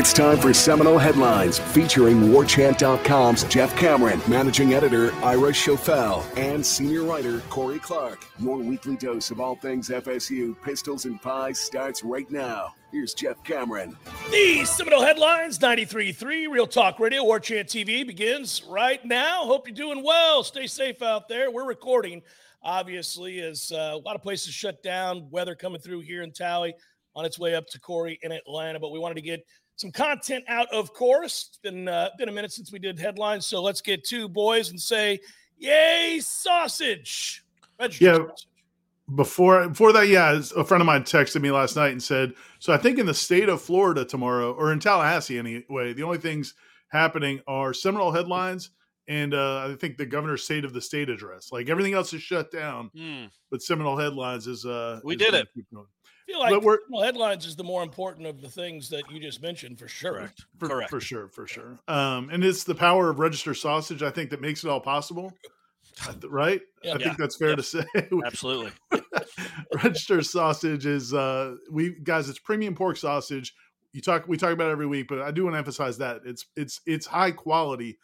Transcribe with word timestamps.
It's 0.00 0.14
time 0.14 0.38
for 0.38 0.54
Seminole 0.54 0.96
Headlines 0.96 1.58
featuring 1.58 2.30
WarChant.com's 2.30 3.44
Jeff 3.44 3.76
Cameron, 3.76 4.22
managing 4.26 4.72
editor 4.72 5.14
Ira 5.16 5.52
Schoffel, 5.52 6.24
and 6.38 6.64
senior 6.64 7.02
writer 7.02 7.40
Corey 7.50 7.78
Clark. 7.78 8.24
Your 8.38 8.56
weekly 8.56 8.96
dose 8.96 9.30
of 9.30 9.42
all 9.42 9.56
things 9.56 9.90
FSU, 9.90 10.56
pistols, 10.62 11.04
and 11.04 11.20
pies 11.20 11.60
starts 11.60 12.02
right 12.02 12.30
now. 12.30 12.72
Here's 12.90 13.12
Jeff 13.12 13.44
Cameron. 13.44 13.94
The 14.30 14.64
Seminole 14.64 15.02
Headlines 15.02 15.58
93.3 15.58 16.50
Real 16.50 16.66
Talk 16.66 16.98
Radio, 16.98 17.22
War 17.22 17.38
Chant 17.38 17.68
TV 17.68 18.06
begins 18.06 18.64
right 18.70 19.04
now. 19.04 19.44
Hope 19.44 19.68
you're 19.68 19.76
doing 19.76 20.02
well. 20.02 20.42
Stay 20.42 20.66
safe 20.66 21.02
out 21.02 21.28
there. 21.28 21.50
We're 21.50 21.66
recording, 21.66 22.22
obviously, 22.62 23.40
as 23.40 23.70
uh, 23.70 23.90
a 23.92 23.98
lot 23.98 24.16
of 24.16 24.22
places 24.22 24.54
shut 24.54 24.82
down, 24.82 25.28
weather 25.28 25.54
coming 25.54 25.78
through 25.78 26.00
here 26.00 26.22
in 26.22 26.32
Tally 26.32 26.72
on 27.14 27.24
its 27.24 27.38
way 27.38 27.54
up 27.54 27.66
to 27.66 27.80
Corey 27.80 28.18
in 28.22 28.32
Atlanta. 28.32 28.78
But 28.80 28.92
we 28.92 28.98
wanted 28.98 29.16
to 29.16 29.22
get 29.22 29.44
some 29.80 29.90
content 29.90 30.44
out, 30.46 30.68
of 30.72 30.92
course. 30.92 31.46
It's 31.48 31.58
been 31.58 31.88
uh, 31.88 32.10
been 32.18 32.28
a 32.28 32.32
minute 32.32 32.52
since 32.52 32.70
we 32.70 32.78
did 32.78 32.98
headlines, 32.98 33.46
so 33.46 33.62
let's 33.62 33.80
get 33.80 34.04
two 34.04 34.28
boys 34.28 34.70
and 34.70 34.80
say, 34.80 35.20
"Yay, 35.58 36.20
sausage!" 36.22 37.44
Registered 37.78 38.06
yeah. 38.06 38.26
Sausage. 38.28 38.46
Before 39.14 39.68
before 39.68 39.92
that, 39.94 40.08
yeah, 40.08 40.40
a 40.56 40.64
friend 40.64 40.80
of 40.80 40.86
mine 40.86 41.02
texted 41.02 41.40
me 41.40 41.50
last 41.50 41.76
night 41.76 41.92
and 41.92 42.02
said, 42.02 42.34
"So 42.58 42.72
I 42.72 42.76
think 42.76 42.98
in 42.98 43.06
the 43.06 43.14
state 43.14 43.48
of 43.48 43.60
Florida 43.60 44.04
tomorrow, 44.04 44.52
or 44.52 44.72
in 44.72 44.78
Tallahassee 44.78 45.38
anyway, 45.38 45.94
the 45.94 46.02
only 46.02 46.18
things 46.18 46.54
happening 46.88 47.40
are 47.48 47.72
Seminole 47.72 48.12
headlines." 48.12 48.70
And 49.08 49.34
uh, 49.34 49.66
I 49.66 49.74
think 49.74 49.96
the 49.96 50.06
governor's 50.06 50.44
state 50.44 50.64
of 50.64 50.72
the 50.72 50.80
state 50.80 51.08
address. 51.08 51.50
Like 51.50 51.68
everything 51.68 51.94
else 51.94 52.12
is 52.12 52.22
shut 52.22 52.52
down, 52.52 52.90
mm. 52.96 53.28
but 53.50 53.62
Seminole 53.62 53.96
headlines 53.96 54.46
is. 54.46 54.64
Uh, 54.64 55.00
we 55.02 55.14
is 55.14 55.18
did 55.18 55.34
it 55.34 55.48
feel 56.30 56.40
like 56.40 56.62
we're, 56.62 56.78
headlines 57.04 57.46
is 57.46 57.56
the 57.56 57.64
more 57.64 57.82
important 57.82 58.26
of 58.26 58.40
the 58.40 58.48
things 58.48 58.88
that 58.90 59.10
you 59.10 59.20
just 59.20 59.42
mentioned 59.42 59.78
for 59.78 59.88
sure. 59.88 60.12
Correct. 60.12 60.44
For, 60.58 60.68
correct. 60.68 60.90
For 60.90 61.00
sure. 61.00 61.28
For 61.28 61.46
sure. 61.46 61.78
Um, 61.88 62.30
and 62.30 62.44
it's 62.44 62.64
the 62.64 62.74
power 62.74 63.10
of 63.10 63.18
register 63.18 63.54
sausage, 63.54 64.02
I 64.02 64.10
think, 64.10 64.30
that 64.30 64.40
makes 64.40 64.64
it 64.64 64.70
all 64.70 64.80
possible. 64.80 65.32
Right? 66.26 66.62
Yeah, 66.82 66.94
I 66.94 66.98
think 66.98 67.18
that's 67.18 67.36
fair 67.36 67.56
to 67.56 67.62
say. 67.62 67.84
Absolutely. 68.24 68.72
register 69.82 70.22
sausage 70.22 70.86
is 70.86 71.12
uh 71.12 71.56
we 71.70 71.96
guys, 72.02 72.28
it's 72.28 72.38
premium 72.38 72.74
pork 72.74 72.96
sausage. 72.96 73.54
You 73.92 74.00
talk 74.00 74.26
we 74.26 74.38
talk 74.38 74.52
about 74.52 74.68
it 74.68 74.72
every 74.72 74.86
week, 74.86 75.08
but 75.08 75.20
I 75.20 75.30
do 75.30 75.44
want 75.44 75.54
to 75.54 75.58
emphasize 75.58 75.98
that 75.98 76.22
it's 76.24 76.46
it's 76.56 76.80
it's 76.86 77.06
high 77.06 77.32
quality 77.32 77.98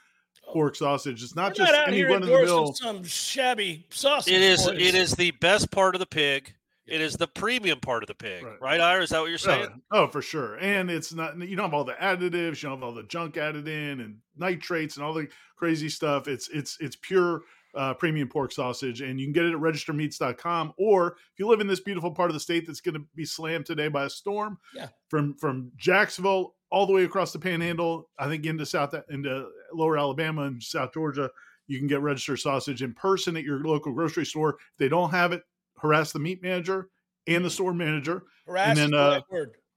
oh. 0.46 0.52
pork 0.52 0.76
sausage. 0.76 1.22
It's 1.22 1.34
not 1.34 1.52
We're 1.52 1.64
just 1.64 1.72
not 1.72 1.88
any 1.88 2.02
run 2.02 2.22
of 2.22 2.28
the 2.28 2.42
mill. 2.42 2.74
Some 2.74 3.02
shabby 3.04 3.86
sausage. 3.90 4.34
It 4.34 4.42
is. 4.42 4.66
Boys. 4.66 4.74
It 4.74 4.94
is 4.94 5.12
the 5.12 5.30
best 5.30 5.70
part 5.70 5.94
of 5.94 6.00
the 6.00 6.06
pig. 6.06 6.52
It 6.86 7.00
is 7.00 7.14
the 7.14 7.26
premium 7.26 7.80
part 7.80 8.02
of 8.02 8.06
the 8.06 8.14
pig, 8.14 8.44
right? 8.44 8.60
right 8.60 8.80
Ira? 8.80 9.02
Is 9.02 9.10
that 9.10 9.20
what 9.20 9.28
you're 9.28 9.38
saying? 9.38 9.68
Oh, 9.90 10.04
oh, 10.04 10.08
for 10.08 10.22
sure. 10.22 10.56
And 10.56 10.90
it's 10.90 11.12
not 11.12 11.36
you 11.38 11.56
don't 11.56 11.66
have 11.66 11.74
all 11.74 11.84
the 11.84 11.94
additives, 11.94 12.62
you 12.62 12.68
don't 12.68 12.78
have 12.78 12.82
all 12.84 12.92
the 12.92 13.02
junk 13.04 13.36
added 13.36 13.66
in 13.66 14.00
and 14.00 14.18
nitrates 14.36 14.96
and 14.96 15.04
all 15.04 15.12
the 15.12 15.28
crazy 15.56 15.88
stuff. 15.88 16.28
It's 16.28 16.48
it's 16.48 16.76
it's 16.80 16.96
pure 16.96 17.42
uh, 17.74 17.94
premium 17.94 18.28
pork 18.28 18.52
sausage, 18.52 19.02
and 19.02 19.20
you 19.20 19.26
can 19.26 19.32
get 19.32 19.44
it 19.44 19.52
at 19.52 19.60
registermeats.com. 19.60 20.74
Or 20.78 21.08
if 21.08 21.38
you 21.38 21.46
live 21.48 21.60
in 21.60 21.66
this 21.66 21.80
beautiful 21.80 22.10
part 22.10 22.30
of 22.30 22.34
the 22.34 22.40
state 22.40 22.66
that's 22.66 22.80
going 22.80 22.94
to 22.94 23.04
be 23.14 23.24
slammed 23.24 23.66
today 23.66 23.88
by 23.88 24.04
a 24.04 24.10
storm, 24.10 24.58
yeah. 24.74 24.88
from 25.08 25.34
from 25.34 25.72
Jacksonville 25.76 26.54
all 26.70 26.86
the 26.86 26.92
way 26.92 27.04
across 27.04 27.32
the 27.32 27.38
Panhandle, 27.38 28.08
I 28.18 28.28
think 28.28 28.46
into 28.46 28.66
South 28.66 28.94
into 29.10 29.48
Lower 29.72 29.98
Alabama 29.98 30.42
and 30.42 30.62
South 30.62 30.92
Georgia, 30.94 31.30
you 31.66 31.78
can 31.78 31.86
get 31.86 32.00
registered 32.00 32.40
sausage 32.40 32.82
in 32.82 32.94
person 32.94 33.36
at 33.36 33.44
your 33.44 33.60
local 33.60 33.92
grocery 33.92 34.26
store. 34.26 34.50
If 34.50 34.78
they 34.78 34.88
don't 34.88 35.10
have 35.10 35.32
it, 35.32 35.42
harass 35.78 36.12
the 36.12 36.18
meat 36.18 36.42
manager 36.42 36.88
and 37.26 37.44
the 37.44 37.50
store 37.50 37.74
manager. 37.74 38.24
Harass 38.46 38.78
and 38.78 38.92
then, 38.92 38.94
uh. 38.94 39.20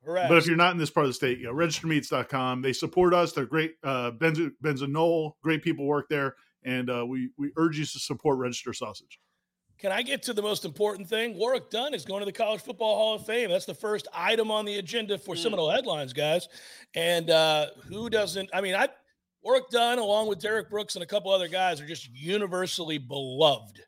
Harass. 0.05 0.29
But 0.29 0.37
if 0.37 0.47
you're 0.47 0.55
not 0.55 0.71
in 0.71 0.77
this 0.77 0.89
part 0.89 1.05
of 1.05 1.09
the 1.09 1.13
state, 1.13 1.39
you 1.39 1.45
know, 1.45 1.53
registermeats.com. 1.53 2.61
They 2.61 2.73
support 2.73 3.13
us. 3.13 3.33
They're 3.33 3.45
great. 3.45 3.73
Uh, 3.83 4.11
Benzo, 4.11 4.49
Benzo 4.63 5.33
great 5.43 5.61
people 5.61 5.85
work 5.85 6.07
there. 6.09 6.35
And 6.63 6.89
uh, 6.89 7.05
we, 7.05 7.29
we 7.37 7.51
urge 7.57 7.77
you 7.77 7.85
to 7.85 7.99
support 7.99 8.37
Register 8.37 8.73
Sausage. 8.73 9.19
Can 9.77 9.93
I 9.93 10.01
get 10.01 10.23
to 10.23 10.33
the 10.33 10.41
most 10.41 10.65
important 10.65 11.07
thing? 11.07 11.37
Warrick 11.37 11.69
Dunn 11.69 11.93
is 11.93 12.03
going 12.03 12.19
to 12.19 12.25
the 12.25 12.33
College 12.33 12.61
Football 12.61 12.95
Hall 12.97 13.15
of 13.15 13.25
Fame. 13.25 13.49
That's 13.49 13.65
the 13.65 13.73
first 13.73 14.09
item 14.13 14.51
on 14.51 14.65
the 14.65 14.77
agenda 14.77 15.17
for 15.17 15.35
mm. 15.35 15.37
Seminole 15.37 15.69
headlines, 15.69 16.11
guys. 16.11 16.49
And 16.95 17.29
uh, 17.29 17.67
who 17.87 18.09
doesn't? 18.09 18.49
I 18.53 18.59
mean, 18.59 18.75
I 18.75 18.89
Warrick 19.41 19.69
Dunn, 19.69 19.99
along 19.99 20.27
with 20.27 20.39
Derrick 20.39 20.69
Brooks 20.69 20.95
and 20.95 21.03
a 21.03 21.07
couple 21.07 21.31
other 21.31 21.47
guys, 21.47 21.79
are 21.79 21.87
just 21.87 22.09
universally 22.11 22.97
beloved 22.97 23.81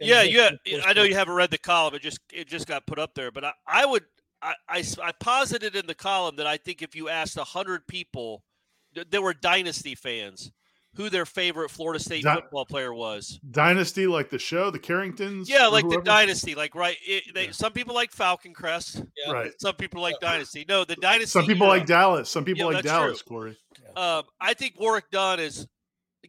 yeah, 0.00 0.22
yeah. 0.22 0.50
I 0.84 0.92
know 0.92 1.02
you 1.02 1.14
haven't 1.14 1.34
read 1.34 1.50
the 1.50 1.58
column. 1.58 1.94
It 1.94 2.02
just 2.02 2.20
it 2.32 2.48
just 2.48 2.66
got 2.66 2.86
put 2.86 2.98
up 2.98 3.14
there, 3.14 3.30
but 3.30 3.44
I, 3.44 3.52
I 3.66 3.86
would 3.86 4.04
I, 4.42 4.54
I, 4.68 4.84
I 5.02 5.12
posited 5.12 5.74
in 5.74 5.86
the 5.86 5.94
column 5.94 6.36
that 6.36 6.46
I 6.46 6.56
think 6.56 6.82
if 6.82 6.94
you 6.94 7.08
asked 7.08 7.38
hundred 7.38 7.86
people, 7.86 8.42
there 9.10 9.22
were 9.22 9.34
dynasty 9.34 9.94
fans, 9.94 10.52
who 10.94 11.10
their 11.10 11.26
favorite 11.26 11.70
Florida 11.70 12.02
State 12.02 12.24
Di- 12.24 12.34
football 12.34 12.64
player 12.64 12.94
was. 12.94 13.40
Dynasty, 13.50 14.06
like 14.06 14.30
the 14.30 14.38
show, 14.38 14.70
the 14.70 14.78
Carringtons. 14.78 15.48
Yeah, 15.48 15.66
like 15.66 15.88
the 15.88 16.00
Dynasty, 16.00 16.54
like 16.54 16.74
right. 16.74 16.96
It, 17.06 17.34
they, 17.34 17.46
yeah. 17.46 17.52
Some 17.52 17.72
people 17.72 17.94
like 17.94 18.12
Falcon 18.12 18.54
Crest. 18.54 19.02
Yeah. 19.16 19.32
Right. 19.32 19.52
Some 19.60 19.74
people 19.74 20.02
like 20.02 20.16
Dynasty. 20.20 20.64
No, 20.68 20.84
the 20.84 20.96
Dynasty. 20.96 21.26
Some 21.26 21.46
people 21.46 21.66
like 21.66 21.86
Dallas. 21.86 22.30
Some 22.30 22.44
people 22.44 22.70
yeah, 22.70 22.76
like 22.76 22.84
Dallas. 22.84 23.22
True. 23.22 23.36
Corey. 23.36 23.58
Um, 23.96 24.24
I 24.40 24.54
think 24.54 24.78
Warrick 24.78 25.10
Dunn 25.10 25.40
is 25.40 25.66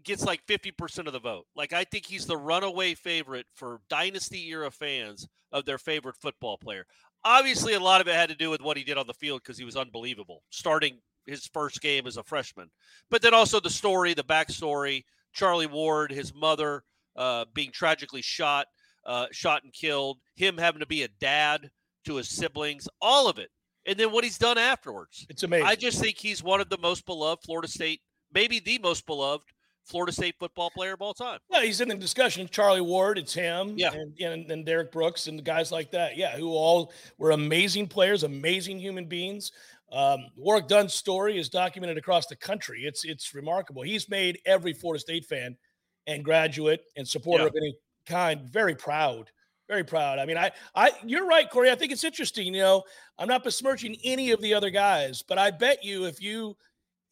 gets 0.10 0.26
like 0.26 0.46
50% 0.48 1.08
of 1.08 1.14
the 1.14 1.20
vote. 1.20 1.46
Like 1.56 1.72
I 1.72 1.84
think 1.84 2.06
he's 2.06 2.26
the 2.26 2.38
runaway 2.38 2.96
favorite 2.96 3.46
for 3.56 3.80
dynasty 3.90 4.50
era 4.50 4.72
fans 4.72 5.28
of 5.52 5.66
their 5.66 5.78
favorite 5.78 6.16
football 6.18 6.58
player. 6.58 6.86
Obviously 7.24 7.76
a 7.76 7.80
lot 7.80 8.02
of 8.02 8.08
it 8.08 8.16
had 8.16 8.30
to 8.30 8.36
do 8.36 8.50
with 8.50 8.62
what 8.62 8.76
he 8.76 8.84
did 8.84 8.98
on 8.98 9.08
the 9.08 9.14
field 9.14 9.42
because 9.44 9.58
he 9.58 9.66
was 9.66 9.76
unbelievable 9.76 10.42
starting 10.50 10.98
his 11.28 11.46
first 11.48 11.82
game 11.82 12.08
as 12.08 12.18
a 12.18 12.24
freshman. 12.24 12.72
But 13.12 13.22
then 13.22 13.36
also 13.36 13.60
the 13.60 13.70
story, 13.70 14.14
the 14.14 14.24
backstory, 14.24 15.04
Charlie 15.32 15.68
Ward, 15.68 16.12
his 16.12 16.34
mother 16.34 16.84
uh, 17.16 17.46
being 17.54 17.72
tragically 17.72 18.24
shot, 18.24 18.66
uh, 19.06 19.28
shot 19.32 19.64
and 19.64 19.72
killed, 19.72 20.18
him 20.36 20.58
having 20.58 20.80
to 20.80 20.88
be 20.88 21.04
a 21.04 21.08
dad 21.20 21.70
to 22.06 22.16
his 22.16 22.30
siblings, 22.30 22.88
all 23.00 23.30
of 23.30 23.38
it. 23.38 23.50
And 23.86 23.98
then 23.98 24.12
what 24.12 24.24
he's 24.24 24.38
done 24.38 24.58
afterwards. 24.58 25.28
It's 25.30 25.44
amazing. 25.44 25.68
I 25.68 25.76
just 25.76 26.00
think 26.00 26.18
he's 26.18 26.44
one 26.44 26.62
of 26.62 26.70
the 26.70 26.78
most 26.80 27.06
beloved 27.06 27.44
Florida 27.44 27.68
State, 27.68 28.02
maybe 28.34 28.60
the 28.60 28.80
most 28.80 29.06
beloved 29.06 29.46
Florida 29.90 30.12
State 30.12 30.36
football 30.40 30.70
player 30.70 30.94
of 30.94 31.02
all 31.02 31.14
time. 31.14 31.40
Yeah, 31.52 31.64
he's 31.64 31.82
in 31.82 31.90
the 31.90 31.96
discussion. 31.96 32.48
Charlie 32.50 32.82
Ward, 32.82 33.18
it's 33.18 33.34
him. 33.34 33.74
Yeah. 33.76 33.92
And, 33.92 34.20
and, 34.20 34.52
and 34.52 34.66
Derrick 34.66 34.92
Brooks 34.92 35.28
and 35.28 35.38
the 35.38 35.44
guys 35.44 35.72
like 35.72 35.92
that. 35.92 36.16
Yeah, 36.16 36.38
who 36.38 36.50
all 36.50 36.94
were 37.18 37.32
amazing 37.32 37.88
players, 37.88 38.24
amazing 38.24 38.80
human 38.80 39.06
beings. 39.06 39.52
Um, 39.92 40.28
Warrick 40.36 40.68
Dunn's 40.68 40.94
story 40.94 41.40
is 41.40 41.50
documented 41.50 41.98
across 41.98 42.28
the 42.28 42.36
country. 42.36 42.84
It's 42.84 43.04
it's 43.04 43.34
remarkable. 43.34 43.82
He's 43.82 44.08
made 44.08 44.40
every 44.46 44.74
Florida 44.74 45.00
State 45.00 45.26
fan 45.26 45.58
and 46.06 46.24
graduate 46.24 46.84
and 46.96 47.08
supporter 47.08 47.46
yeah. 47.46 47.50
of 47.50 47.56
any 47.56 47.76
kind 48.06 48.42
very 48.50 48.76
proud. 48.76 49.32
Very 49.68 49.84
proud. 49.84 50.18
I 50.18 50.26
mean, 50.26 50.38
I, 50.38 50.52
I, 50.74 50.92
you're 51.06 51.28
right, 51.28 51.48
Corey. 51.48 51.70
I 51.70 51.76
think 51.76 51.92
it's 51.92 52.04
interesting. 52.04 52.48
You 52.48 52.62
know, 52.62 52.84
I'm 53.20 53.28
not 53.28 53.44
besmirching 53.44 53.98
any 54.04 54.32
of 54.32 54.42
the 54.42 54.52
other 54.52 54.72
guys, 54.72 55.22
but 55.22 55.38
I 55.38 55.52
bet 55.52 55.84
you 55.84 56.06
if 56.06 56.20
you 56.20 56.58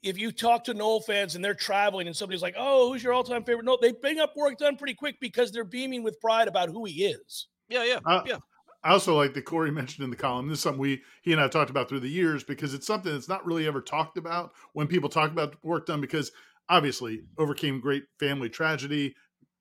if 0.04 0.18
you 0.18 0.32
talk 0.32 0.64
to 0.66 0.74
Nole 0.74 1.02
fans 1.02 1.36
and 1.36 1.44
they're 1.44 1.54
traveling 1.54 2.08
and 2.08 2.16
somebody's 2.16 2.42
like, 2.42 2.56
"Oh, 2.58 2.92
who's 2.92 3.04
your 3.04 3.14
all-time 3.14 3.44
favorite?" 3.44 3.66
No, 3.66 3.78
they 3.82 3.92
bring 3.92 4.20
up 4.20 4.34
Warrick 4.36 4.58
Dunn 4.58 4.78
pretty 4.78 4.94
quick 4.94 5.16
because 5.20 5.52
they're 5.52 5.64
beaming 5.64 6.04
with 6.04 6.20
pride 6.20 6.48
about 6.48 6.70
who 6.70 6.86
he 6.86 7.06
is. 7.06 7.48
Yeah, 7.70 7.84
yeah, 7.84 8.00
uh, 8.06 8.24
yeah. 8.26 8.38
I 8.84 8.92
also 8.92 9.16
like 9.16 9.34
that 9.34 9.46
Corey 9.46 9.72
mentioned 9.72 10.04
in 10.04 10.10
the 10.10 10.16
column. 10.16 10.48
This 10.48 10.60
is 10.60 10.64
something 10.64 10.80
we 10.80 11.02
he 11.24 11.34
and 11.34 11.42
I 11.42 11.48
talked 11.48 11.70
about 11.70 11.90
through 11.90 12.02
the 12.02 12.10
years 12.10 12.44
because 12.44 12.74
it's 12.74 12.88
something 12.88 13.12
that's 13.12 13.28
not 13.28 13.46
really 13.46 13.68
ever 13.68 13.82
talked 13.82 14.18
about 14.18 14.54
when 14.74 14.88
people 14.88 15.10
talk 15.10 15.32
about 15.32 15.56
Warrick 15.64 15.88
Dunn 15.88 16.02
because 16.02 16.32
obviously 16.70 17.22
overcame 17.38 17.80
great 17.80 18.04
family 18.20 18.50
tragedy, 18.50 19.16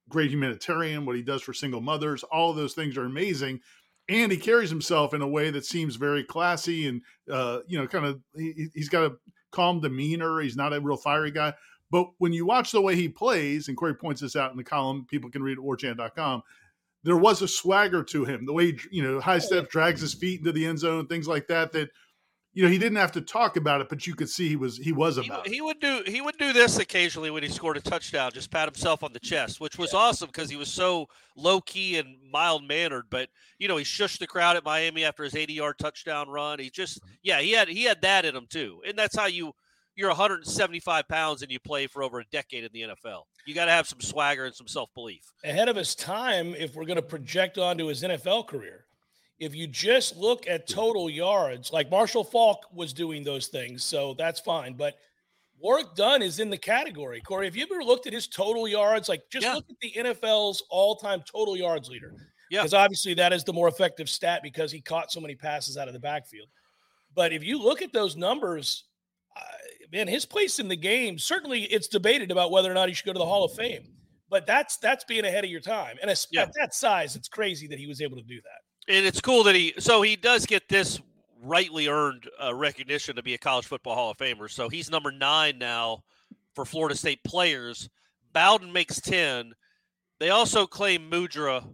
great 0.09 0.31
humanitarian, 0.31 1.05
what 1.05 1.17
he 1.17 1.23
does 1.23 1.43
for 1.43 1.53
single 1.53 1.81
mothers, 1.81 2.23
all 2.25 2.51
of 2.51 2.57
those 2.57 2.75
things 2.75 2.97
are 2.97 3.05
amazing. 3.05 3.61
And 4.09 4.31
he 4.31 4.39
carries 4.39 4.71
himself 4.71 5.15
in 5.15 5.23
a 5.23 5.27
way 5.27 5.51
that 5.51 5.65
seems 5.65 5.97
very 5.97 6.23
classy 6.23 6.87
and 6.87 7.03
uh, 7.31 7.61
you 7.67 7.79
know, 7.79 7.89
kind 7.89 8.07
of 8.07 8.21
he, 8.37 8.69
he's 8.75 8.89
got 8.89 9.11
a 9.11 9.17
calm 9.57 9.81
demeanor. 9.81 10.41
He's 10.41 10.57
not 10.57 10.75
a 10.75 10.81
real 10.81 10.97
fiery 10.97 11.31
guy. 11.31 11.55
But 11.91 12.11
when 12.19 12.33
you 12.33 12.45
watch 12.45 12.73
the 12.73 12.81
way 12.81 12.97
he 12.97 13.09
plays, 13.09 13.69
and 13.69 13.77
Corey 13.77 13.95
points 13.95 14.21
this 14.21 14.37
out 14.37 14.51
in 14.51 14.57
the 14.57 14.65
column, 14.65 15.07
people 15.09 15.31
can 15.31 15.43
read 15.43 15.59
at 15.59 15.65
warchant.com, 15.65 16.43
there 17.05 17.17
was 17.17 17.41
a 17.41 17.49
swagger 17.49 18.03
to 18.03 18.25
him. 18.25 18.45
The 18.45 18.53
way, 18.53 18.77
you 18.91 19.03
know, 19.03 19.21
high 19.21 19.37
oh, 19.37 19.41
step 19.41 19.71
drags 19.71 20.01
his 20.01 20.13
feet 20.13 20.41
into 20.41 20.53
the 20.53 20.67
end 20.67 20.81
zone, 20.81 21.07
things 21.07 21.29
like 21.29 21.47
that, 21.47 21.73
that 21.73 21.91
you 22.57 22.63
know, 22.63 22.71
he 22.71 22.79
didn't 22.79 22.97
have 22.97 23.13
to 23.13 23.21
talk 23.21 23.59
about 23.59 23.83
it, 23.83 23.91
but 23.91 24.07
you 24.07 24.15
could 24.15 24.31
see 24.31 24.49
he 24.49 24.57
was 24.57 24.79
he 24.79 24.91
was 24.91 25.19
about 25.19 25.47
he, 25.47 25.53
it. 25.53 25.55
He 25.57 25.61
would 25.61 25.79
do 25.79 26.03
he 26.07 26.23
would 26.23 26.39
do 26.39 26.55
this 26.55 26.79
occasionally 26.79 27.31
when 27.31 27.43
he 27.43 27.51
scored 27.51 27.77
a 27.77 27.83
touchdown, 27.83 28.31
just 28.33 28.51
pat 28.51 28.67
himself 28.67 29.03
on 29.03 29.13
the 29.13 29.21
chest, 29.21 29.61
which 29.61 29.77
was 29.77 29.93
yeah. 29.93 29.99
awesome 29.99 30.29
because 30.29 30.49
he 30.49 30.57
was 30.57 30.73
so 30.73 31.07
low 31.37 31.61
key 31.61 31.99
and 31.99 32.17
mild 32.33 32.67
mannered. 32.67 33.11
But 33.11 33.29
you 33.59 33.69
know, 33.69 33.77
he 33.77 33.85
shushed 33.85 34.21
the 34.21 34.27
crowd 34.27 34.57
at 34.57 34.65
Miami 34.65 35.05
after 35.05 35.23
his 35.23 35.37
80 35.37 35.53
yard 35.53 35.79
touchdown 35.79 36.31
run. 36.31 36.59
He 36.59 36.71
just 36.71 37.03
mm-hmm. 37.03 37.13
yeah, 37.23 37.41
he 37.43 37.53
had 37.53 37.69
he 37.69 37.85
had 37.85 38.01
that 38.01 38.25
in 38.25 38.35
him 38.35 38.47
too, 38.49 38.81
and 38.89 38.99
that's 38.99 39.15
how 39.15 39.27
you 39.27 39.53
you're 39.95 40.09
175 40.09 41.09
pounds 41.09 41.43
and 41.43 41.53
you 41.53 41.61
play 41.61 41.87
for 41.87 42.03
over 42.03 42.21
a 42.21 42.25
decade 42.33 42.65
in 42.65 42.71
the 42.73 42.83
NFL. 42.83 43.25
You 43.45 43.55
got 43.55 43.67
to 43.67 43.71
have 43.71 43.87
some 43.87 44.01
swagger 44.01 44.47
and 44.47 44.55
some 44.55 44.67
self 44.67 44.89
belief. 44.95 45.31
Ahead 45.45 45.69
of 45.69 45.77
his 45.77 45.95
time, 45.95 46.55
if 46.55 46.75
we're 46.75 46.87
going 46.87 46.97
to 46.97 47.03
project 47.03 47.59
onto 47.59 47.89
his 47.89 48.03
NFL 48.03 48.47
career 48.47 48.86
if 49.39 49.55
you 49.55 49.67
just 49.67 50.17
look 50.17 50.49
at 50.49 50.67
total 50.67 51.11
yards, 51.11 51.73
like 51.73 51.91
Marshall 51.91 52.25
Faulk 52.25 52.67
was 52.73 52.93
doing 52.93 53.23
those 53.23 53.49
things, 53.49 53.85
so 53.85 54.15
that's 54.15 54.41
fine. 54.41 54.75
But 54.75 54.97
Warrick 55.59 55.95
Dunn 55.95 56.23
is 56.23 56.41
in 56.41 56.51
the 56.51 56.59
category. 56.59 57.21
Corey, 57.21 57.47
have 57.47 57.57
you 57.57 57.67
ever 57.71 57.83
looked 57.83 58.07
at 58.07 58.13
his 58.13 58.27
total 58.27 58.67
yards? 58.69 59.09
Like, 59.09 59.23
just 59.31 59.47
yeah. 59.47 59.55
look 59.55 59.67
at 59.69 59.77
the 59.81 59.93
NFL's 59.97 60.63
all-time 60.71 61.23
total 61.31 61.57
yards 61.57 61.89
leader. 61.89 62.13
Yeah, 62.51 62.61
because 62.61 62.75
obviously 62.75 63.15
that 63.15 63.33
is 63.33 63.45
the 63.45 63.53
more 63.53 63.69
effective 63.69 64.09
stat 64.09 64.41
because 64.43 64.71
he 64.71 64.81
caught 64.81 65.11
so 65.11 65.21
many 65.21 65.35
passes 65.35 65.77
out 65.77 65.89
of 65.89 65.95
the 65.95 66.01
backfield. 66.01 66.49
But 67.15 67.33
if 67.33 67.43
you 67.43 67.61
look 67.61 67.83
at 67.83 67.93
those 67.93 68.17
numbers, 68.17 68.85
uh, 69.37 69.41
man, 69.93 70.07
his 70.07 70.25
place 70.25 70.59
in 70.59 70.69
the 70.69 70.77
game 70.77 71.19
certainly 71.19 71.65
it's 71.65 71.89
debated 71.89 72.31
about 72.31 72.51
whether 72.51 72.71
or 72.71 72.75
not 72.75 72.89
he 72.89 72.95
should 72.95 73.07
go 73.07 73.13
to 73.13 73.19
the 73.19 73.27
Hall 73.27 73.45
of 73.45 73.53
Fame. 73.55 73.89
But 74.29 74.47
that's 74.47 74.77
that's 74.79 75.05
being 75.05 75.25
ahead 75.25 75.45
of 75.45 75.51
your 75.51 75.61
time, 75.61 75.97
and 76.03 76.13
yeah. 76.33 76.43
at 76.43 76.53
that 76.55 76.75
size, 76.75 77.15
it's 77.15 77.29
crazy 77.29 77.69
that 77.69 77.79
he 77.79 77.87
was 77.87 78.01
able 78.01 78.17
to 78.17 78.25
do 78.25 78.35
that. 78.35 78.66
And 78.89 79.05
it's 79.05 79.21
cool 79.21 79.45
that 79.45 79.55
he 79.55 79.75
so 79.79 80.03
he 80.03 80.17
does 80.17 80.47
get 80.47 80.69
this 80.69 81.01
rightly 81.43 81.89
earned 81.89 82.29
uh, 82.43 82.55
recognition 82.55 83.17
to 83.17 83.23
be 83.23 83.35
a 83.35 83.39
college 83.39 83.67
football 83.67 83.95
Hall 83.95 84.11
of 84.11 84.17
Famer. 84.17 84.51
So 84.51 84.69
he's 84.69 84.91
number 84.91 85.11
nine 85.11 85.59
now 85.59 86.05
for 86.55 86.65
Florida 86.65 86.97
State 86.97 87.23
players. 87.25 87.89
Bowden 88.33 88.73
makes 88.73 89.01
ten. 89.01 89.55
They 90.19 90.31
also 90.31 90.67
claim 90.67 91.11
Mudra 91.11 91.65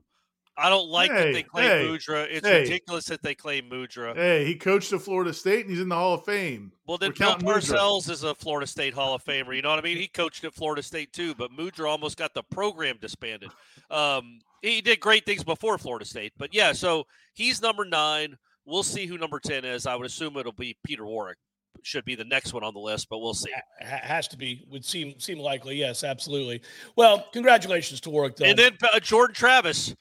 I 0.57 0.69
don't 0.69 0.89
like 0.89 1.11
hey, 1.11 1.27
that 1.27 1.33
they 1.33 1.43
claim 1.43 1.65
hey, 1.65 1.87
Mudra. 1.87 2.27
It's 2.31 2.47
hey. 2.47 2.61
ridiculous 2.61 3.07
that 3.07 3.23
they 3.23 3.35
claim 3.35 3.71
Mudra. 3.71 4.15
Hey, 4.15 4.45
he 4.45 4.55
coached 4.55 4.93
at 4.93 5.01
Florida 5.01 5.33
State 5.33 5.63
and 5.63 5.71
he's 5.71 5.81
in 5.81 5.89
the 5.89 5.95
Hall 5.95 6.15
of 6.15 6.25
Fame. 6.25 6.73
Well, 6.87 6.99
then 6.99 7.13
Bill 7.19 7.37
Parcells 7.37 8.07
Mudra. 8.07 8.11
is 8.11 8.23
a 8.25 8.35
Florida 8.35 8.67
State 8.67 8.93
Hall 8.93 9.15
of 9.15 9.25
Famer. 9.25 9.57
You 9.57 9.63
know 9.63 9.71
what 9.71 9.79
I 9.79 9.83
mean? 9.83 9.97
He 9.97 10.09
coached 10.09 10.45
at 10.45 10.55
Florida 10.55 10.83
State 10.83 11.13
too, 11.13 11.35
but 11.35 11.51
Mudra 11.53 11.89
almost 11.89 12.19
got 12.19 12.35
the 12.35 12.43
program 12.43 12.99
disbanded. 13.01 13.51
Um, 13.91 14.41
he 14.61 14.81
did 14.81 15.01
great 15.01 15.25
things 15.25 15.43
before 15.43 15.79
Florida 15.79 16.05
State, 16.05 16.33
but 16.39 16.55
yeah. 16.55 16.73
So 16.73 17.05
he's 17.35 17.63
number 17.63 17.85
nine. 17.85 18.37
We'll 18.65 18.83
see 18.83 19.07
who 19.07 19.19
number 19.19 19.41
ten 19.41 19.65
is. 19.65 19.87
I 19.87 19.97
would 19.97 20.07
assume 20.07 20.37
it'll 20.37 20.53
be 20.53 20.77
Peter 20.85 21.07
Warrick. 21.07 21.39
Should 21.83 22.05
be 22.05 22.15
the 22.15 22.25
next 22.25 22.53
one 22.53 22.63
on 22.63 22.75
the 22.75 22.81
list, 22.81 23.09
but 23.09 23.19
we'll 23.19 23.35
see. 23.35 23.51
has 23.81 24.29
to 24.29 24.37
be. 24.37 24.65
Would 24.71 24.85
seem 24.85 25.19
seem 25.19 25.39
likely. 25.39 25.77
Yes, 25.77 26.05
absolutely. 26.05 26.63
Well, 26.95 27.27
congratulations 27.33 28.01
to 28.03 28.11
Warrick. 28.11 28.37
Though. 28.37 28.45
And 28.45 28.59
then 28.59 28.77
uh, 28.93 29.01
Jordan 29.01 29.35
Travis 29.35 29.95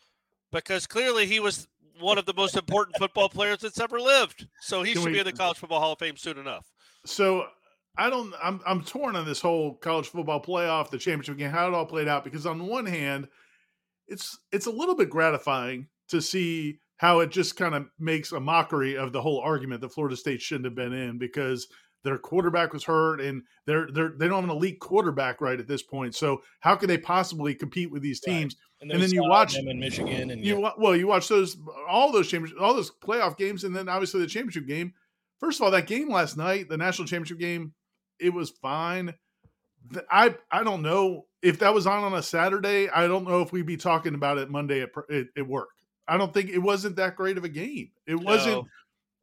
because 0.51 0.87
clearly 0.87 1.25
he 1.25 1.39
was 1.39 1.67
one 1.99 2.17
of 2.17 2.25
the 2.25 2.33
most 2.33 2.57
important 2.57 2.97
football 2.97 3.29
players 3.29 3.59
that's 3.59 3.79
ever 3.79 3.99
lived. 3.99 4.47
So 4.61 4.83
he 4.83 4.93
Can 4.93 5.01
should 5.01 5.07
we, 5.07 5.13
be 5.13 5.19
in 5.19 5.25
the 5.25 5.33
College 5.33 5.57
Football 5.57 5.79
Hall 5.79 5.93
of 5.93 5.99
Fame 5.99 6.17
soon 6.17 6.37
enough. 6.37 6.65
So 7.05 7.45
I 7.97 8.09
don't. 8.09 8.33
I'm 8.41 8.61
I'm 8.65 8.83
torn 8.83 9.15
on 9.15 9.25
this 9.25 9.41
whole 9.41 9.75
college 9.75 10.07
football 10.07 10.41
playoff, 10.41 10.89
the 10.89 10.97
championship 10.97 11.37
game, 11.37 11.51
how 11.51 11.67
it 11.67 11.73
all 11.73 11.85
played 11.85 12.07
out. 12.07 12.23
Because 12.23 12.45
on 12.45 12.67
one 12.67 12.85
hand, 12.85 13.27
it's 14.07 14.39
it's 14.51 14.65
a 14.65 14.71
little 14.71 14.95
bit 14.95 15.09
gratifying 15.09 15.87
to 16.09 16.21
see 16.21 16.79
how 16.97 17.19
it 17.19 17.31
just 17.31 17.55
kind 17.55 17.73
of 17.73 17.87
makes 17.99 18.31
a 18.31 18.39
mockery 18.39 18.95
of 18.95 19.11
the 19.11 19.21
whole 19.21 19.39
argument 19.39 19.81
that 19.81 19.91
Florida 19.91 20.15
State 20.15 20.41
shouldn't 20.41 20.65
have 20.65 20.75
been 20.75 20.93
in 20.93 21.17
because 21.17 21.67
their 22.03 22.17
quarterback 22.17 22.73
was 22.73 22.83
hurt 22.83 23.21
and 23.21 23.43
they're 23.65 23.87
they're 23.91 24.13
they 24.17 24.27
don't 24.27 24.41
have 24.41 24.49
an 24.49 24.55
elite 24.55 24.79
quarterback 24.79 25.41
right 25.41 25.59
at 25.59 25.67
this 25.67 25.83
point. 25.83 26.15
So 26.15 26.41
how 26.59 26.75
could 26.75 26.89
they 26.89 26.97
possibly 26.97 27.53
compete 27.55 27.91
with 27.91 28.01
these 28.01 28.19
teams? 28.19 28.55
Right. 28.55 28.81
And, 28.81 28.91
and 28.91 29.03
then 29.03 29.11
you 29.11 29.23
watch 29.23 29.53
them 29.53 29.67
in 29.67 29.79
Michigan 29.79 30.31
and 30.31 30.43
you 30.43 30.61
yeah. 30.61 30.71
well 30.77 30.95
you 30.95 31.07
watch 31.07 31.27
those 31.27 31.57
all 31.87 32.11
those 32.11 32.27
championship 32.27 32.59
all 32.61 32.73
those 32.73 32.91
playoff 32.91 33.37
games 33.37 33.63
and 33.63 33.75
then 33.75 33.87
obviously 33.87 34.21
the 34.21 34.27
championship 34.27 34.67
game. 34.67 34.93
First 35.39 35.59
of 35.59 35.65
all, 35.65 35.71
that 35.71 35.87
game 35.87 36.09
last 36.09 36.37
night, 36.37 36.69
the 36.69 36.77
national 36.77 37.07
championship 37.07 37.39
game, 37.39 37.73
it 38.19 38.31
was 38.31 38.51
fine. 38.51 39.13
I 40.11 40.35
I 40.51 40.63
don't 40.63 40.81
know 40.81 41.25
if 41.41 41.59
that 41.59 41.73
was 41.73 41.87
on 41.87 42.03
on 42.03 42.13
a 42.13 42.23
Saturday. 42.23 42.89
I 42.89 43.07
don't 43.07 43.27
know 43.27 43.41
if 43.41 43.51
we'd 43.51 43.65
be 43.65 43.77
talking 43.77 44.15
about 44.15 44.37
it 44.37 44.49
Monday 44.49 44.81
at, 44.81 44.89
at, 45.11 45.27
at 45.37 45.47
work. 45.47 45.69
I 46.07 46.17
don't 46.17 46.33
think 46.33 46.49
it 46.49 46.59
wasn't 46.59 46.97
that 46.97 47.15
great 47.15 47.37
of 47.37 47.43
a 47.43 47.49
game. 47.49 47.91
It 48.05 48.15
wasn't, 48.15 48.63
no. 48.63 48.67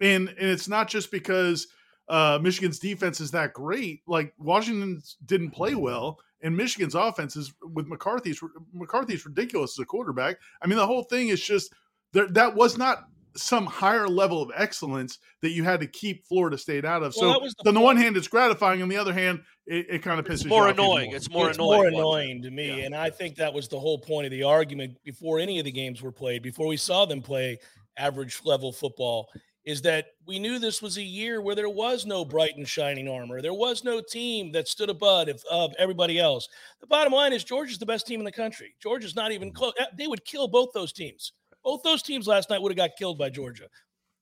and 0.01 0.29
and 0.29 0.49
it's 0.49 0.69
not 0.69 0.89
just 0.89 1.11
because 1.11 1.67
uh, 2.09 2.39
Michigan's 2.41 2.79
defense 2.79 3.21
is 3.21 3.31
that 3.33 3.53
great. 3.53 4.03
Like 4.07 4.33
Washington 4.39 5.03
didn't 5.27 5.51
play 5.51 5.75
well, 5.75 6.19
and 6.43 6.57
Michigan's 6.57 6.95
offense 6.95 7.37
is 7.37 7.53
with 7.63 7.87
McCarthy's 7.87 8.43
McCarthy's 8.73 9.25
ridiculous 9.27 9.79
as 9.79 9.83
a 9.83 9.87
quarterback. 9.87 10.39
I 10.63 10.67
mean, 10.67 10.79
the 10.79 10.87
whole 10.87 11.05
thing 11.05 11.29
is 11.29 11.41
just 11.41 11.73
there. 12.13 12.29
That 12.29 12.55
was 12.55 12.79
not 12.79 13.05
some 13.37 13.67
higher 13.67 14.09
level 14.09 14.43
of 14.43 14.51
excellence 14.55 15.19
that 15.43 15.51
you 15.51 15.63
had 15.65 15.81
to 15.81 15.87
keep 15.87 16.27
Florida 16.27 16.59
State 16.59 16.85
out 16.85 17.03
of. 17.03 17.15
Well, 17.21 17.41
so 17.49 17.69
on 17.69 17.75
the 17.75 17.81
one 17.81 17.97
hand, 17.97 18.17
it's 18.17 18.29
gratifying. 18.29 18.83
On 18.83 18.89
the 18.89 18.97
other 18.97 19.13
hand, 19.13 19.43
it, 19.67 19.87
it 19.89 20.03
kind 20.03 20.19
of 20.19 20.27
pisses 20.27 20.41
it's 20.41 20.47
more 20.47 20.69
annoying. 20.69 21.11
More. 21.11 21.17
It's 21.17 21.31
more 21.31 21.49
it's 21.49 21.59
annoying. 21.59 21.93
More 21.93 22.01
annoying 22.01 22.43
to 22.43 22.51
me, 22.51 22.69
yeah. 22.69 22.85
and 22.85 22.95
I 22.95 23.11
think 23.11 23.37
that 23.37 23.53
was 23.53 23.69
the 23.69 23.79
whole 23.79 23.99
point 23.99 24.27
of 24.27 24.31
the 24.31 24.43
argument 24.43 24.97
before 25.05 25.39
any 25.39 25.59
of 25.59 25.65
the 25.65 25.73
games 25.73 26.03
were 26.03 26.13
played. 26.13 26.43
Before 26.43 26.67
we 26.67 26.77
saw 26.77 27.05
them 27.05 27.23
play 27.23 27.59
average 27.97 28.41
level 28.45 28.73
football, 28.73 29.29
is 29.69 29.83
that 29.83 30.07
we 30.25 30.39
knew 30.39 30.59
this 30.59 30.81
was 30.81 30.97
a 30.97 31.03
year 31.03 31.43
where 31.43 31.55
there 31.55 31.69
was 31.69 32.07
no 32.07 32.25
bright 32.25 32.57
and 32.57 32.67
shining 32.67 33.07
armor. 33.07 33.43
There 33.43 33.53
was 33.53 33.85
no 33.85 34.01
team 34.01 34.51
that 34.53 34.67
stood 34.67 34.89
above 34.89 35.29
of 35.51 35.75
everybody 35.79 36.19
else. 36.19 36.49
The 36.81 36.87
bottom 36.87 37.13
line 37.13 37.35
is 37.35 37.45
Georgia's 37.45 37.77
the 37.77 37.85
best 37.85 38.07
team 38.07 38.19
in 38.19 38.25
the 38.25 38.33
country. 38.33 38.75
Georgia's 38.83 39.15
not 39.15 39.31
even 39.31 39.53
close. 39.53 39.75
Eh, 39.79 39.85
they 39.95 40.07
would 40.07 40.25
kill 40.25 40.49
both 40.49 40.71
those 40.73 40.91
teams. 40.91 41.35
Both 41.63 41.83
those 41.83 42.03
teams 42.03 42.27
last 42.27 42.49
night 42.49 42.63
would 42.63 42.73
have 42.73 42.79
got 42.79 42.97
killed 42.99 43.19
by 43.19 43.29
Georgia. 43.29 43.65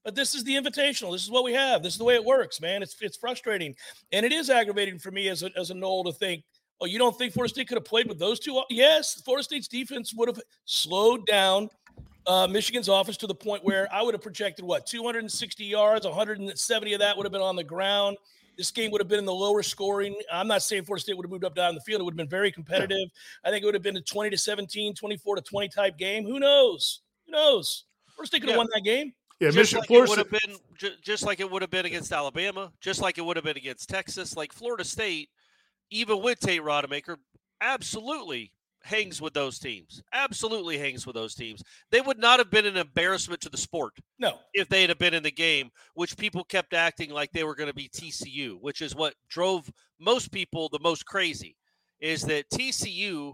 But 0.05 0.17
this 0.17 0.35
is 0.35 0.43
the 0.43 0.57
invitational. 0.57 1.13
This 1.13 1.23
is 1.23 1.31
what 1.31 1.45
we 1.45 1.53
have. 1.53 1.81
This 1.81 1.93
is 1.93 1.99
the 1.99 2.05
way 2.05 2.17
it 2.17 2.25
works, 2.25 2.61
man. 2.61 2.83
It's 2.83 2.97
it's 3.01 3.17
frustrating. 3.17 3.77
And 4.11 4.27
it 4.27 4.33
is 4.33 4.51
aggravating 4.51 4.99
for 4.99 5.13
me 5.13 5.29
as 5.29 5.45
a, 5.45 5.51
as 5.57 5.71
a 5.71 5.75
Nole 5.75 6.03
to 6.03 6.13
think, 6.13 6.43
oh, 6.81 6.87
you 6.87 6.99
don't 6.99 7.17
think 7.17 7.33
Florida 7.33 7.55
State 7.55 7.69
could 7.69 7.77
have 7.77 7.85
played 7.85 8.09
with 8.09 8.19
those 8.19 8.41
two? 8.41 8.61
Yes, 8.69 9.23
Florida 9.23 9.45
State's 9.45 9.69
defense 9.69 10.13
would 10.13 10.27
have 10.27 10.41
slowed 10.65 11.25
down 11.25 11.69
uh, 12.27 12.47
Michigan's 12.47 12.89
offense 12.89 13.17
to 13.19 13.27
the 13.27 13.35
point 13.35 13.65
where 13.65 13.93
I 13.93 14.03
would 14.03 14.15
have 14.15 14.23
projected 14.23 14.65
what 14.65 14.87
260 14.87 15.65
yards, 15.65 16.07
170 16.07 16.93
of 16.93 17.01
that 17.01 17.17
would 17.17 17.25
have 17.25 17.33
been 17.33 17.43
on 17.43 17.57
the 17.57 17.65
ground. 17.65 18.17
This 18.57 18.71
game 18.71 18.91
would 18.91 19.01
have 19.01 19.09
been 19.09 19.19
in 19.19 19.27
the 19.27 19.35
lower 19.35 19.63
scoring. 19.63 20.17
I'm 20.33 20.49
not 20.49 20.63
saying 20.63 20.85
Florida 20.85 21.03
State 21.03 21.17
would 21.17 21.27
have 21.27 21.31
moved 21.31 21.45
up 21.45 21.55
down 21.55 21.75
the 21.75 21.81
field. 21.83 22.01
It 22.01 22.05
would 22.05 22.13
have 22.13 22.17
been 22.17 22.29
very 22.29 22.51
competitive. 22.51 23.09
I 23.45 23.51
think 23.51 23.63
it 23.63 23.67
would 23.67 23.75
have 23.75 23.83
been 23.83 23.97
a 23.97 24.01
20 24.01 24.31
to 24.31 24.39
17, 24.39 24.95
24 24.95 25.37
to 25.37 25.43
20 25.43 25.69
type 25.69 25.99
game. 25.99 26.25
Who 26.25 26.41
knows? 26.41 27.01
Who 27.27 27.33
knows? 27.33 27.85
Florida 28.15 28.29
State 28.29 28.41
could 28.41 28.49
have 28.49 28.55
yeah. 28.55 28.59
won 28.59 28.69
that 28.73 28.81
game. 28.81 29.13
Yeah, 29.41 29.49
just 29.49 29.57
Michigan, 29.75 29.81
like 29.81 29.89
Florida 29.89 30.05
it 30.05 30.17
would 30.17 30.19
have 30.19 30.71
been, 30.81 30.91
just 31.03 31.23
like 31.23 31.41
it 31.41 31.51
would 31.51 31.61
have 31.61 31.71
been 31.71 31.85
against 31.85 32.11
Alabama, 32.11 32.73
just 32.81 33.03
like 33.03 33.19
it 33.19 33.21
would 33.21 33.37
have 33.37 33.45
been 33.45 33.59
against 33.59 33.91
Texas. 33.91 34.35
Like 34.35 34.53
Florida 34.53 34.85
State, 34.85 35.29
even 35.91 36.23
with 36.23 36.41
Tate 36.41 36.63
Rodemaker, 36.63 37.17
absolutely 37.61 38.53
hangs 38.87 39.21
with 39.21 39.35
those 39.35 39.59
teams. 39.59 40.03
Absolutely 40.13 40.79
hangs 40.79 41.07
with 41.07 41.17
those 41.17 41.35
teams. 41.35 41.63
They 41.91 42.01
would 42.01 42.19
not 42.19 42.39
have 42.39 42.51
been 42.51 42.67
an 42.67 42.77
embarrassment 42.77 43.41
to 43.43 43.51
the 43.51 43.57
sport. 43.57 43.93
No. 44.19 44.39
If 44.55 44.69
they 44.69 44.87
had 44.87 44.99
been 44.99 45.15
in 45.15 45.23
the 45.23 45.31
game, 45.31 45.71
which 45.95 46.17
people 46.17 46.45
kept 46.45 46.73
acting 46.73 47.11
like 47.11 47.31
they 47.33 47.45
were 47.45 47.57
going 47.57 47.69
to 47.69 47.75
be 47.75 47.89
TCU, 47.89 48.59
which 48.61 48.81
is 48.81 48.95
what 48.95 49.15
drove 49.29 49.71
most 50.01 50.33
people 50.33 50.69
the 50.69 50.79
most 50.81 51.05
crazy, 51.05 51.57
is 52.01 52.23
that 52.23 52.49
TCU 52.51 53.33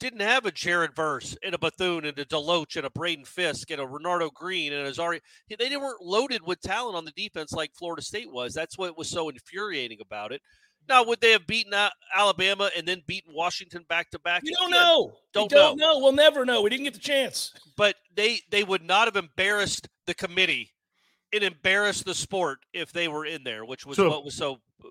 didn't 0.00 0.20
have 0.20 0.44
a 0.44 0.50
Jared 0.50 0.94
Verse 0.94 1.36
and 1.42 1.54
a 1.54 1.58
Bethune 1.58 2.04
and 2.04 2.18
a 2.18 2.24
Deloach 2.24 2.76
and 2.76 2.84
a 2.84 2.90
Braden 2.90 3.24
Fiske 3.24 3.70
and 3.70 3.80
a 3.80 3.86
Renardo 3.86 4.30
Green 4.32 4.72
and 4.72 4.86
a 4.86 4.90
Zari. 4.90 5.20
They 5.48 5.76
weren't 5.76 6.02
loaded 6.02 6.42
with 6.44 6.60
talent 6.60 6.96
on 6.96 7.04
the 7.04 7.12
defense 7.12 7.52
like 7.52 7.70
Florida 7.74 8.02
State 8.02 8.30
was. 8.30 8.52
That's 8.52 8.76
what 8.76 8.98
was 8.98 9.08
so 9.08 9.28
infuriating 9.28 9.98
about 10.00 10.32
it. 10.32 10.42
Now, 10.88 11.04
would 11.04 11.20
they 11.20 11.32
have 11.32 11.46
beaten 11.46 11.72
Alabama 12.14 12.70
and 12.76 12.86
then 12.86 13.02
beaten 13.06 13.32
Washington 13.34 13.84
back 13.88 14.10
to 14.10 14.18
back? 14.18 14.42
You 14.44 14.54
don't 14.58 14.70
know. 14.70 15.12
Don't, 15.32 15.50
we 15.50 15.56
don't 15.56 15.78
know. 15.78 15.94
know. 15.94 15.98
We'll 16.00 16.12
never 16.12 16.44
know. 16.44 16.62
We 16.62 16.70
didn't 16.70 16.84
get 16.84 16.94
the 16.94 17.00
chance. 17.00 17.52
But 17.76 17.96
they 18.14 18.40
they 18.50 18.64
would 18.64 18.82
not 18.82 19.06
have 19.06 19.16
embarrassed 19.16 19.88
the 20.06 20.14
committee 20.14 20.72
and 21.32 21.42
embarrassed 21.42 22.04
the 22.04 22.14
sport 22.14 22.60
if 22.72 22.92
they 22.92 23.08
were 23.08 23.26
in 23.26 23.44
there, 23.44 23.64
which 23.64 23.86
was 23.86 23.96
so, 23.96 24.08
what 24.08 24.24
was 24.24 24.34
so 24.34 24.58
uh, 24.84 24.88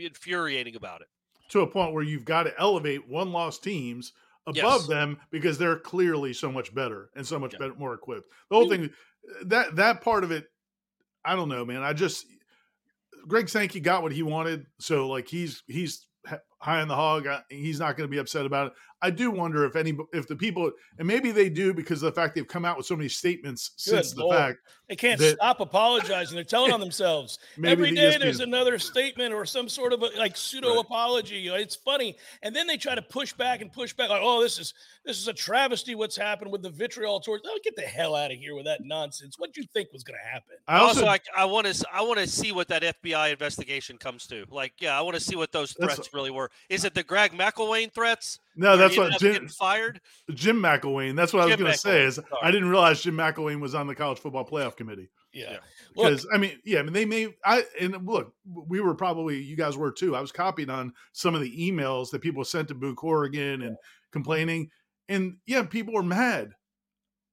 infuriating 0.00 0.76
about 0.76 1.02
it. 1.02 1.08
To 1.50 1.60
a 1.60 1.66
point 1.66 1.94
where 1.94 2.02
you've 2.02 2.24
got 2.24 2.44
to 2.44 2.58
elevate 2.58 3.08
one 3.08 3.32
loss 3.32 3.58
teams 3.58 4.12
above 4.46 4.80
yes. 4.80 4.86
them 4.86 5.18
because 5.30 5.58
they're 5.58 5.78
clearly 5.78 6.32
so 6.32 6.50
much 6.50 6.74
better 6.74 7.10
and 7.14 7.26
so 7.26 7.38
much 7.38 7.52
yeah. 7.52 7.60
better, 7.60 7.74
more 7.74 7.94
equipped. 7.94 8.28
The 8.50 8.56
whole 8.56 8.68
thing 8.68 8.90
that 9.44 9.76
that 9.76 10.00
part 10.00 10.24
of 10.24 10.30
it, 10.30 10.46
I 11.24 11.36
don't 11.36 11.48
know, 11.48 11.64
man. 11.64 11.82
I 11.82 11.92
just 11.92 12.26
Greg 13.28 13.48
Sankey 13.48 13.80
got 13.80 14.02
what 14.02 14.12
he 14.12 14.22
wanted, 14.22 14.66
so 14.80 15.08
like 15.08 15.28
he's 15.28 15.62
he's 15.66 16.06
high 16.58 16.80
on 16.80 16.88
the 16.88 16.94
hog. 16.94 17.26
Uh, 17.26 17.40
he's 17.48 17.78
not 17.78 17.96
going 17.96 18.08
to 18.08 18.10
be 18.10 18.18
upset 18.18 18.46
about 18.46 18.68
it. 18.68 18.72
I 19.00 19.10
do 19.10 19.30
wonder 19.30 19.64
if 19.64 19.76
any 19.76 19.96
if 20.12 20.26
the 20.26 20.34
people 20.34 20.72
and 20.98 21.06
maybe 21.06 21.30
they 21.30 21.48
do 21.48 21.72
because 21.72 22.02
of 22.02 22.12
the 22.12 22.20
fact 22.20 22.34
they've 22.34 22.46
come 22.46 22.64
out 22.64 22.76
with 22.76 22.86
so 22.86 22.96
many 22.96 23.08
statements 23.08 23.68
Good 23.68 23.80
since 23.80 24.16
Lord. 24.16 24.34
the 24.34 24.38
fact 24.38 24.58
they 24.88 24.96
can't 24.96 25.20
that, 25.20 25.36
stop 25.36 25.60
apologizing. 25.60 26.34
They're 26.34 26.42
telling 26.42 26.72
on 26.72 26.80
themselves 26.80 27.38
every 27.64 27.90
the 27.90 27.96
day. 27.96 28.14
ESPN. 28.14 28.20
There's 28.20 28.40
another 28.40 28.78
statement 28.78 29.32
or 29.32 29.44
some 29.44 29.68
sort 29.68 29.92
of 29.92 30.02
a, 30.02 30.06
like 30.16 30.36
pseudo 30.36 30.70
right. 30.70 30.80
apology. 30.80 31.46
It's 31.46 31.76
funny, 31.76 32.16
and 32.42 32.56
then 32.56 32.66
they 32.66 32.76
try 32.76 32.96
to 32.96 33.02
push 33.02 33.32
back 33.32 33.60
and 33.60 33.72
push 33.72 33.92
back 33.92 34.08
like, 34.08 34.22
"Oh, 34.22 34.42
this 34.42 34.58
is 34.58 34.74
this 35.04 35.18
is 35.18 35.28
a 35.28 35.32
travesty. 35.32 35.94
What's 35.94 36.16
happened 36.16 36.50
with 36.50 36.62
the 36.62 36.70
vitriol 36.70 37.20
towards? 37.20 37.44
Oh, 37.46 37.58
get 37.62 37.76
the 37.76 37.82
hell 37.82 38.16
out 38.16 38.32
of 38.32 38.38
here 38.38 38.56
with 38.56 38.64
that 38.64 38.80
nonsense. 38.82 39.38
What 39.38 39.52
do 39.52 39.60
you 39.60 39.66
think 39.72 39.92
was 39.92 40.02
going 40.02 40.18
to 40.18 40.28
happen? 40.28 40.56
I 40.66 40.78
also, 40.78 41.06
I, 41.06 41.20
I 41.36 41.44
want 41.44 41.66
to 41.66 41.86
I 41.92 42.02
want 42.02 42.18
to 42.18 42.26
see 42.26 42.50
what 42.50 42.66
that 42.68 42.82
FBI 42.82 43.30
investigation 43.30 43.96
comes 43.96 44.26
to. 44.26 44.44
Like, 44.50 44.72
yeah, 44.80 44.98
I 44.98 45.02
want 45.02 45.14
to 45.14 45.22
see 45.22 45.36
what 45.36 45.52
those 45.52 45.72
threats 45.72 46.12
really 46.12 46.32
were 46.32 46.47
or 46.48 46.50
is 46.68 46.84
it 46.84 46.94
the 46.94 47.02
Greg 47.02 47.32
McElwain 47.32 47.92
threats? 47.92 48.40
No, 48.56 48.76
that's 48.76 48.96
what 48.96 49.18
Jim, 49.18 49.48
fired. 49.48 50.00
Jim 50.30 50.60
McElwain. 50.60 51.16
That's 51.16 51.32
what 51.32 51.42
I 51.42 51.46
was 51.46 51.56
going 51.56 51.72
to 51.72 51.78
say. 51.78 52.02
Is 52.04 52.16
sorry. 52.16 52.26
I 52.42 52.50
didn't 52.50 52.68
realize 52.68 53.02
Jim 53.02 53.16
McElwain 53.16 53.60
was 53.60 53.74
on 53.74 53.86
the 53.86 53.94
college 53.94 54.18
football 54.18 54.44
playoff 54.44 54.76
committee. 54.76 55.08
Yeah. 55.32 55.52
Yeah. 55.52 55.58
Look, 55.96 56.06
Because 56.06 56.26
I 56.32 56.38
mean, 56.38 56.58
yeah, 56.64 56.80
I 56.80 56.82
mean, 56.82 56.92
they 56.92 57.04
may. 57.04 57.34
I 57.44 57.64
and 57.80 58.06
look, 58.06 58.34
we 58.46 58.80
were 58.80 58.94
probably 58.94 59.40
you 59.40 59.56
guys 59.56 59.76
were 59.76 59.92
too. 59.92 60.16
I 60.16 60.20
was 60.20 60.32
copied 60.32 60.70
on 60.70 60.92
some 61.12 61.34
of 61.34 61.40
the 61.40 61.70
emails 61.70 62.10
that 62.10 62.20
people 62.20 62.44
sent 62.44 62.68
to 62.68 62.74
Boo 62.74 62.94
Corrigan 62.94 63.62
and 63.62 63.76
complaining, 64.12 64.70
and 65.08 65.36
yeah, 65.46 65.62
people 65.64 65.94
were 65.94 66.02
mad. 66.02 66.52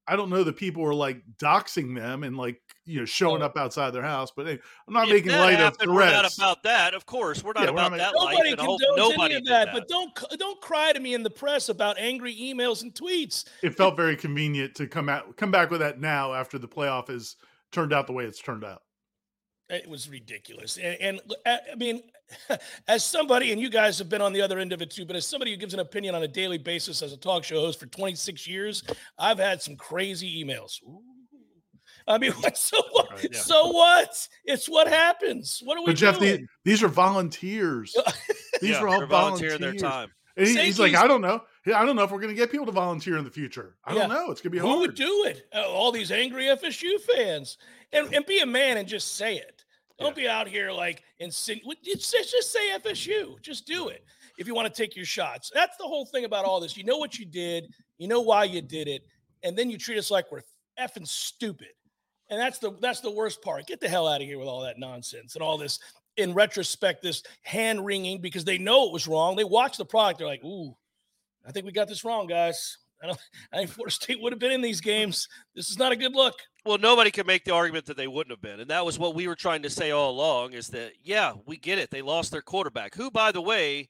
I 0.07 0.15
don't 0.15 0.29
know 0.29 0.43
that 0.43 0.57
people 0.57 0.83
were 0.83 0.93
like 0.93 1.21
doxing 1.37 1.95
them 1.95 2.23
and 2.23 2.37
like 2.37 2.61
you 2.85 2.99
know 2.99 3.05
showing 3.05 3.41
Oh. 3.41 3.45
up 3.45 3.57
outside 3.57 3.91
their 3.91 4.01
house, 4.03 4.31
but 4.35 4.45
hey, 4.47 4.59
I'm 4.87 4.93
not 4.93 5.07
If 5.07 5.13
making 5.13 5.31
that 5.31 5.39
light 5.39 5.53
of 5.55 5.59
happened, 5.59 5.93
we're 5.93 6.05
not 6.05 6.19
threats. 6.21 6.37
about 6.37 6.63
that. 6.63 6.93
Of 6.93 7.05
course, 7.05 7.43
we're 7.43 7.53
not 7.53 7.65
Yeah, 7.65 7.71
we're 7.71 7.75
not 7.77 7.93
about 7.93 7.97
that. 7.97 8.13
making- 8.13 8.29
Nobody 8.31 8.51
and 8.51 8.61
I 8.61 8.65
condones 8.65 8.97
nobody 8.97 9.23
any 9.23 9.35
of 9.35 9.45
that, 9.47 9.65
that. 9.65 9.73
but 9.73 9.87
don't 9.87 10.39
don't 10.39 10.61
cry 10.61 10.93
to 10.93 10.99
me 10.99 11.13
in 11.13 11.23
the 11.23 11.29
press 11.29 11.69
about 11.69 11.97
angry 11.97 12.35
emails 12.35 12.83
and 12.83 12.93
tweets. 12.93 13.45
it 13.61 13.75
felt 13.75 13.95
very 13.97 14.15
convenient 14.15 14.75
to 14.75 14.87
come 14.87 15.09
out 15.09 15.35
come 15.37 15.51
back 15.51 15.69
with 15.71 15.79
that 15.81 15.99
now 15.99 16.33
after 16.33 16.57
the 16.57 16.67
playoff 16.67 17.07
has 17.07 17.35
turned 17.71 17.91
out 17.93 18.07
the 18.07 18.13
way 18.13 18.23
it's 18.25 18.41
turned 18.41 18.63
out. 18.63 18.81
It 19.67 19.89
was 19.89 20.07
ridiculous, 20.07 20.77
and, 20.77 20.95
and 21.01 21.21
I 21.47 21.59
mean, 21.75 22.03
as 22.87 23.03
somebody, 23.03 23.51
and 23.51 23.59
you 23.59 23.69
guys 23.71 23.97
have 23.97 24.09
been 24.09 24.21
on 24.21 24.31
the 24.31 24.39
other 24.43 24.59
end 24.59 24.71
of 24.73 24.81
it 24.83 24.91
too, 24.91 25.05
but 25.05 25.15
as 25.15 25.25
somebody 25.25 25.49
who 25.49 25.57
gives 25.57 25.73
an 25.73 25.79
opinion 25.79 26.13
on 26.13 26.21
a 26.21 26.27
daily 26.27 26.59
basis 26.59 27.01
as 27.01 27.13
a 27.13 27.17
talk 27.17 27.43
show 27.43 27.59
host 27.61 27.79
for 27.79 27.87
26 27.87 28.45
years, 28.47 28.83
I've 29.17 29.39
had 29.39 29.63
some 29.63 29.75
crazy 29.75 30.43
emails. 30.45 30.83
Ooh. 30.83 31.01
I 32.07 32.17
mean, 32.17 32.33
so 32.55 32.77
what? 32.91 33.11
Right, 33.11 33.27
yeah. 33.31 33.39
So 33.39 33.67
what? 33.67 34.27
It's 34.45 34.67
what 34.69 34.87
happens. 34.87 35.61
What 35.63 35.77
are 35.77 35.81
we 35.81 35.87
But 35.87 35.95
Jeff, 35.95 36.19
doing? 36.19 36.37
these, 36.37 36.47
these 36.63 36.83
are 36.83 36.87
volunteers. 36.87 37.95
These 38.61 38.69
yeah, 38.71 38.81
are 38.81 38.87
all 38.87 38.99
they're 38.99 39.07
volunteering 39.07 39.59
volunteers. 39.59 39.81
their 39.81 39.89
time. 39.91 40.11
And 40.37 40.47
he- 40.47 40.57
he's 40.63 40.79
like, 40.79 40.95
I 40.95 41.07
don't 41.07 41.21
know. 41.21 41.41
I 41.75 41.83
don't 41.85 41.95
know 41.97 42.03
if 42.03 42.11
we're 42.11 42.19
going 42.21 42.33
to 42.33 42.35
get 42.35 42.51
people 42.51 42.65
to 42.67 42.71
volunteer 42.71 43.17
in 43.17 43.23
the 43.25 43.29
future. 43.29 43.75
I 43.83 43.93
don't 43.93 44.07
know. 44.09 44.31
It's 44.31 44.39
going 44.39 44.43
to 44.43 44.49
be 44.51 44.59
hard. 44.59 44.71
Who 44.71 44.79
would 44.81 44.95
do 44.95 45.25
it? 45.25 45.47
Uh, 45.53 45.67
all 45.67 45.91
these 45.91 46.11
angry 46.11 46.45
FSU 46.45 46.99
fans, 47.01 47.57
and 47.91 48.13
and 48.13 48.25
be 48.25 48.39
a 48.39 48.45
man 48.45 48.77
and 48.77 48.87
just 48.87 49.15
say 49.17 49.35
it. 49.37 49.63
Don't 49.99 50.15
be 50.15 50.27
out 50.27 50.47
here 50.47 50.71
like 50.71 51.03
insin. 51.21 51.59
Just, 51.83 52.11
just 52.13 52.51
say 52.53 52.77
FSU. 52.77 53.41
Just 53.41 53.65
do 53.65 53.87
it 53.89 54.03
if 54.37 54.45
you 54.47 54.53
want 54.53 54.73
to 54.73 54.81
take 54.81 54.95
your 54.95 55.05
shots. 55.05 55.51
That's 55.53 55.75
the 55.77 55.85
whole 55.85 56.05
thing 56.05 56.23
about 56.25 56.45
all 56.45 56.59
this. 56.59 56.77
You 56.77 56.83
know 56.83 56.97
what 56.97 57.17
you 57.17 57.25
did. 57.25 57.73
You 57.97 58.07
know 58.07 58.21
why 58.21 58.43
you 58.43 58.61
did 58.61 58.87
it, 58.87 59.03
and 59.43 59.57
then 59.57 59.69
you 59.69 59.77
treat 59.77 59.97
us 59.97 60.11
like 60.11 60.31
we're 60.31 60.41
effing 60.79 61.07
stupid. 61.07 61.69
And 62.29 62.39
that's 62.39 62.59
the 62.59 62.71
that's 62.81 63.01
the 63.01 63.11
worst 63.11 63.41
part. 63.41 63.67
Get 63.67 63.79
the 63.79 63.89
hell 63.89 64.07
out 64.07 64.21
of 64.21 64.27
here 64.27 64.39
with 64.39 64.47
all 64.47 64.61
that 64.61 64.79
nonsense 64.79 65.35
and 65.35 65.43
all 65.43 65.57
this. 65.57 65.79
In 66.17 66.33
retrospect, 66.33 67.03
this 67.03 67.23
hand 67.41 67.85
wringing 67.85 68.21
because 68.21 68.45
they 68.45 68.57
know 68.57 68.87
it 68.87 68.93
was 68.93 69.05
wrong. 69.07 69.35
They 69.35 69.43
watch 69.43 69.77
the 69.77 69.85
product. 69.85 70.19
They're 70.19 70.27
like, 70.27 70.43
"Ooh, 70.45 70.75
I 71.45 71.51
think 71.51 71.65
we 71.65 71.73
got 71.73 71.89
this 71.89 72.05
wrong, 72.05 72.25
guys. 72.25 72.77
I 73.03 73.07
don't. 73.07 73.19
I 73.51 73.57
think 73.57 73.69
Florida 73.69 73.93
State 73.93 74.21
would 74.21 74.31
have 74.31 74.39
been 74.39 74.53
in 74.53 74.61
these 74.61 74.79
games. 74.81 75.27
This 75.55 75.69
is 75.69 75.77
not 75.77 75.91
a 75.91 75.95
good 75.95 76.13
look." 76.13 76.35
Well, 76.65 76.79
nobody 76.79 77.11
can 77.11 77.27
make 77.27 77.43
the 77.43 77.53
argument 77.53 77.85
that 77.85 77.97
they 77.97 78.07
wouldn't 78.07 78.31
have 78.31 78.41
been. 78.41 78.59
And 78.59 78.69
that 78.71 78.83
was 78.83 78.97
what 78.97 79.13
we 79.13 79.27
were 79.27 79.35
trying 79.35 79.61
to 79.63 79.69
say 79.69 79.91
all 79.91 80.09
along 80.09 80.53
is 80.53 80.69
that, 80.69 80.93
yeah, 81.03 81.33
we 81.45 81.57
get 81.57 81.77
it. 81.77 81.91
They 81.91 82.01
lost 82.01 82.31
their 82.31 82.41
quarterback, 82.41 82.95
who, 82.95 83.11
by 83.11 83.31
the 83.31 83.41
way, 83.41 83.87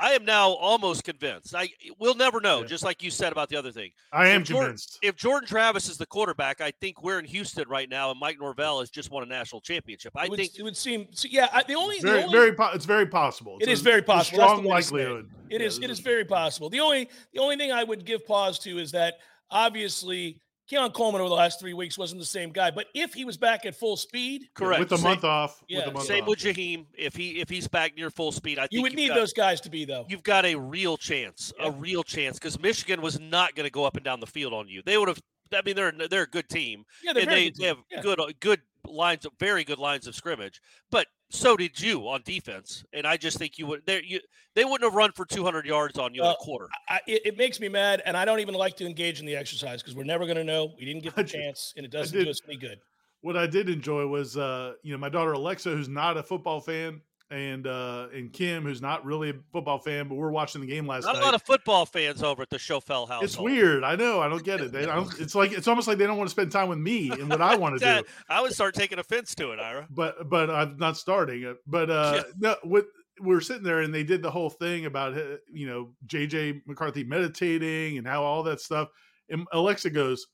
I 0.00 0.12
am 0.12 0.24
now 0.24 0.50
almost 0.52 1.04
convinced. 1.04 1.54
I 1.54 1.68
We'll 1.98 2.14
never 2.14 2.40
know, 2.40 2.60
Yeah. 2.62 2.66
just 2.66 2.82
like 2.84 3.02
you 3.02 3.10
said 3.10 3.32
about 3.32 3.50
the 3.50 3.56
other 3.56 3.70
thing. 3.70 3.90
I 4.12 4.28
am 4.28 4.40
If 4.42 4.48
Jordan- 4.48 4.66
convinced. 4.68 4.98
If 5.02 5.16
Jordan 5.16 5.46
Travis 5.46 5.88
is 5.90 5.98
the 5.98 6.06
quarterback, 6.06 6.60
I 6.62 6.70
think 6.80 7.02
we're 7.02 7.18
in 7.18 7.26
Houston 7.26 7.68
right 7.68 7.88
now, 7.88 8.10
and 8.10 8.18
Mike 8.18 8.38
Norvell 8.40 8.80
has 8.80 8.88
just 8.88 9.10
won 9.10 9.22
a 9.22 9.26
national 9.26 9.60
championship. 9.60 10.12
I 10.16 10.24
it 10.24 10.30
would, 10.30 10.38
think 10.40 10.58
it 10.58 10.62
would 10.62 10.76
seem. 10.76 11.08
So 11.12 11.28
yeah, 11.30 11.48
I, 11.52 11.62
the 11.64 11.74
only, 11.74 11.96
It's 11.96 12.04
the 12.04 12.10
very, 12.12 12.22
only 12.24 12.38
very, 12.38 12.52
po- 12.54 12.70
it's 12.72 12.86
very 12.86 13.06
possible. 13.06 13.58
It 13.60 13.64
It's 13.68 13.72
is 13.72 13.80
very 13.82 14.02
possible. 14.02 14.38
Strong 14.38 14.64
way 14.64 14.76
to 14.78 14.82
say 14.82 14.94
it. 14.94 14.98
likelihood. 14.98 15.30
It 15.50 15.60
Yeah, 15.60 15.66
is. 15.66 15.78
It 15.78 15.98
very 16.04 16.24
possible. 16.24 16.70
The 16.70 16.80
only 16.80 17.10
the 17.34 17.40
only 17.40 17.56
thing 17.56 17.70
I 17.72 17.84
would 17.84 18.04
give 18.06 18.24
pause 18.26 18.58
to 18.60 18.78
is 18.78 18.92
that 18.92 19.18
obviously 19.50 20.40
Keon 20.70 20.92
Coleman 20.92 21.20
over 21.20 21.28
the 21.28 21.34
last 21.34 21.58
three 21.58 21.74
weeks 21.74 21.98
wasn't 21.98 22.20
the 22.20 22.26
same 22.26 22.50
guy. 22.50 22.70
But 22.70 22.86
if 22.94 23.12
he 23.12 23.24
was 23.24 23.36
back 23.36 23.66
at 23.66 23.74
full 23.74 23.96
speed, 23.96 24.44
correct. 24.54 24.78
With 24.78 24.88
the 24.88 24.96
Same- 24.96 25.04
month 25.10 25.24
off. 25.24 25.60
Yeah, 25.68 25.78
with 25.78 25.84
the 25.86 25.92
month 25.92 26.06
Same 26.06 26.22
off. 26.22 26.28
with 26.28 26.38
Jaheim. 26.38 26.86
If 26.96 27.16
he 27.16 27.40
if 27.40 27.48
he's 27.48 27.66
back 27.66 27.96
near 27.96 28.08
full 28.10 28.30
speed, 28.30 28.58
I 28.58 28.62
think 28.62 28.72
you 28.72 28.82
would 28.82 28.94
need 28.94 29.08
got- 29.08 29.16
those 29.16 29.32
guys 29.32 29.60
to 29.62 29.70
be 29.70 29.84
though. 29.84 30.06
you've 30.08 30.22
got 30.22 30.46
a 30.46 30.54
real 30.54 30.96
chance, 30.96 31.52
Yeah. 31.58 31.66
a 31.66 31.70
real 31.72 32.04
chance, 32.04 32.38
because 32.38 32.60
Michigan 32.60 33.02
was 33.02 33.18
not 33.18 33.56
going 33.56 33.66
to 33.66 33.70
go 33.70 33.84
up 33.84 33.96
and 33.96 34.04
down 34.04 34.20
the 34.20 34.26
field 34.28 34.54
on 34.54 34.68
you. 34.68 34.80
They 34.86 34.96
would 34.96 35.08
have. 35.08 35.20
I 35.52 35.62
mean, 35.64 35.74
they're 35.74 35.90
they're 35.90 36.22
a 36.22 36.26
good 36.28 36.48
team, 36.48 36.84
Yeah, 37.02 37.12
they're 37.14 37.22
and 37.22 37.30
very 37.30 37.40
they, 37.44 37.50
good 37.50 37.56
they 37.60 37.66
have. 37.66 37.78
Yeah. 37.90 38.00
good 38.02 38.20
good 38.38 38.60
lines 38.86 39.26
of 39.26 39.32
very 39.40 39.64
good 39.64 39.78
lines 39.80 40.06
of 40.06 40.14
scrimmage. 40.14 40.60
But 40.90 41.08
so 41.30 41.56
did 41.56 41.80
you 41.80 42.08
on 42.08 42.22
defense, 42.24 42.84
and 42.92 43.06
I 43.06 43.16
just 43.16 43.38
think 43.38 43.58
you 43.58 43.66
would. 43.66 43.82
They 43.86 44.02
you 44.04 44.20
they 44.54 44.64
wouldn't 44.64 44.82
have 44.82 44.94
run 44.94 45.12
for 45.12 45.24
200 45.24 45.64
yards 45.64 45.98
on 45.98 46.12
you 46.12 46.20
in 46.22 46.26
Well, 46.26 46.36
a 46.40 46.44
quarter. 46.44 46.68
I, 46.88 47.00
it, 47.06 47.22
it 47.24 47.38
makes 47.38 47.60
me 47.60 47.68
mad, 47.68 48.02
and 48.04 48.16
I 48.16 48.24
don't 48.24 48.40
even 48.40 48.54
like 48.54 48.76
to 48.78 48.86
engage 48.86 49.20
in 49.20 49.26
the 49.26 49.36
exercise 49.36 49.80
because 49.80 49.94
we're 49.94 50.04
never 50.04 50.24
going 50.26 50.36
to 50.38 50.44
know. 50.44 50.72
We 50.78 50.84
didn't 50.84 51.02
get 51.04 51.12
I 51.16 51.22
the 51.22 51.28
did- 51.28 51.40
chance, 51.40 51.72
and 51.76 51.86
it 51.86 51.92
doesn't 51.92 52.22
do 52.24 52.28
us 52.28 52.40
any 52.46 52.56
good. 52.56 52.78
What 53.22 53.36
I 53.36 53.46
did 53.46 53.68
enjoy 53.68 54.06
was, 54.06 54.36
uh, 54.36 54.72
you 54.82 54.92
know, 54.92 54.98
my 54.98 55.08
daughter 55.10 55.32
Alexa, 55.32 55.70
who's 55.70 55.88
not 55.88 56.16
a 56.16 56.22
football 56.22 56.60
fan, 56.60 57.00
and 57.30 57.66
uh, 57.66 58.08
and 58.12 58.32
Kim, 58.32 58.64
who's 58.64 58.82
not 58.82 59.04
really 59.04 59.30
a 59.30 59.34
football 59.52 59.78
fan, 59.78 60.08
but 60.08 60.16
we're 60.16 60.30
watching 60.30 60.60
the 60.60 60.66
game 60.66 60.86
last 60.86 61.04
Not 61.04 61.14
night. 61.14 61.22
a 61.22 61.24
lot 61.24 61.34
of 61.34 61.42
football 61.42 61.86
fans 61.86 62.22
over 62.22 62.42
at 62.42 62.50
the 62.50 62.56
Schoffel 62.58 63.08
house. 63.08 63.22
it's 63.22 63.38
weird. 63.38 63.84
I 63.84 63.94
know. 63.96 64.20
I 64.20 64.28
don't 64.28 64.42
get 64.42 64.60
it. 64.60 64.72
They, 64.72 64.82
I 64.86 64.96
don't, 64.96 65.12
it's 65.20 65.34
like 65.34 65.52
it's 65.52 65.68
almost 65.68 65.86
like 65.88 65.98
they 65.98 66.06
don't 66.06 66.16
want 66.18 66.28
to 66.28 66.32
spend 66.32 66.50
time 66.50 66.68
with 66.68 66.78
me 66.78 67.10
and 67.10 67.28
what 67.28 67.40
I 67.40 67.54
want 67.56 67.78
to 67.80 67.84
do. 68.02 68.08
I 68.28 68.40
would 68.40 68.52
start 68.52 68.74
taking 68.74 68.98
offense 68.98 69.34
to 69.36 69.52
it, 69.52 69.60
Ira. 69.60 69.86
but 69.90 70.28
but 70.28 70.50
I'm 70.50 70.76
not 70.76 70.96
starting 70.96 71.42
it. 71.44 71.56
But 71.66 71.90
uh 71.90 72.24
no, 72.38 72.56
what 72.64 72.86
we 73.20 73.34
were 73.34 73.40
sitting 73.40 73.62
there 73.62 73.80
and 73.82 73.94
they 73.94 74.02
did 74.02 74.22
the 74.22 74.30
whole 74.30 74.50
thing 74.50 74.86
about 74.86 75.16
uh, 75.16 75.36
you 75.52 75.66
know 75.66 75.92
JJ 76.06 76.62
McCarthy 76.66 77.04
meditating 77.04 77.98
and 77.98 78.06
how 78.06 78.22
all 78.24 78.42
that 78.44 78.60
stuff. 78.60 78.88
And 79.28 79.46
Alexa 79.52 79.90
goes, 79.90 80.26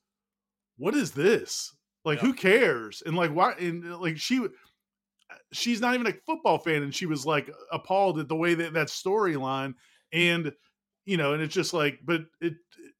"What 0.77 0.95
is 0.95 1.11
this? 1.11 1.75
Like, 2.05 2.19
Yeah. 2.21 2.27
who 2.29 2.33
cares?" 2.33 3.03
And 3.05 3.15
like, 3.15 3.31
why? 3.31 3.51
And 3.59 3.99
like, 3.99 4.17
she 4.17 4.47
she's 5.53 5.81
not 5.81 5.93
even 5.93 6.07
a 6.07 6.13
football 6.25 6.57
fan, 6.59 6.83
and 6.83 6.93
she 6.93 7.05
was 7.05 7.25
like 7.25 7.49
appalled 7.71 8.19
at 8.19 8.27
the 8.27 8.35
way 8.35 8.53
that 8.55 8.73
that 8.73 8.87
storyline 8.87 9.73
and 10.11 10.51
you 11.05 11.15
know, 11.17 11.33
and 11.33 11.41
it's 11.41 11.53
just 11.53 11.73
like, 11.73 11.99
but 12.03 12.21
it 12.41 12.55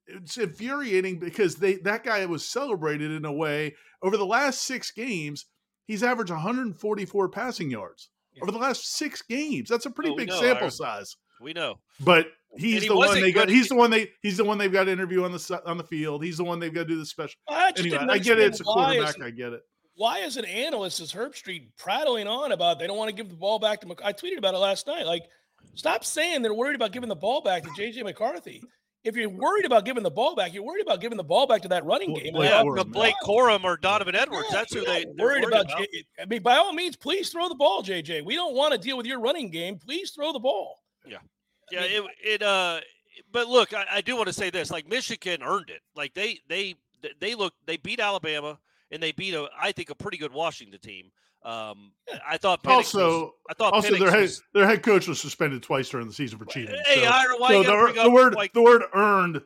it's 0.07 0.37
infuriating 0.37 1.19
because 1.19 1.55
they 1.55 1.75
that 1.77 2.03
guy 2.03 2.25
was 2.25 2.47
celebrated 2.47 3.11
in 3.11 3.25
a 3.25 3.33
way 3.33 3.75
over 4.01 4.15
the 4.17 4.25
last 4.25 4.61
six 4.61 4.91
games. 4.91 5.45
He's 5.87 6.03
averaged 6.03 6.31
144 6.31 7.29
passing 7.29 7.69
yards 7.69 8.09
Yeah. 8.33 8.43
over 8.43 8.51
the 8.51 8.57
last 8.57 8.93
six 8.97 9.21
games. 9.21 9.69
That's 9.69 9.85
a 9.85 9.89
pretty 9.89 10.11
Oh, 10.11 10.13
we 10.13 10.19
big 10.23 10.29
know, 10.29 10.39
sample 10.39 10.63
Ira. 10.63 10.71
size. 10.71 11.15
We 11.41 11.53
know. 11.53 11.79
But 11.99 12.27
he's 12.57 12.83
he 12.83 12.87
the 12.87 12.95
one 12.95 13.19
they 13.21 13.31
got. 13.31 13.47
He's 13.49 13.67
the 13.69 13.75
one 13.75 13.91
they. 13.91 14.09
He's 14.21 14.37
the 14.37 14.43
one 14.45 14.57
they've 14.57 14.71
got 14.71 14.85
to 14.85 14.91
interview 14.91 15.23
on 15.23 15.31
the 15.33 15.61
on 15.65 15.77
the 15.77 15.83
field. 15.83 16.23
He's 16.23 16.37
the 16.37 16.43
one 16.45 16.59
they've 16.59 16.73
got 16.73 16.81
to 16.83 16.87
do 16.87 16.97
the 16.97 17.05
special. 17.05 17.35
I 17.47 17.71
Anyway, 17.77 17.97
I 17.97 18.17
get 18.17 18.39
it. 18.39 18.47
It's 18.47 18.61
a 18.61 18.63
understand 18.63 18.65
why 18.65 18.95
as 18.95 19.13
quarterback. 19.15 19.21
I 19.27 19.29
get 19.31 19.53
it. 19.53 19.61
Why 19.97 20.19
as 20.21 20.37
an 20.37 20.45
analyst 20.45 21.01
is 21.01 21.11
Herbstreit 21.11 21.69
prattling 21.77 22.27
on 22.27 22.51
about 22.51 22.77
they 22.79 22.85
don't 22.85 22.97
want 22.97 23.09
to 23.09 23.15
give 23.15 23.29
the 23.29 23.35
ball 23.35 23.57
back 23.57 23.81
to 23.81 23.87
Mc- 23.87 24.05
I 24.05 24.13
tweeted 24.13 24.37
about 24.37 24.53
it 24.53 24.59
last 24.59 24.85
night. 24.85 25.07
Like, 25.07 25.23
stop 25.73 26.05
saying 26.05 26.43
they're 26.43 26.53
worried 26.53 26.75
about 26.75 26.91
giving 26.91 27.09
the 27.09 27.15
ball 27.15 27.41
back 27.41 27.63
to 27.63 27.69
JJ 27.69 28.03
McCarthy. 28.03 28.61
If 29.03 29.15
you're 29.15 29.29
worried 29.29 29.65
about 29.65 29.85
giving 29.85 30.03
the 30.03 30.11
ball 30.11 30.35
back, 30.35 30.53
you're 30.53 30.63
worried 30.63 30.83
about 30.83 31.01
giving 31.01 31.17
the 31.17 31.23
ball 31.23 31.47
back 31.47 31.63
to 31.63 31.67
that 31.69 31.83
running 31.85 32.13
game. 32.13 32.33
Blake 32.33 32.49
yeah, 32.51 32.61
Corum, 32.61 32.75
the. 32.75 32.85
Blake 32.85 33.15
Corum 33.23 33.63
or 33.63 33.77
Donovan 33.77 34.15
Edwards. 34.15 34.47
Yeah, 34.51 34.57
That's 34.57 34.73
who 34.73 34.85
they 34.85 35.05
not 35.05 35.15
they're 35.17 35.25
worried 35.25 35.43
about. 35.45 35.65
about. 35.65 35.79
J- 35.79 36.03
I 36.21 36.25
mean, 36.25 36.43
by 36.43 36.57
all 36.57 36.73
means, 36.73 36.95
please 36.95 37.29
throw 37.29 37.47
the 37.49 37.55
ball, 37.55 37.81
JJ. 37.81 38.23
We 38.25 38.35
don't 38.35 38.53
want 38.53 38.73
to 38.73 38.77
deal 38.77 38.97
with 38.97 39.05
your 39.05 39.19
running 39.19 39.49
game. 39.49 39.79
Please 39.79 40.11
throw 40.11 40.31
the 40.31 40.39
ball. 40.39 40.79
Yeah, 41.71 41.81
mean- 41.81 41.91
it 41.91 42.03
it 42.23 42.41
uh 42.43 42.81
but 43.31 43.47
look, 43.47 43.73
I, 43.73 43.85
I 43.93 44.01
do 44.01 44.15
want 44.15 44.27
to 44.27 44.33
say 44.33 44.49
this. 44.49 44.69
Like 44.69 44.87
Michigan 44.87 45.41
earned 45.41 45.69
it. 45.69 45.81
Like 45.95 46.13
they 46.13 46.39
they 46.47 46.75
they 47.19 47.33
look 47.33 47.53
they 47.65 47.77
beat 47.77 47.99
Alabama 47.99 48.59
and 48.91 49.01
they 49.01 49.11
beat 49.11 49.33
a 49.33 49.47
I 49.59 49.71
think 49.71 49.89
a 49.89 49.95
pretty 49.95 50.17
good 50.17 50.33
Washington 50.33 50.79
team. 50.79 51.11
Um 51.43 51.91
I 52.27 52.37
thought 52.37 52.63
Penix 52.63 52.93
was, 52.93 52.95
Also, 52.95 53.35
I 53.49 53.53
thought 53.53 53.73
also 53.73 53.89
Penix 53.89 53.99
their 53.99 54.11
head 54.11 54.21
was, 54.21 54.43
their 54.53 54.67
head 54.67 54.83
coach 54.83 55.07
was 55.07 55.19
suspended 55.19 55.63
twice 55.63 55.89
during 55.89 56.07
the 56.07 56.13
season 56.13 56.39
for 56.39 56.45
cheating. 56.45 56.75
Hey, 56.85 57.03
so, 57.03 57.09
so 57.47 57.61
you 57.61 57.63
the, 57.63 58.03
the 58.03 58.09
word 58.09 58.35
like 58.35 58.53
the 58.53 58.61
word 58.63 58.83
earned 58.93 59.41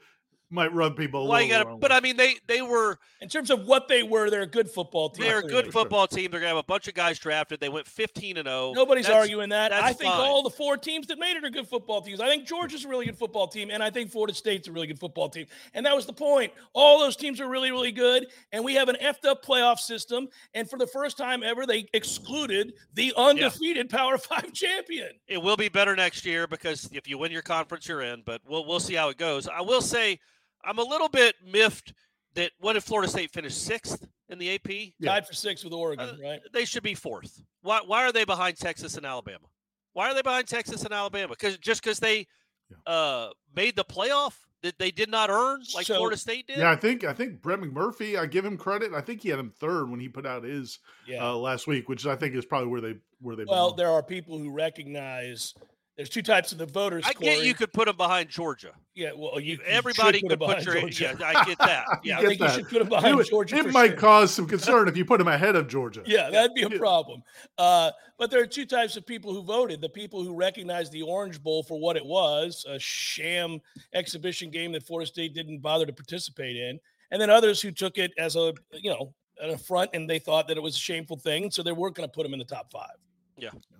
might 0.52 0.74
rub 0.74 0.96
people 0.98 1.24
a 1.24 1.26
why 1.26 1.42
little. 1.44 1.64
got 1.64 1.70
to 1.72 1.78
but 1.78 1.92
way. 1.92 1.98
I 1.98 2.00
mean 2.02 2.18
they 2.18 2.36
they 2.48 2.62
were 2.62 3.00
In 3.22 3.30
terms 3.30 3.50
of 3.50 3.66
what 3.66 3.88
they 3.88 4.04
were, 4.04 4.30
they're 4.30 4.42
a 4.42 4.48
good 4.48 4.70
football 4.70 5.10
team. 5.10 5.26
they're 5.26 5.40
a 5.40 5.42
clearly. 5.42 5.64
good 5.64 5.74
football 5.74 6.08
team. 6.08 6.32
They're 6.32 6.40
gonna 6.40 6.50
have 6.50 6.58
a 6.58 6.64
bunch 6.64 6.88
of 6.88 6.94
guys 6.94 7.20
drafted. 7.20 7.60
They 7.60 7.70
went 7.70 7.88
15 7.88 8.38
and 8.38 8.48
0. 8.48 8.74
Nobody's 8.76 9.06
That's- 9.06 9.22
arguing 9.22 9.50
that. 9.50 9.72
I 9.74 9.94
think 9.94 10.12
fine. 10.12 10.22
all 10.28 10.44
the 10.44 10.50
four 10.50 10.78
teams 10.78 11.08
that 11.08 11.20
made 11.20 11.38
it 11.38 11.44
are 11.46 11.50
good 11.50 11.68
football 11.68 12.02
teams. 12.02 12.20
I 12.20 12.28
think 12.28 12.46
Georgia's 12.48 12.86
a 12.86 12.88
really 12.88 13.06
good 13.06 13.18
football 13.18 13.48
team, 13.48 13.70
and 13.72 13.82
I 13.84 13.90
think 13.90 14.12
Florida 14.12 14.34
State's 14.34 14.68
a 14.68 14.72
really 14.72 14.88
good 14.88 15.00
football 15.00 15.30
team. 15.30 15.46
And 15.74 15.86
that 15.86 15.96
was 15.96 16.06
the 16.06 16.14
point. 16.14 16.52
All 16.74 17.00
those 17.00 17.16
teams 17.16 17.40
are 17.40 17.48
really, 17.48 17.72
really 17.72 17.92
good, 17.92 18.28
and 18.52 18.64
we 18.64 18.74
have 18.76 18.90
an 18.90 18.98
effed 19.02 19.26
up 19.26 19.46
playoff 19.46 19.80
system. 19.80 20.28
And 20.54 20.70
for 20.70 20.78
the 20.78 20.88
first 20.88 21.18
time 21.18 21.44
ever, 21.44 21.66
they 21.66 21.88
excluded 21.94 22.74
the 22.94 23.14
undefeated 23.16 23.90
Power 23.90 24.18
Five 24.18 24.52
champion. 24.54 25.10
it 25.28 25.42
will 25.42 25.58
be 25.58 25.70
better 25.70 25.96
next 25.96 26.26
year 26.26 26.48
because 26.48 26.90
if 26.94 27.08
you 27.08 27.18
win 27.18 27.32
your 27.32 27.42
conference, 27.42 27.88
you're 27.88 28.02
in. 28.02 28.22
But 28.26 28.42
we'll 28.48 28.66
we'll 28.66 28.80
see 28.80 28.96
how 28.96 29.10
it 29.10 29.18
goes. 29.18 29.48
I 29.48 29.62
will 29.62 29.82
say 29.82 30.20
I'm 30.64 30.78
a 30.80 30.84
little 30.84 31.10
bit 31.10 31.36
miffed 31.46 31.94
that 32.36 32.52
what 32.60 32.76
if 32.76 32.84
Florida 32.84 33.10
State 33.10 33.32
finished 33.32 33.64
sixth 33.64 34.08
in 34.30 34.38
the 34.40 34.56
AP? 34.56 34.70
Yeah. 35.00 35.12
Tied 35.14 35.28
for 35.28 35.34
six 35.34 35.64
with 35.64 35.74
Oregon, 35.74 36.10
Uh, 36.10 36.18
right? 36.22 36.42
They 36.54 36.66
should 36.66 36.84
be 36.84 36.94
fourth. 36.96 37.42
Why 37.62 37.82
why 37.86 38.04
are 38.06 38.12
they 38.12 38.26
behind 38.26 38.58
Texas 38.58 38.96
and 38.98 39.06
Alabama? 39.06 39.46
Why 39.94 40.10
are 40.10 40.14
they 40.14 40.22
behind 40.22 40.48
Texas 40.48 40.84
and 40.84 40.94
Alabama? 40.94 41.30
Because 41.30 41.58
just 41.58 41.82
because 41.84 42.00
they 42.00 42.28
Yeah. 42.70 42.94
uh, 42.94 43.30
made 43.54 43.76
the 43.76 43.84
playoff 43.84 44.36
that 44.62 44.78
they 44.78 44.92
did 44.92 45.10
not 45.10 45.30
earn, 45.32 45.64
like 45.76 45.88
So- 45.88 45.96
Florida 45.96 46.16
State 46.16 46.48
did. 46.48 46.60
Yeah, 46.60 46.72
I 46.72 46.76
think 46.78 47.04
I 47.04 47.14
think 47.14 47.42
Brett 47.42 47.60
McMurphy. 47.60 48.18
I 48.18 48.26
give 48.28 48.46
him 48.46 48.58
credit. 48.58 48.94
I 48.94 49.02
think 49.02 49.22
he 49.22 49.30
had 49.30 49.40
him 49.40 49.50
third 49.50 49.90
when 49.90 50.00
he 50.00 50.08
put 50.08 50.26
out 50.26 50.44
his 50.44 50.80
Yeah. 51.08 51.26
uh, 51.32 51.36
last 51.36 51.68
week, 51.68 51.90
which 51.90 52.06
I 52.06 52.16
think 52.16 52.36
is 52.36 52.46
probably 52.46 52.70
where 52.70 52.80
they 52.82 52.96
where 53.20 53.36
they. 53.36 53.44
well, 53.44 53.66
belong. 53.72 53.78
there 53.78 53.90
are 53.92 54.02
people 54.04 54.38
who 54.38 54.52
recognize 54.52 55.54
there's 56.02 56.10
two 56.10 56.24
types 56.24 56.52
of 56.52 56.58
the 56.58 56.66
voters. 56.66 57.04
I 57.06 57.14
get 57.14 57.36
Corey. 57.36 57.48
you 57.48 57.54
could 57.54 57.72
put 57.72 57.86
them 57.86 57.96
behind 57.96 58.28
Georgia. 58.28 58.72
Yeah, 58.96 59.12
well, 59.16 59.40
you, 59.40 59.54
you 59.54 59.60
Everybody 59.68 60.18
should 60.20 60.30
could 60.30 60.40
put, 60.40 60.48
put 60.58 60.66
your 60.66 60.74
behind 60.74 60.92
Georgia. 60.94 61.18
yeah. 61.20 61.28
I 61.40 61.46
get 61.46 61.58
that. 61.60 61.86
You 62.04 62.12
Yeah, 62.12 62.18
I 62.18 62.26
think 62.26 62.40
that. 62.40 62.50
you 62.50 62.56
should 62.64 62.70
put 62.70 62.82
him 62.82 62.88
it, 62.88 62.90
behind 62.90 63.16
would- 63.18 63.28
Georgia. 63.28 63.56
it 63.58 63.66
for 63.66 63.72
might 63.72 63.92
sure. 63.92 63.98
cause 63.98 64.34
some 64.34 64.48
concern 64.48 64.88
if 64.88 64.98
you 64.98 65.06
put 65.06 65.22
him 65.22 65.28
ahead 65.28 65.56
of 65.56 65.68
Georgia. 65.68 66.02
Yeah, 66.08 66.32
that'd 66.32 66.56
be 66.56 66.64
a 66.64 66.70
Yeah. 66.70 66.78
problem. 66.80 67.22
Uh, 67.60 67.92
but 68.18 68.32
there 68.32 68.42
are 68.42 68.48
two 68.48 68.66
types 68.66 68.98
of 68.98 69.06
people 69.06 69.32
who 69.32 69.44
voted: 69.44 69.80
the 69.80 69.90
people 69.90 70.24
who 70.24 70.34
recognized 70.36 70.92
the 70.92 71.04
Orange 71.04 71.42
Bowl 71.42 71.62
for 71.62 71.80
what 71.80 71.96
it 71.98 72.06
was—a 72.06 72.80
sham 72.80 73.60
exhibition 73.94 74.50
game 74.50 74.72
that 74.72 74.84
Florida 74.84 75.08
State 75.08 75.34
didn't 75.36 75.60
bother 75.60 75.86
to 75.86 75.94
participate 75.94 76.56
in, 76.58 76.80
and 77.12 77.22
then 77.22 77.30
others 77.30 77.62
who 77.62 77.72
took 77.72 77.98
it 77.98 78.12
as 78.18 78.36
a 78.36 78.54
you 78.74 78.90
know 78.90 79.14
an 79.42 79.52
affront 79.52 79.90
and 79.94 80.10
they 80.10 80.20
thought 80.20 80.48
that 80.48 80.58
it 80.58 80.62
was 80.64 80.76
a 80.76 80.80
shameful 80.80 81.18
thing, 81.18 81.50
so 81.50 81.64
they 81.64 81.72
weren't 81.72 81.96
going 81.96 82.08
to 82.08 82.12
put 82.14 82.26
him 82.26 82.34
in 82.34 82.40
the 82.40 82.46
top 82.46 82.72
five. 82.72 82.90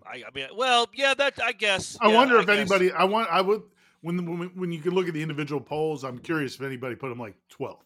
I, 0.06 0.24
I 0.28 0.32
mean, 0.34 0.48
well, 0.56 0.88
yeah, 0.94 1.14
that 1.14 1.40
I 1.44 1.52
guess. 1.52 1.98
I 2.02 2.10
yeah, 2.10 2.16
wonder 2.16 2.40
if 2.40 2.48
guess. 2.48 2.58
anybody. 2.58 2.92
I 2.92 3.04
want. 3.04 3.30
I 3.32 3.42
would 3.42 3.62
when 4.02 4.18
the, 4.18 4.24
when 4.24 4.50
when 4.56 4.72
you 4.72 4.80
can 4.80 4.94
look 4.94 5.08
at 5.08 5.14
the 5.14 5.22
individual 5.22 5.62
polls. 5.62 6.04
I'm 6.04 6.18
curious 6.20 6.56
if 6.56 6.62
anybody 6.62 6.96
put 6.96 7.10
them 7.10 7.20
like 7.20 7.36
12th 7.60 7.78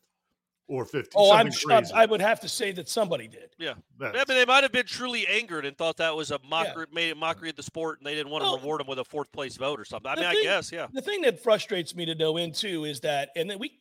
or 0.68 0.84
15th. 0.86 1.10
Oh, 1.16 1.32
I'm 1.32 1.52
sure, 1.52 1.70
crazy. 1.70 1.94
I 1.94 2.06
would 2.06 2.22
have 2.22 2.40
to 2.40 2.50
say 2.50 2.72
that 2.72 2.90
somebody 2.90 3.28
did. 3.28 3.50
That's- 3.60 3.76
Yeah, 4.00 4.12
but 4.26 4.28
they 4.28 4.46
might 4.46 4.64
have 4.64 4.72
been 4.72 4.88
truly 4.88 5.28
angered 5.28 5.64
and 5.66 5.78
thought 5.78 5.98
that 5.98 6.16
was 6.16 6.32
a 6.32 6.40
mockery, 6.50 6.88
made 6.92 7.12
a 7.12 7.16
mockery 7.16 7.52
of 7.52 7.56
the 7.56 7.62
sport, 7.64 8.00
and 8.00 8.08
they 8.08 8.16
didn't 8.16 8.32
want 8.32 8.44
to 8.44 8.50
Well, 8.50 8.58
reward 8.58 8.80
them 8.80 8.88
with 8.88 8.98
a 8.98 9.04
fourth 9.04 9.32
place 9.32 9.58
vote 9.58 9.80
or 9.80 9.86
something. 9.86 10.10
I 10.10 10.16
the 10.16 10.22
mean, 10.22 10.30
I 10.32 10.42
guess, 10.44 10.72
yeah. 10.72 10.88
The 10.92 11.02
thing 11.02 11.22
that 11.22 11.40
frustrates 11.44 11.96
me 11.96 12.06
to 12.06 12.16
no 12.16 12.38
end 12.38 12.56
too 12.56 12.86
is 12.86 13.00
that, 13.02 13.30
and 13.36 13.48
then 13.48 13.60
we 13.60 13.78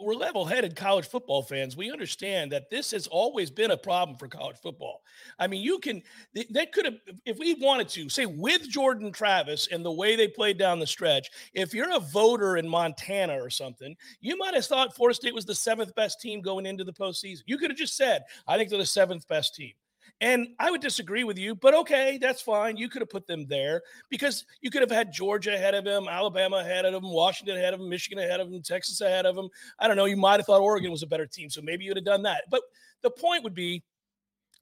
we're 0.00 0.14
level-headed 0.14 0.76
college 0.76 1.06
football 1.06 1.42
fans. 1.42 1.76
We 1.76 1.90
understand 1.90 2.52
that 2.52 2.70
this 2.70 2.90
has 2.92 3.06
always 3.06 3.50
been 3.50 3.72
a 3.72 3.76
problem 3.76 4.16
for 4.16 4.28
college 4.28 4.56
football. 4.56 5.02
I 5.38 5.46
mean, 5.46 5.62
you 5.62 5.78
can 5.78 6.02
that 6.50 6.72
could 6.72 6.84
have, 6.84 6.94
if 7.24 7.38
we 7.38 7.54
wanted 7.54 7.88
to, 7.90 8.08
say 8.08 8.26
with 8.26 8.68
Jordan 8.68 9.12
Travis 9.12 9.68
and 9.72 9.84
the 9.84 9.92
way 9.92 10.16
they 10.16 10.28
played 10.28 10.58
down 10.58 10.78
the 10.78 10.86
stretch. 10.86 11.28
If 11.52 11.74
you're 11.74 11.94
a 11.94 12.00
voter 12.00 12.56
in 12.56 12.68
Montana 12.68 13.34
or 13.42 13.50
something, 13.50 13.96
you 14.20 14.36
might 14.36 14.54
have 14.54 14.66
thought 14.66 14.94
Florida 14.94 15.14
State 15.14 15.34
was 15.34 15.44
the 15.44 15.54
seventh 15.54 15.94
best 15.94 16.20
team 16.20 16.40
going 16.40 16.66
into 16.66 16.84
the 16.84 16.92
postseason. 16.92 17.42
You 17.46 17.58
could 17.58 17.70
have 17.70 17.78
just 17.78 17.96
said, 17.96 18.22
"I 18.46 18.56
think 18.56 18.70
they're 18.70 18.78
the 18.78 18.86
seventh 18.86 19.26
best 19.28 19.54
team." 19.54 19.72
And 20.20 20.48
I 20.58 20.70
would 20.72 20.80
disagree 20.80 21.22
with 21.22 21.38
you, 21.38 21.54
but 21.54 21.74
okay, 21.74 22.18
that's 22.20 22.42
fine. 22.42 22.76
You 22.76 22.88
could 22.88 23.02
have 23.02 23.08
put 23.08 23.28
them 23.28 23.46
there 23.46 23.82
because 24.10 24.44
you 24.60 24.70
could 24.70 24.82
have 24.82 24.90
had 24.90 25.12
Georgia 25.12 25.54
ahead 25.54 25.74
of 25.74 25.86
him, 25.86 26.08
Alabama 26.08 26.56
ahead 26.56 26.84
of 26.84 26.94
him, 26.94 27.08
Washington 27.08 27.56
ahead 27.56 27.72
of 27.72 27.78
him, 27.80 27.88
Michigan 27.88 28.18
ahead 28.18 28.40
of 28.40 28.48
him, 28.52 28.60
Texas 28.60 29.00
ahead 29.00 29.26
of 29.26 29.38
him. 29.38 29.48
I 29.78 29.86
don't 29.86 29.96
know. 29.96 30.06
You 30.06 30.16
might 30.16 30.40
have 30.40 30.46
thought 30.46 30.60
Oregon 30.60 30.90
was 30.90 31.04
a 31.04 31.06
better 31.06 31.26
team, 31.26 31.50
so 31.50 31.62
maybe 31.62 31.84
you 31.84 31.90
would 31.90 31.98
have 31.98 32.04
done 32.04 32.22
that. 32.24 32.44
But 32.50 32.62
the 33.02 33.10
point 33.10 33.44
would 33.44 33.54
be 33.54 33.84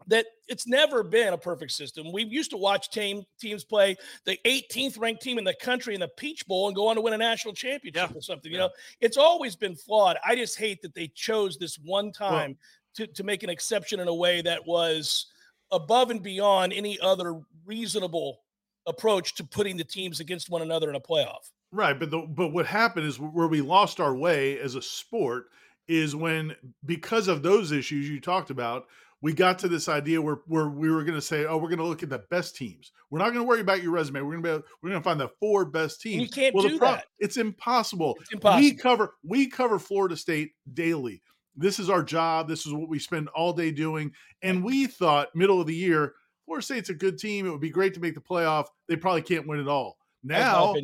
that 0.08 0.26
it's 0.46 0.66
never 0.66 1.02
been 1.02 1.32
a 1.32 1.38
perfect 1.38 1.72
system. 1.72 2.12
We 2.12 2.24
used 2.24 2.50
to 2.50 2.58
watch 2.58 2.90
team 2.90 3.24
teams 3.40 3.64
play 3.64 3.96
the 4.26 4.38
18th 4.44 4.98
ranked 4.98 5.22
team 5.22 5.38
in 5.38 5.44
the 5.44 5.54
country 5.54 5.94
in 5.94 6.00
the 6.00 6.08
Peach 6.08 6.46
Bowl 6.46 6.66
and 6.66 6.76
go 6.76 6.88
on 6.88 6.96
to 6.96 7.00
win 7.00 7.14
a 7.14 7.16
national 7.18 7.54
championship 7.54 8.10
Yeah. 8.10 8.16
or 8.16 8.20
something. 8.20 8.52
You 8.52 8.58
Yeah. 8.58 8.64
know, 8.66 8.70
it's 9.00 9.16
always 9.16 9.56
been 9.56 9.74
flawed. 9.74 10.18
I 10.22 10.36
just 10.36 10.58
hate 10.58 10.82
that 10.82 10.94
they 10.94 11.08
chose 11.08 11.56
this 11.56 11.78
one 11.78 12.12
time 12.12 12.58
to, 12.96 13.06
to 13.06 13.24
make 13.24 13.42
an 13.42 13.48
exception 13.48 14.00
in 14.00 14.06
a 14.06 14.14
way 14.14 14.42
that 14.42 14.66
was 14.66 15.26
above 15.70 16.10
and 16.10 16.22
beyond 16.22 16.72
any 16.72 16.98
other 17.00 17.40
reasonable 17.64 18.40
approach 18.86 19.34
to 19.34 19.44
putting 19.44 19.76
the 19.76 19.84
teams 19.84 20.20
against 20.20 20.48
one 20.48 20.62
another 20.62 20.88
in 20.88 20.96
a 20.96 21.00
playoff. 21.00 21.50
Right, 21.72 21.98
but 21.98 22.10
the, 22.10 22.18
but 22.20 22.52
what 22.52 22.66
happened 22.66 23.06
is 23.06 23.18
where 23.18 23.48
we 23.48 23.60
lost 23.60 24.00
our 24.00 24.14
way 24.14 24.58
as 24.60 24.76
a 24.76 24.82
sport 24.82 25.46
is 25.88 26.16
when 26.16 26.54
because 26.84 27.28
of 27.28 27.42
those 27.42 27.72
issues 27.72 28.08
you 28.08 28.20
talked 28.20 28.50
about, 28.50 28.86
we 29.22 29.32
got 29.32 29.58
to 29.60 29.68
this 29.68 29.88
idea 29.88 30.20
where 30.20 30.38
where 30.46 30.68
we 30.68 30.90
were 30.90 31.02
going 31.02 31.14
to 31.14 31.22
say, 31.22 31.46
oh, 31.46 31.56
we're 31.56 31.68
going 31.68 31.78
to 31.78 31.84
look 31.84 32.02
at 32.02 32.08
the 32.08 32.24
best 32.30 32.56
teams. 32.56 32.92
We're 33.10 33.18
not 33.18 33.26
going 33.26 33.40
to 33.40 33.44
worry 33.44 33.60
about 33.60 33.82
your 33.82 33.92
resume. 33.92 34.20
We're 34.20 34.38
going 34.38 34.42
to 34.42 34.58
be 34.58 34.64
we're 34.82 34.90
going 34.90 35.00
to 35.00 35.04
find 35.04 35.18
the 35.18 35.30
four 35.40 35.64
best 35.64 36.04
And 36.04 36.12
teams. 36.12 36.22
you 36.22 36.28
can't 36.28 36.54
well, 36.54 36.68
do 36.68 36.78
pro- 36.78 36.92
that. 36.92 37.06
It's 37.18 37.36
impossible. 37.36 38.16
It's 38.20 38.32
impossible. 38.32 38.60
We 38.62 38.74
cover 38.74 39.14
we 39.24 39.48
cover 39.48 39.78
Florida 39.78 40.16
State 40.16 40.52
daily. 40.72 41.22
This 41.56 41.78
is 41.78 41.88
our 41.90 42.02
job. 42.02 42.48
This 42.48 42.66
is 42.66 42.72
what 42.72 42.88
we 42.88 42.98
spend 42.98 43.28
all 43.28 43.52
day 43.52 43.70
doing. 43.70 44.12
And 44.42 44.62
we 44.62 44.86
thought 44.86 45.34
middle 45.34 45.60
of 45.60 45.66
the 45.66 45.74
year, 45.74 46.14
Florida 46.44 46.64
State's 46.64 46.90
a 46.90 46.94
good 46.94 47.18
team. 47.18 47.46
It 47.46 47.50
would 47.50 47.60
be 47.60 47.70
great 47.70 47.94
to 47.94 48.00
make 48.00 48.14
the 48.14 48.20
playoff. 48.20 48.66
They 48.88 48.96
probably 48.96 49.22
can't 49.22 49.46
win 49.46 49.60
it 49.60 49.68
all. 49.68 49.96
Now 50.22 50.74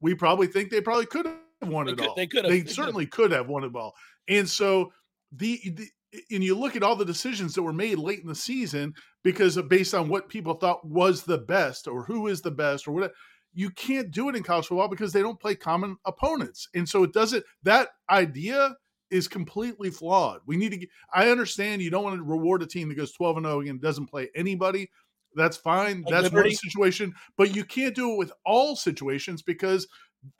we 0.00 0.14
probably 0.14 0.46
think 0.46 0.70
they 0.70 0.80
probably 0.80 1.06
could 1.06 1.26
have 1.26 1.36
won 1.68 1.86
They 1.86 1.92
it 1.92 1.98
could- 1.98 2.08
all. 2.08 2.14
they 2.14 2.26
could 2.26 2.44
have. 2.44 2.50
They 2.50 2.58
They 2.58 2.60
could 2.62 2.68
have. 2.68 2.74
certainly 2.74 3.06
could 3.06 3.30
have 3.32 3.48
won 3.48 3.64
it 3.64 3.74
all. 3.76 3.94
And 4.28 4.48
so 4.48 4.92
the, 5.32 5.60
the 5.64 5.88
and 6.30 6.44
you 6.44 6.56
look 6.56 6.76
at 6.76 6.82
all 6.84 6.94
the 6.94 7.04
decisions 7.04 7.54
that 7.54 7.62
were 7.62 7.72
made 7.72 7.98
late 7.98 8.20
in 8.20 8.28
the 8.28 8.34
season 8.36 8.94
because 9.24 9.56
of 9.56 9.68
based 9.68 9.94
on 9.94 10.08
what 10.08 10.28
people 10.28 10.54
thought 10.54 10.86
was 10.86 11.24
the 11.24 11.38
best 11.38 11.88
or 11.88 12.04
who 12.04 12.28
is 12.28 12.40
the 12.40 12.50
best 12.52 12.86
or 12.86 12.92
whatever. 12.92 13.12
You 13.52 13.70
can't 13.70 14.10
do 14.12 14.28
it 14.28 14.36
in 14.36 14.42
college 14.44 14.66
football 14.66 14.88
because 14.88 15.12
they 15.12 15.22
don't 15.22 15.40
play 15.40 15.54
common 15.56 15.96
opponents. 16.04 16.68
And 16.74 16.88
so 16.88 17.02
it 17.02 17.12
doesn't 17.12 17.44
that 17.64 17.88
idea 18.10 18.76
is 19.14 19.28
completely 19.28 19.90
flawed. 19.90 20.40
We 20.44 20.56
need 20.56 20.72
to 20.72 20.76
get, 20.76 20.88
I 21.14 21.30
understand 21.30 21.80
you 21.80 21.88
don't 21.88 22.02
want 22.02 22.16
to 22.16 22.22
reward 22.24 22.62
a 22.62 22.66
team 22.66 22.88
that 22.88 22.96
goes 22.96 23.12
12 23.12 23.36
and 23.36 23.46
0 23.46 23.60
and 23.60 23.80
doesn't 23.80 24.06
play 24.06 24.28
anybody. 24.34 24.90
That's 25.36 25.56
fine. 25.56 26.02
Like 26.02 26.10
That's 26.10 26.24
Liberty? 26.24 26.48
one 26.48 26.56
situation, 26.56 27.14
but 27.36 27.54
you 27.54 27.64
can't 27.64 27.94
do 27.94 28.12
it 28.12 28.18
with 28.18 28.32
all 28.44 28.74
situations 28.74 29.40
because 29.40 29.86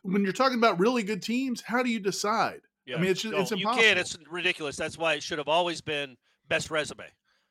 when 0.02 0.24
you're 0.24 0.32
talking 0.32 0.58
about 0.58 0.80
really 0.80 1.04
good 1.04 1.22
teams, 1.22 1.60
how 1.60 1.84
do 1.84 1.88
you 1.88 2.00
decide? 2.00 2.62
Yeah. 2.84 2.96
I 2.96 3.00
mean, 3.00 3.12
it's 3.12 3.22
just, 3.22 3.34
it's 3.34 3.50
you 3.52 3.58
impossible. 3.58 3.82
can't. 3.82 3.98
It's 3.98 4.18
ridiculous. 4.28 4.74
That's 4.74 4.98
why 4.98 5.14
it 5.14 5.22
should 5.22 5.38
have 5.38 5.48
always 5.48 5.80
been 5.80 6.16
best 6.48 6.68
resume. 6.72 7.04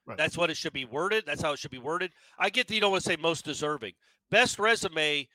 Right. 0.06 0.18
That's 0.18 0.38
what 0.38 0.50
it 0.50 0.58
should 0.58 0.74
be 0.74 0.84
worded. 0.84 1.24
That's 1.26 1.42
how 1.42 1.54
it 1.54 1.60
should 1.60 1.72
be 1.72 1.80
worded. 1.80 2.12
I 2.38 2.50
get 2.50 2.68
that 2.68 2.76
you 2.76 2.82
don't 2.82 2.92
want 2.92 3.04
to 3.04 3.10
say 3.10 3.16
most 3.16 3.46
deserving. 3.46 3.94
Best 4.30 4.60
resume 4.60 5.30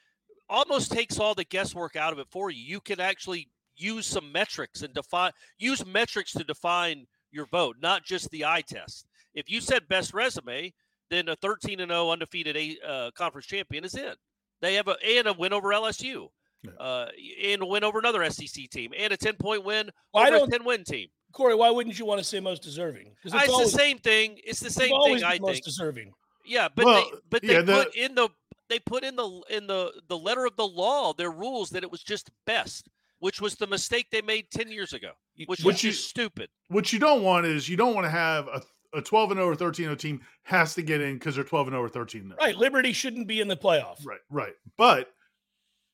almost 0.51 0.93
takes 0.93 1.19
all 1.19 1.35
the 1.35 1.45
guesswork 1.45 1.97
out 1.97 2.13
of 2.13 2.19
it 2.19 2.27
for 2.31 2.51
you. 2.51 2.63
You 2.63 2.81
can 2.81 3.01
actually 3.01 3.49
use 3.79 4.07
some 4.07 4.31
metrics 4.33 4.83
and 4.83 4.93
define 4.93 5.33
use 5.59 5.85
metrics 5.87 6.33
to 6.33 6.45
define 6.45 7.07
your 7.31 7.47
vote, 7.47 7.77
not 7.81 8.05
just 8.05 8.31
the 8.31 8.45
eye 8.45 8.63
test. 8.67 9.07
If 9.35 9.51
you 9.51 9.61
said 9.61 9.89
best 9.89 10.13
resume, 10.15 10.73
then 11.11 11.29
a 11.29 11.37
13 11.37 11.81
and 11.81 11.91
0 11.91 12.11
undefeated 12.11 12.57
a, 12.57 12.77
uh, 12.87 13.11
conference 13.13 13.47
champion 13.47 13.85
is 13.85 13.95
in. 13.95 14.15
They 14.61 14.75
have 14.75 14.89
a 14.89 14.97
and 15.05 15.29
a 15.29 15.33
win 15.33 15.53
over 15.53 15.69
LSU, 15.73 16.29
Yeah. 16.65 16.71
uh, 16.81 17.09
and 17.45 17.63
a 17.63 17.67
win 17.67 17.85
over 17.85 17.99
another 17.99 18.23
SEC 18.25 18.67
team, 18.69 18.93
and 18.97 19.13
a 19.13 19.17
10 19.17 19.37
point 19.37 19.65
win 19.65 19.91
Well, 20.13 20.27
over 20.27 20.37
a 20.37 20.39
don't- 20.41 20.51
10 20.51 20.65
win 20.65 20.85
team. 20.85 21.09
Corey, 21.33 21.55
why 21.55 21.71
wouldn't 21.71 21.99
you 21.99 22.07
want 22.07 22.19
to 22.19 22.25
say 22.25 22.41
most 22.41 22.63
deserving? 22.63 23.15
Because 23.15 23.35
Uh, 23.35 23.45
It's, 23.45 23.73
the 23.73 23.79
same 23.79 23.99
thing. 23.99 24.41
It's 24.45 24.61
the 24.61 24.71
same 24.71 24.89
thing. 25.05 25.15
been 25.17 25.25
I 25.25 25.39
most 25.39 25.53
think. 25.53 25.65
deserving. 25.67 26.13
Yeah, 26.45 26.69
but 26.75 26.87
Well, 26.87 27.05
they 27.11 27.17
but 27.31 27.43
they 27.43 27.53
yeah, 27.53 27.61
the- 27.63 27.85
put 27.85 27.95
in 27.95 28.15
the 28.15 28.29
they 28.69 28.79
put 28.81 29.05
in 29.05 29.15
the 29.17 29.43
in 29.51 29.67
the 29.67 29.93
the 30.09 30.17
letter 30.19 30.45
of 30.47 30.57
the 30.57 30.67
law 30.67 31.13
their 31.13 31.31
rules 31.31 31.71
that 31.71 31.83
it 31.83 31.91
was 31.91 32.03
just 32.03 32.31
best, 32.47 32.89
which 33.21 33.41
was 33.41 33.55
the 33.57 33.67
mistake 33.67 34.07
they 34.11 34.23
made 34.23 34.51
ten 34.51 34.71
years 34.71 34.93
ago, 34.93 35.13
which 35.47 35.61
was 35.61 35.65
Which 35.65 35.85
you- 35.85 35.91
just 35.91 36.09
stupid. 36.09 36.49
what 36.69 36.93
you 36.93 36.99
don't 36.99 37.23
want 37.23 37.47
is 37.47 37.69
you 37.69 37.77
don't 37.77 37.95
want 37.95 38.05
to 38.07 38.11
have 38.11 38.49
a, 38.49 38.63
a 38.95 39.03
12 39.03 39.33
and 39.33 39.39
0 39.39 39.49
or 39.49 39.55
13 39.55 39.85
0 39.87 39.95
team 39.97 40.21
has 40.45 40.75
to 40.75 40.83
get 40.83 41.01
in 41.01 41.15
because 41.15 41.35
they're 41.35 41.45
12 41.45 41.69
and 41.69 41.75
0 41.75 41.83
or 41.85 41.89
13 41.89 42.23
0. 42.29 42.37
Right. 42.41 42.57
Liberty 42.57 42.93
shouldn't 42.93 43.29
be 43.29 43.41
in 43.41 43.49
the 43.49 43.57
playoff. 43.57 44.05
Right, 44.07 44.21
right. 44.31 44.55
But 44.77 45.11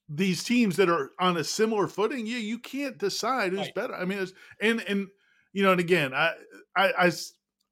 these 0.08 0.44
teams 0.44 0.76
that 0.76 0.88
are 0.90 1.12
on 1.18 1.36
a 1.38 1.44
similar 1.44 1.88
footing, 1.88 2.26
yeah, 2.26 2.36
you 2.38 2.58
can't 2.58 2.98
decide 2.98 3.52
who's 3.52 3.60
Right. 3.60 3.74
better. 3.74 3.94
I 3.94 4.04
mean, 4.04 4.18
it's, 4.18 4.32
and 4.60 4.80
and 4.82 5.08
you 5.52 5.62
know, 5.62 5.72
and 5.72 5.80
again, 5.80 6.12
I 6.14 6.34
I 6.76 7.10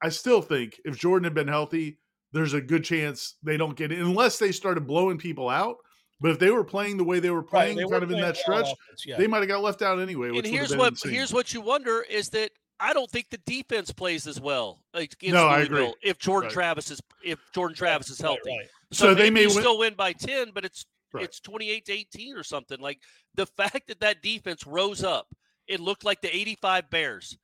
I 0.01 0.09
still 0.09 0.41
think 0.43 0.81
if 0.85 0.99
Jordan 0.99 1.25
had 1.25 1.35
been 1.35 1.49
healthy, 1.49 1.99
there's 2.33 2.55
a 2.55 2.61
good 2.61 2.85
chance 2.85 3.37
they 3.43 3.57
don't 3.57 3.77
get 3.77 3.93
in 3.93 4.01
unless 4.01 4.39
they 4.39 4.51
started 4.51 4.87
blowing 4.87 5.19
people 5.19 5.49
out. 5.49 5.77
But 6.23 6.31
if 6.31 6.39
they 6.39 6.51
were 6.51 6.65
playing 6.65 6.97
the 6.97 7.05
way 7.05 7.19
they 7.21 7.31
were 7.31 7.41
Right. 7.41 7.51
playing, 7.51 7.77
They 7.77 7.83
kind 7.85 8.03
of 8.05 8.11
in 8.11 8.21
that 8.21 8.37
stretch, 8.37 8.65
offense, 8.67 9.05
yeah. 9.05 9.19
they 9.19 9.27
might 9.27 9.39
have 9.41 9.49
got 9.49 9.61
left 9.61 9.83
out 9.83 9.99
anyway. 9.99 10.31
Which 10.31 10.37
And 10.37 10.37
would 10.37 10.45
have 10.47 10.55
here's 10.55 10.69
been 10.71 10.79
what 10.79 10.89
insane. 10.93 11.13
here's 11.13 11.33
what 11.33 11.53
you 11.53 11.61
wonder 11.61 12.03
is 12.03 12.31
that 12.31 12.53
I 12.81 12.93
don't 12.93 13.11
think 13.11 13.29
the 13.31 13.39
defense 13.39 13.93
plays 13.93 14.27
as 14.27 14.41
well 14.41 14.83
against 14.95 15.35
No, 15.35 15.47
I 15.49 15.61
agree. 15.61 15.93
If 16.03 16.19
Jordan 16.19 16.47
Right. 16.49 16.55
Travis 16.55 16.91
is 16.91 17.01
if 17.25 17.39
Jordan 17.53 17.77
Travis 17.77 18.09
is 18.11 18.21
healthy. 18.21 18.41
right. 18.57 18.69
So 18.93 19.07
So, 19.07 19.15
they 19.15 19.25
they 19.25 19.31
may 19.31 19.41
may 19.41 19.47
win- 19.47 19.61
still 19.61 19.79
win 19.79 19.95
by 19.95 20.13
ten, 20.13 20.51
but 20.53 20.65
it's 20.65 20.87
Right. 21.13 21.25
it's 21.25 21.41
twenty 21.41 21.71
eight 21.71 21.85
to 21.87 21.93
eighteen 21.93 22.37
or 22.37 22.43
something. 22.45 22.79
Like 22.81 23.01
the 23.35 23.47
fact 23.47 23.89
that 23.89 24.01
that 24.01 24.23
defense 24.23 24.67
rose 24.67 25.03
up, 25.05 25.29
it 25.67 25.81
looked 25.81 26.05
like 26.05 26.23
the 26.23 26.35
eighty 26.35 26.55
five 26.57 26.89
Bears, 26.89 27.37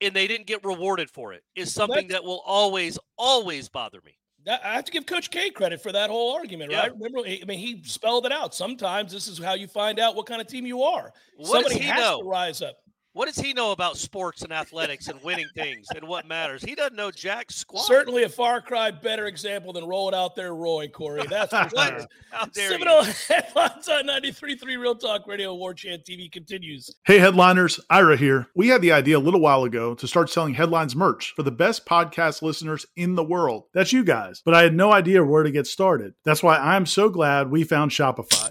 and 0.00 0.14
they 0.14 0.26
didn't 0.26 0.46
get 0.48 0.64
rewarded 0.64 1.10
for 1.10 1.32
it. 1.32 1.44
Is 1.54 1.72
something 1.72 2.08
that's- 2.08 2.22
that 2.22 2.24
will 2.26 2.40
always 2.40 2.98
always 3.16 3.68
bother 3.68 4.00
me. 4.04 4.18
I 4.48 4.74
have 4.74 4.84
to 4.86 4.92
give 4.92 5.06
Coach 5.06 5.30
K 5.30 5.50
credit 5.50 5.80
for 5.80 5.92
that 5.92 6.10
whole 6.10 6.32
argument, 6.32 6.72
Yeah. 6.72 6.80
right? 6.80 6.92
Remember, 6.92 7.20
I 7.20 7.40
mean, 7.46 7.58
he 7.58 7.82
spelled 7.84 8.26
it 8.26 8.32
out. 8.32 8.54
Sometimes 8.54 9.12
this 9.12 9.28
is 9.28 9.38
how 9.38 9.54
you 9.54 9.68
find 9.68 10.00
out 10.00 10.16
what 10.16 10.26
kind 10.26 10.40
of 10.40 10.46
team 10.48 10.66
you 10.66 10.82
are. 10.82 11.12
What 11.36 11.62
Somebody 11.64 11.78
has 11.80 12.00
know? 12.00 12.22
to 12.22 12.28
rise 12.28 12.60
up. 12.62 12.81
What 13.14 13.26
does 13.26 13.36
he 13.36 13.52
know 13.52 13.72
about 13.72 13.98
sports 13.98 14.40
and 14.40 14.50
athletics 14.54 15.08
and 15.08 15.22
winning 15.22 15.46
things 15.54 15.86
and 15.94 16.08
what 16.08 16.26
matters? 16.26 16.62
He 16.62 16.74
doesn't 16.74 16.96
know 16.96 17.10
jack 17.10 17.52
squat. 17.52 17.84
Certainly 17.84 18.22
a 18.22 18.28
far 18.30 18.62
cry 18.62 18.90
better 18.90 19.26
example 19.26 19.74
than 19.74 19.84
roll 19.84 20.08
it 20.08 20.14
out 20.14 20.34
there, 20.34 20.54
Roy 20.54 20.88
Corey. 20.88 21.26
That's 21.28 21.50
for 21.52 21.68
sure. 21.76 22.06
How 22.30 22.46
dare 22.46 22.70
Seminole 22.70 23.04
you? 23.04 23.12
headlines 23.28 23.86
on 23.88 24.06
93.3 24.06 24.62
Real 24.78 24.94
Talk 24.94 25.26
Radio 25.26 25.54
War 25.54 25.74
Chant 25.74 26.04
TV 26.06 26.32
continues. 26.32 26.88
Hey, 27.04 27.18
headliners, 27.18 27.78
Ira 27.90 28.16
here. 28.16 28.46
We 28.54 28.68
had 28.68 28.80
the 28.80 28.92
idea 28.92 29.18
a 29.18 29.20
little 29.20 29.40
while 29.40 29.64
ago 29.64 29.94
to 29.96 30.08
start 30.08 30.30
selling 30.30 30.54
headlines 30.54 30.96
merch 30.96 31.34
for 31.36 31.42
the 31.42 31.50
best 31.50 31.84
podcast 31.84 32.40
listeners 32.40 32.86
in 32.96 33.14
the 33.14 33.24
world. 33.24 33.64
That's 33.74 33.92
you 33.92 34.04
guys. 34.04 34.40
But 34.42 34.54
I 34.54 34.62
had 34.62 34.74
no 34.74 34.90
idea 34.90 35.22
where 35.22 35.42
to 35.42 35.50
get 35.50 35.66
started. 35.66 36.14
That's 36.24 36.42
why 36.42 36.56
I'm 36.56 36.86
so 36.86 37.10
glad 37.10 37.50
we 37.50 37.64
found 37.64 37.90
Shopify. 37.90 38.48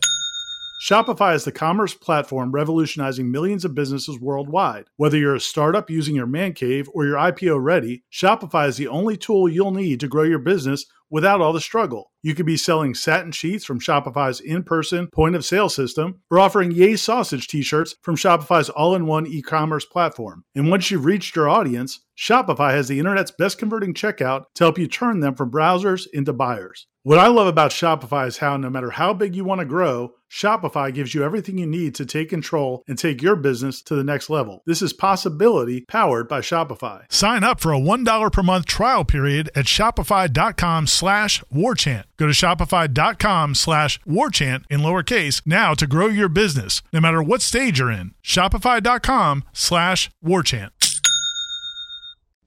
Shopify 0.81 1.35
is 1.35 1.43
the 1.43 1.51
commerce 1.51 1.93
platform 1.93 2.51
revolutionizing 2.51 3.29
millions 3.29 3.63
of 3.63 3.75
businesses 3.75 4.19
worldwide. 4.19 4.85
Whether 4.97 5.15
you're 5.15 5.35
a 5.35 5.39
startup 5.39 5.91
using 5.91 6.15
your 6.15 6.25
man 6.25 6.53
cave 6.53 6.89
or 6.91 7.05
you're 7.05 7.17
IPO 7.17 7.63
ready, 7.63 8.03
Shopify 8.11 8.67
is 8.67 8.77
the 8.77 8.87
only 8.87 9.15
tool 9.15 9.47
you'll 9.47 9.69
need 9.69 9.99
to 9.99 10.07
grow 10.07 10.23
your 10.23 10.39
business 10.39 10.87
without 11.11 11.41
all 11.41 11.53
the 11.53 11.61
struggle. 11.61 12.09
You 12.23 12.33
could 12.33 12.45
be 12.45 12.57
selling 12.57 12.95
satin 12.95 13.31
sheets 13.31 13.65
from 13.65 13.79
Shopify's 13.79 14.39
in 14.39 14.63
person 14.63 15.07
point 15.07 15.35
of 15.35 15.45
sale 15.45 15.69
system 15.69 16.21
or 16.31 16.39
offering 16.39 16.71
Yay 16.71 16.95
Sausage 16.95 17.47
t 17.47 17.61
shirts 17.61 17.95
from 18.01 18.15
Shopify's 18.15 18.69
all 18.69 18.95
in 18.95 19.05
one 19.05 19.27
e 19.27 19.41
commerce 19.41 19.85
platform. 19.85 20.43
And 20.55 20.69
once 20.69 20.89
you've 20.89 21.05
reached 21.05 21.35
your 21.35 21.49
audience, 21.49 21.99
Shopify 22.17 22.71
has 22.71 22.87
the 22.87 22.99
internet's 22.99 23.31
best 23.31 23.57
converting 23.57 23.93
checkout 23.93 24.45
to 24.55 24.63
help 24.63 24.77
you 24.77 24.87
turn 24.87 25.19
them 25.19 25.33
from 25.35 25.51
browsers 25.51 26.05
into 26.13 26.33
buyers. 26.33 26.87
What 27.03 27.17
I 27.17 27.27
love 27.27 27.47
about 27.47 27.71
Shopify 27.71 28.27
is 28.27 28.37
how 28.37 28.57
no 28.57 28.69
matter 28.69 28.91
how 28.91 29.11
big 29.15 29.35
you 29.35 29.43
want 29.43 29.57
to 29.57 29.65
grow, 29.65 30.13
Shopify 30.31 30.93
gives 30.93 31.15
you 31.15 31.23
everything 31.23 31.57
you 31.57 31.65
need 31.65 31.95
to 31.95 32.05
take 32.05 32.29
control 32.29 32.83
and 32.87 32.95
take 32.95 33.23
your 33.23 33.35
business 33.35 33.81
to 33.81 33.95
the 33.95 34.03
next 34.03 34.29
level. 34.29 34.61
This 34.67 34.83
is 34.83 34.93
possibility 34.93 35.83
powered 35.87 36.27
by 36.27 36.41
Shopify. 36.41 37.11
Sign 37.11 37.43
up 37.43 37.59
for 37.59 37.73
a 37.73 37.79
$1 37.79 38.31
per 38.31 38.43
month 38.43 38.67
trial 38.67 39.03
period 39.03 39.49
at 39.55 39.65
shopify.com 39.65 40.85
slash 41.01 41.43
warchant. 41.51 42.03
Go 42.17 42.27
to 42.27 42.31
shopify.com 42.31 43.55
slash 43.55 43.99
warchant 44.01 44.65
in 44.69 44.81
lowercase 44.81 45.41
now 45.47 45.73
to 45.73 45.87
grow 45.87 46.05
your 46.05 46.29
business, 46.29 46.83
no 46.93 47.01
matter 47.01 47.23
what 47.23 47.41
stage 47.41 47.79
you're 47.79 47.89
in. 47.89 48.13
Shopify.com 48.23 49.43
slash 49.51 50.11
warchant. 50.23 50.69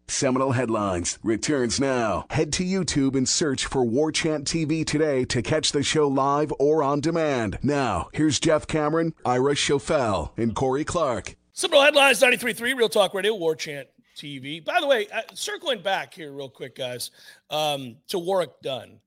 Seminole 0.06 0.52
Headlines 0.52 1.18
returns 1.24 1.80
now. 1.80 2.26
Head 2.30 2.52
to 2.52 2.64
YouTube 2.64 3.16
and 3.16 3.28
search 3.28 3.66
for 3.66 3.84
War 3.84 4.12
Chant 4.12 4.46
TV 4.46 4.86
today 4.86 5.24
to 5.24 5.42
catch 5.42 5.72
the 5.72 5.82
show 5.82 6.06
live 6.06 6.52
or 6.60 6.84
on 6.84 7.00
demand. 7.00 7.58
Now, 7.60 8.08
here's 8.12 8.38
Jeff 8.38 8.68
Cameron, 8.68 9.14
Ira 9.24 9.54
Schoffel, 9.54 10.30
and 10.36 10.54
Corey 10.54 10.84
Clark. 10.84 11.34
Seminole 11.54 11.82
headlines 11.82 12.20
93.3 12.20 12.76
Real 12.76 12.88
Talk 12.88 13.14
Radio 13.14 13.34
War 13.34 13.56
Chant 13.56 13.88
TV. 14.14 14.64
By 14.64 14.80
the 14.80 14.86
way, 14.86 15.06
uh, 15.12 15.22
circling 15.34 15.82
back 15.82 16.14
here 16.14 16.32
real 16.32 16.48
quick, 16.48 16.76
guys, 16.76 17.10
um, 17.50 17.96
to 18.08 18.18
Warrick 18.18 18.50
Dunn. 18.62 19.00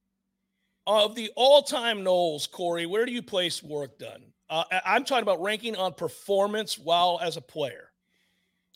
Of 0.86 1.16
the 1.16 1.32
all-time 1.36 2.02
Noles, 2.04 2.50
Corey, 2.50 2.86
where 2.86 3.06
do 3.06 3.12
you 3.12 3.22
place 3.22 3.62
Warrick 3.62 3.98
Dunn? 4.00 4.24
Uh, 4.50 4.64
I'm 4.86 5.04
talking 5.04 5.24
about 5.24 5.42
ranking 5.42 5.76
on 5.76 5.94
performance 5.94 6.78
while 6.78 7.20
as 7.22 7.36
a 7.36 7.42
player 7.42 7.92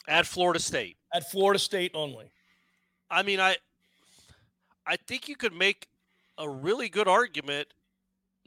At 0.10 0.26
Florida 0.28 0.60
State. 0.60 0.98
at 1.14 1.32
Florida 1.32 1.58
State 1.60 1.92
only. 1.94 2.30
I 3.10 3.24
mean, 3.24 3.40
I 3.40 3.56
I 4.86 4.98
think 4.98 5.30
you 5.30 5.38
could 5.38 5.54
make 5.54 5.88
a 6.38 6.50
really 6.50 6.90
good 6.90 7.08
argument 7.08 7.70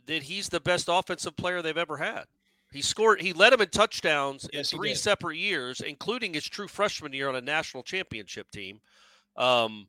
that 0.06 0.22
he's 0.24 0.50
the 0.50 0.60
best 0.60 0.88
offensive 0.90 1.34
player 1.36 1.62
they've 1.62 1.78
ever 1.78 1.96
had. 1.96 2.24
He 2.74 2.82
scored 2.82 3.20
he 3.22 3.32
led 3.32 3.52
him 3.52 3.60
in 3.60 3.68
touchdowns 3.68 4.48
Yes, 4.52 4.72
in 4.72 4.78
three 4.78 4.96
separate 4.96 5.36
years, 5.36 5.80
including 5.80 6.34
his 6.34 6.44
true 6.44 6.66
freshman 6.66 7.12
year 7.12 7.28
on 7.28 7.36
a 7.36 7.40
national 7.40 7.84
championship 7.84 8.50
team. 8.50 8.80
Um, 9.36 9.86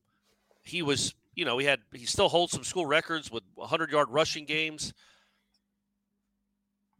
he 0.62 0.84
was, 0.84 1.16
you 1.34 1.46
know, 1.46 1.58
he 1.58 1.66
had 1.66 1.80
he 1.94 2.06
still 2.06 2.30
holds 2.30 2.54
some 2.54 2.64
school 2.64 2.86
records 2.86 3.32
with 3.32 3.42
100 3.56 3.90
yard 3.92 4.10
rushing 4.12 4.46
games. 4.46 4.94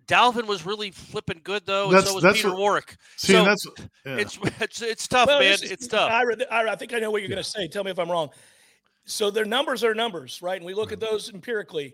Dalvin 0.08 0.48
was 0.48 0.66
really 0.66 0.90
flipping 0.90 1.42
good 1.44 1.68
though, 1.68 1.92
and 1.92 2.04
so 2.04 2.16
was 2.16 2.24
that's 2.24 2.38
Peter 2.38 2.50
what- 2.50 2.58
Warrick. 2.58 2.98
See, 3.16 3.34
so 3.34 3.46
that's 3.46 3.68
yeah. 4.08 4.18
it's 4.18 4.40
it's 4.60 4.82
it's 4.82 5.08
tough, 5.08 5.28
Well, 5.28 5.40
man. 5.40 5.52
this 5.52 5.62
is- 5.62 5.72
It's 5.72 5.88
tough. 5.88 6.10
Ira, 6.12 6.36
Ira, 6.50 6.72
I 6.72 6.76
think 6.76 6.96
I 6.96 7.00
know 7.00 7.12
what 7.12 7.22
you're 7.22 7.30
going 7.30 7.38
to 7.38 7.44
say. 7.48 7.68
Tell 7.68 7.84
me 7.84 7.92
if 7.92 8.00
I'm 8.00 8.10
wrong. 8.10 8.32
So 9.06 9.30
their 9.30 9.46
numbers 9.46 9.84
are 9.84 9.94
numbers, 9.94 10.42
right? 10.42 10.58
And 10.58 10.66
we 10.66 10.74
look 10.74 10.92
at 10.92 11.00
those 11.00 11.30
empirically. 11.30 11.94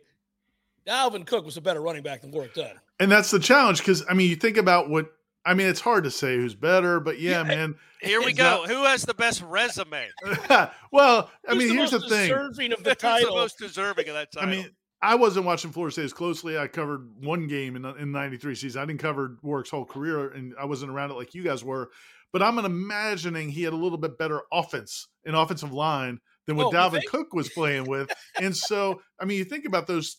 Alvin 0.88 1.24
Cook 1.24 1.46
was 1.46 1.58
a 1.58 1.62
better 1.62 1.82
running 1.82 2.04
back 2.04 2.22
than 2.22 2.32
Warrick 2.32 2.54
Dunn. 2.54 2.74
and 3.00 3.12
that's 3.12 3.32
the 3.32 3.40
challenge 3.40 3.80
because 3.80 4.04
I 4.10 4.14
mean, 4.14 4.30
you 4.30 4.36
think 4.36 4.58
about 4.58 4.90
what 4.90 5.08
I 5.46 5.54
mean. 5.54 5.68
It's 5.68 5.80
hard 5.82 6.04
to 6.06 6.12
say 6.12 6.36
who's 6.38 6.56
better, 6.56 7.00
but 7.00 7.20
yeah, 7.20 7.40
Yeah, 7.40 7.44
man. 7.44 7.76
Here 8.02 8.20
we 8.22 8.34
go. 8.34 8.44
not- 8.62 8.70
Who 8.70 8.84
has 8.84 9.04
the 9.04 9.14
best 9.14 9.42
resume? 9.44 10.08
well, 10.92 11.30
I 11.48 11.54
Who's 11.54 11.58
mean, 11.66 11.78
here's 11.78 11.92
the 11.92 12.00
thing. 12.00 12.30
deserving 12.30 12.74
of 12.74 12.84
the 12.84 12.90
Who's 12.92 12.98
the 12.98 13.08
title. 13.08 13.36
most 13.36 13.58
deserving 13.60 14.08
of 14.10 14.16
that 14.16 14.32
title. 14.32 14.50
I 14.50 14.52
mean, 14.52 14.70
I 15.04 15.16
wasn't 15.16 15.46
watching 15.46 15.72
Florida 15.72 15.92
State 15.94 16.06
as 16.06 16.14
closely. 16.14 16.58
I 16.58 16.68
covered 16.68 17.10
one 17.20 17.48
game 17.48 17.76
in 17.76 17.86
in 17.86 18.12
'93 18.12 18.56
season. 18.56 18.82
I 18.82 18.86
didn't 18.86 19.00
cover 19.00 19.38
Warrick's 19.42 19.70
whole 19.72 19.86
career, 19.86 20.30
and 20.30 20.54
I 20.60 20.66
wasn't 20.66 20.92
around 20.92 21.12
it 21.12 21.16
like 21.16 21.34
you 21.34 21.44
guys 21.44 21.64
were. 21.64 21.90
But 22.34 22.42
I'm 22.44 22.60
imagining 22.60 23.50
he 23.50 23.64
had 23.64 23.74
a 23.74 23.78
little 23.78 23.98
bit 23.98 24.18
better 24.18 24.42
offense, 24.54 25.08
an 25.26 25.36
offensive 25.36 25.74
line 25.74 26.20
than 26.48 26.56
what 26.56 26.68
Oh, 26.68 26.72
Dalvin? 26.72 27.04
Cook 27.06 27.34
was 27.34 27.50
playing 27.50 27.86
with. 27.86 28.10
and 28.40 28.56
so, 28.56 29.02
I 29.20 29.26
mean, 29.26 29.38
you 29.38 29.44
think 29.44 29.66
about 29.66 29.88
those. 29.88 30.18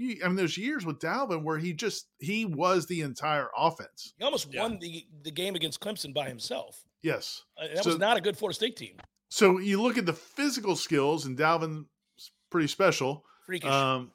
Few- 0.00 0.24
I 0.24 0.28
mean, 0.28 0.36
those 0.36 0.56
years 0.56 0.84
with 0.86 0.98
Dalvin 0.98 1.42
where 1.44 1.58
he 1.58 1.72
just 1.72 2.08
he 2.18 2.44
was 2.44 2.86
the 2.86 3.02
entire 3.02 3.48
offense. 3.56 4.14
He 4.18 4.24
almost 4.24 4.52
Yeah. 4.52 4.62
won 4.62 4.78
the, 4.78 5.06
the 5.22 5.30
game 5.30 5.54
against 5.54 5.80
Clemson 5.80 6.14
by 6.14 6.28
himself. 6.28 6.82
Yes. 7.02 7.44
Uh, 7.56 7.68
that 7.74 7.84
So- 7.84 7.90
was 7.90 7.98
not 7.98 8.16
a 8.16 8.20
good 8.20 8.36
Florida 8.36 8.54
State 8.56 8.76
team. 8.76 8.96
So 9.28 9.58
you 9.58 9.80
look 9.80 9.96
at 9.96 10.06
the 10.06 10.12
physical 10.12 10.74
skills, 10.74 11.24
and 11.26 11.38
Dalvin's 11.38 11.86
pretty 12.50 12.66
special. 12.68 13.24
Freakish. 13.46 13.70
Um, 13.70 14.12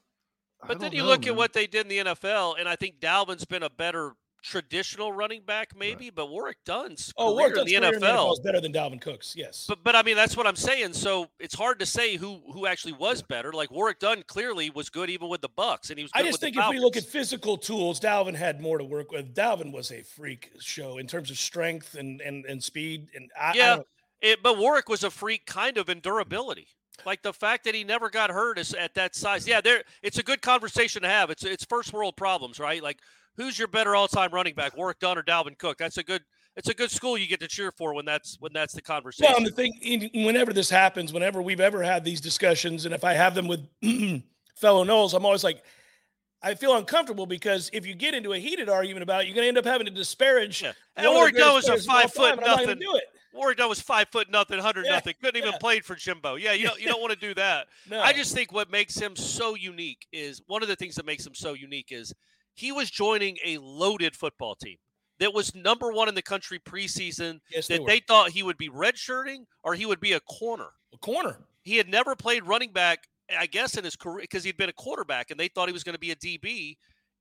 but 0.67 0.79
then 0.79 0.91
you 0.91 0.99
know, 0.99 1.05
look 1.05 1.21
man. 1.21 1.29
at 1.29 1.35
what 1.35 1.53
they 1.53 1.67
did 1.67 1.81
in 1.81 1.87
the 1.87 1.99
NFL, 2.13 2.55
and 2.59 2.67
I 2.67 2.75
think 2.75 2.99
Dalvin's 2.99 3.45
been 3.45 3.63
a 3.63 3.69
better 3.69 4.15
traditional 4.45 5.11
running 5.11 5.41
back, 5.41 5.71
maybe. 5.75 6.09
But 6.09 6.29
Warrick 6.29 6.57
Dunn's 6.65 7.11
oh, 7.17 7.33
career 7.33 7.35
Warrick 7.35 7.57
in 7.57 7.65
the 7.65 7.79
career 7.79 7.93
in 7.95 7.99
the 7.99 8.07
NFL 8.07 8.15
NFL. 8.15 8.33
is 8.33 8.39
better 8.39 8.61
than 8.61 8.71
Dalvin 8.71 9.01
Cook's. 9.01 9.35
Yes. 9.35 9.65
But 9.67 9.83
but 9.83 9.95
I 9.95 10.03
mean 10.03 10.15
that's 10.15 10.37
what 10.37 10.47
I'm 10.47 10.55
saying. 10.55 10.93
So 10.93 11.27
it's 11.39 11.55
hard 11.55 11.79
to 11.79 11.85
say 11.85 12.15
who 12.15 12.41
who 12.53 12.67
actually 12.67 12.93
was 12.93 13.21
better. 13.21 13.51
Like 13.51 13.71
Warrick 13.71 13.99
Dunn 13.99 14.23
clearly 14.27 14.69
was 14.69 14.89
good 14.89 15.09
even 15.09 15.27
with 15.29 15.41
the 15.41 15.49
Bucks, 15.49 15.89
and 15.89 15.97
he 15.97 16.03
was. 16.03 16.11
I 16.13 16.23
just 16.23 16.39
think 16.39 16.55
if 16.57 16.69
we 16.69 16.79
look 16.79 16.95
at 16.95 17.03
physical 17.03 17.57
tools, 17.57 17.99
Dalvin 17.99 18.35
had 18.35 18.61
more 18.61 18.77
to 18.77 18.83
work 18.85 19.11
with. 19.11 19.33
Dalvin 19.35 19.73
was 19.73 19.91
a 19.91 20.01
freak 20.03 20.51
show 20.59 20.97
in 20.97 21.07
terms 21.07 21.31
of 21.31 21.37
strength 21.37 21.95
and 21.95 22.21
and, 22.21 22.45
and 22.45 22.63
speed. 22.63 23.07
And 23.15 23.31
I, 23.39 23.49
I 23.49 23.53
Yeah. 23.53 23.75
don't- 23.77 23.87
It, 24.21 24.43
but 24.43 24.57
Warrick 24.57 24.89
was 24.89 25.03
a 25.03 25.11
freak 25.11 25.45
kind 25.45 25.77
of 25.77 25.89
in 25.89 25.99
durability. 25.99 26.67
Like 27.05 27.21
the 27.21 27.33
fact 27.33 27.65
that 27.65 27.75
he 27.75 27.83
never 27.83 28.09
got 28.09 28.29
hurt 28.29 28.57
is 28.57 28.73
at 28.73 28.93
that 28.95 29.15
size. 29.15 29.47
Yeah, 29.47 29.59
there 29.61 29.83
it's 30.01 30.17
a 30.17 30.23
good 30.23 30.41
conversation 30.41 31.01
to 31.01 31.09
have. 31.09 31.29
It's 31.29 31.43
it's 31.43 31.65
first 31.65 31.91
world 31.91 32.15
problems, 32.15 32.59
right? 32.59 32.81
Like 32.81 32.99
who's 33.37 33.57
your 33.57 33.67
better 33.67 33.95
all-time 33.95 34.31
running 34.31 34.55
back, 34.55 34.75
Warrick 34.75 34.99
Dunn 34.99 35.17
or 35.17 35.23
Dalvin 35.23 35.57
Cook? 35.57 35.77
That's 35.77 35.97
a 35.97 36.03
good 36.03 36.21
it's 36.55 36.69
a 36.69 36.73
good 36.73 36.89
school 36.89 37.17
you 37.17 37.27
get 37.27 37.41
to 37.41 37.47
cheer 37.47 37.71
for 37.71 37.93
when 37.93 38.05
that's 38.05 38.37
when 38.39 38.53
that's 38.53 38.73
the 38.73 38.81
conversation. 38.81 39.29
Well, 39.29 39.37
and 39.37 39.45
the 39.45 39.51
thing, 39.51 40.09
whenever 40.25 40.53
this 40.53 40.69
happens, 40.69 41.11
whenever 41.11 41.41
we've 41.41 41.59
ever 41.59 41.83
had 41.83 42.05
these 42.05 42.21
discussions, 42.21 42.85
and 42.85 42.93
if 42.93 43.03
I 43.03 43.13
have 43.13 43.35
them 43.35 43.47
with 43.47 43.67
fellow 44.55 44.85
Noles, 44.85 45.13
I'm 45.13 45.25
always 45.25 45.43
like, 45.43 45.61
I 46.41 46.55
feel 46.55 46.77
uncomfortable 46.77 47.25
because 47.25 47.69
if 47.73 47.85
you 47.85 47.93
get 47.93 48.13
into 48.13 48.33
a 48.33 48.39
heated 48.39 48.69
argument 48.69 49.03
about 49.03 49.23
it, 49.23 49.27
you're 49.27 49.35
going 49.35 49.45
to 49.45 49.49
end 49.49 49.57
up 49.57 49.65
having 49.65 49.85
to 49.85 49.91
disparage. 49.91 50.61
Yeah. 50.61 50.73
And 50.95 51.07
Warrick 51.11 51.35
Dunn 51.35 51.55
was 51.55 51.65
a 51.65 51.69
players 51.69 51.85
of 51.85 51.89
all 51.89 52.01
five 52.01 52.13
foot 52.13 52.29
time, 52.29 52.37
and 52.39 52.47
I'm 52.47 52.51
not 52.51 52.61
nothing. 52.61 52.79
Do 52.79 52.95
it. 52.95 53.03
Warrick 53.33 53.57
Dunn 53.57 53.67
was 53.67 53.81
five 53.81 54.07
foot 54.11 54.29
nothing, 54.29 54.59
hundred 54.59 54.85
Yeah, 54.85 54.93
nothing. 54.93 55.15
Couldn't 55.21 55.37
even 55.37 55.51
yeah. 55.51 55.57
played 55.57 55.83
for 55.83 55.95
Jimbo. 55.95 56.35
Yeah, 56.35 56.53
you 56.53 56.67
don't 56.67 56.79
you 56.79 56.87
don't 56.87 57.01
want 57.01 57.11
to 57.11 57.19
do 57.19 57.33
that. 57.33 57.67
No, 57.89 58.01
I 58.01 58.13
just 58.13 58.33
think 58.33 58.51
what 58.51 58.71
makes 58.71 58.97
him 58.97 59.15
so 59.15 59.55
unique 59.55 60.07
is 60.11 60.41
one 60.47 60.63
of 60.63 60.69
the 60.69 60.75
things 60.75 60.95
that 60.95 61.05
makes 61.05 61.25
him 61.25 61.35
so 61.35 61.53
unique 61.53 61.89
is 61.91 62.13
he 62.55 62.71
was 62.71 62.89
joining 62.89 63.37
a 63.45 63.57
loaded 63.59 64.15
football 64.15 64.55
team 64.55 64.77
that 65.19 65.33
was 65.33 65.53
number 65.55 65.91
one 65.91 66.09
in 66.09 66.15
the 66.15 66.21
country 66.21 66.59
preseason. 66.59 67.39
yes, 67.51 67.67
they 67.67 67.75
That 67.75 67.81
were. 67.83 67.87
they 67.87 67.99
thought 68.07 68.31
he 68.31 68.43
would 68.43 68.57
be 68.57 68.69
redshirting 68.69 69.45
or 69.63 69.73
he 69.75 69.85
would 69.85 69.99
be 69.99 70.13
a 70.13 70.19
corner. 70.21 70.69
a 70.93 70.97
corner. 70.97 71.39
He 71.63 71.77
had 71.77 71.87
never 71.89 72.15
played 72.15 72.43
running 72.43 72.71
back, 72.71 73.07
I 73.37 73.45
guess, 73.47 73.75
in 73.77 73.83
his 73.83 73.95
career 73.95 74.21
because 74.21 74.43
he'd 74.43 74.57
been 74.57 74.69
a 74.69 74.73
quarterback, 74.73 75.31
and 75.31 75.39
they 75.39 75.47
thought 75.47 75.67
he 75.67 75.73
was 75.73 75.83
going 75.83 75.93
to 75.95 75.99
be 75.99 76.11
a 76.11 76.15
DB. 76.15 76.77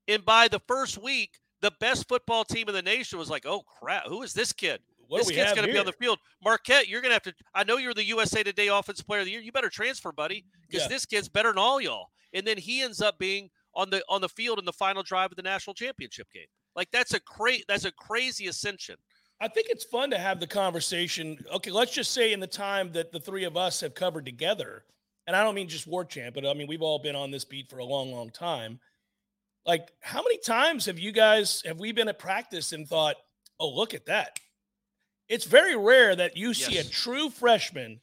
And 0.07 0.23
by 0.23 0.47
the 0.47 0.59
first 0.67 0.97
week, 1.01 1.39
the 1.61 1.71
best 1.79 2.07
football 2.07 2.43
team 2.45 2.67
in 2.69 2.75
the 2.75 2.81
nation 2.81 3.17
was 3.17 3.29
like, 3.29 3.45
"Oh 3.47 3.63
crap, 3.79 4.05
who 4.07 4.21
is 4.21 4.33
this 4.33 4.53
kid? 4.53 4.81
What 5.07 5.19
this 5.19 5.29
kid's 5.31 5.53
going 5.53 5.65
to 5.67 5.73
be 5.73 5.79
on 5.79 5.85
the 5.85 5.91
field. 5.93 6.19
Marquette, 6.43 6.87
you're 6.87 7.01
going 7.01 7.09
to 7.11 7.13
have 7.15 7.23
to. 7.23 7.33
I 7.55 7.63
know 7.63 7.77
you're 7.77 7.93
the 7.93 8.05
USA 8.05 8.43
Today 8.43 8.67
Offensive 8.67 9.05
Player 9.07 9.19
of 9.21 9.25
the 9.25 9.31
Year. 9.31 9.41
You 9.41 9.51
better 9.51 9.69
transfer, 9.69 10.11
buddy, 10.11 10.45
because 10.67 10.83
Yeah. 10.83 10.87
this 10.89 11.05
kid's 11.05 11.29
better 11.29 11.49
than 11.49 11.57
all 11.57 11.79
y'all. 11.81 12.09
And 12.33 12.45
then 12.45 12.57
he 12.57 12.81
ends 12.81 13.01
up 13.01 13.17
being 13.17 13.49
on 13.75 13.89
the 13.89 14.03
on 14.09 14.21
the 14.21 14.29
field 14.29 14.59
in 14.59 14.65
the 14.65 14.73
final 14.73 15.03
drive 15.03 15.31
of 15.31 15.35
the 15.35 15.43
national 15.43 15.73
championship 15.73 16.27
game. 16.33 16.47
Like 16.75 16.89
that's 16.91 17.13
a 17.13 17.19
cra- 17.19 17.63
that's 17.67 17.85
a 17.85 17.91
crazy 17.91 18.47
ascension. 18.47 18.95
I 19.41 19.47
think 19.47 19.67
it's 19.69 19.83
fun 19.83 20.09
to 20.11 20.17
have 20.17 20.39
the 20.39 20.47
conversation. 20.47 21.37
Okay, 21.53 21.71
let's 21.71 21.91
just 21.91 22.11
say 22.11 22.31
in 22.31 22.39
the 22.39 22.47
time 22.47 22.91
that 22.93 23.11
the 23.11 23.19
three 23.19 23.43
of 23.43 23.57
us 23.57 23.81
have 23.81 23.93
covered 23.93 24.25
together, 24.25 24.85
and 25.27 25.35
I 25.35 25.43
don't 25.43 25.55
mean 25.55 25.67
just 25.67 25.87
War 25.87 26.05
Chant, 26.05 26.33
but 26.33 26.45
I 26.45 26.53
mean 26.53 26.67
we've 26.67 26.81
all 26.81 26.99
been 26.99 27.15
on 27.15 27.31
this 27.31 27.45
beat 27.45 27.69
for 27.69 27.79
a 27.79 27.85
long, 27.85 28.11
long 28.11 28.29
time. 28.29 28.79
Like, 29.65 29.89
how 30.01 30.21
many 30.21 30.37
times 30.37 30.85
have 30.85 30.99
you 30.99 31.11
guys 31.11 31.63
have 31.65 31.79
we 31.79 31.91
been 31.91 32.07
at 32.07 32.19
practice 32.19 32.71
and 32.71 32.87
thought, 32.87 33.15
"Oh, 33.59 33.69
look 33.69 33.93
at 33.93 34.05
that! 34.05 34.39
It's 35.27 35.45
very 35.45 35.75
rare 35.75 36.15
that 36.15 36.37
you 36.37 36.53
see 36.53 36.77
a 36.77 36.83
true 36.83 37.29
freshman 37.29 37.99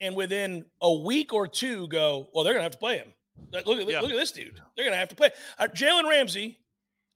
and 0.00 0.16
within 0.16 0.64
a 0.82 0.92
week 0.92 1.32
or 1.32 1.46
two 1.46 1.88
go, 1.88 2.28
well, 2.34 2.44
they're 2.44 2.52
going 2.52 2.60
to 2.60 2.64
have 2.64 2.72
to 2.72 2.78
play 2.78 2.98
him. 2.98 3.12
Like, 3.52 3.66
Look 3.66 3.80
at, 3.80 3.88
Yeah. 3.88 4.00
look 4.00 4.10
at 4.10 4.16
this 4.16 4.32
dude. 4.32 4.60
They're 4.76 4.84
going 4.84 4.92
to 4.94 4.98
have 4.98 5.08
to 5.10 5.14
play. 5.16 5.30
Uh, 5.58 5.68
Jalen 5.68 6.08
Ramsey, 6.08 6.58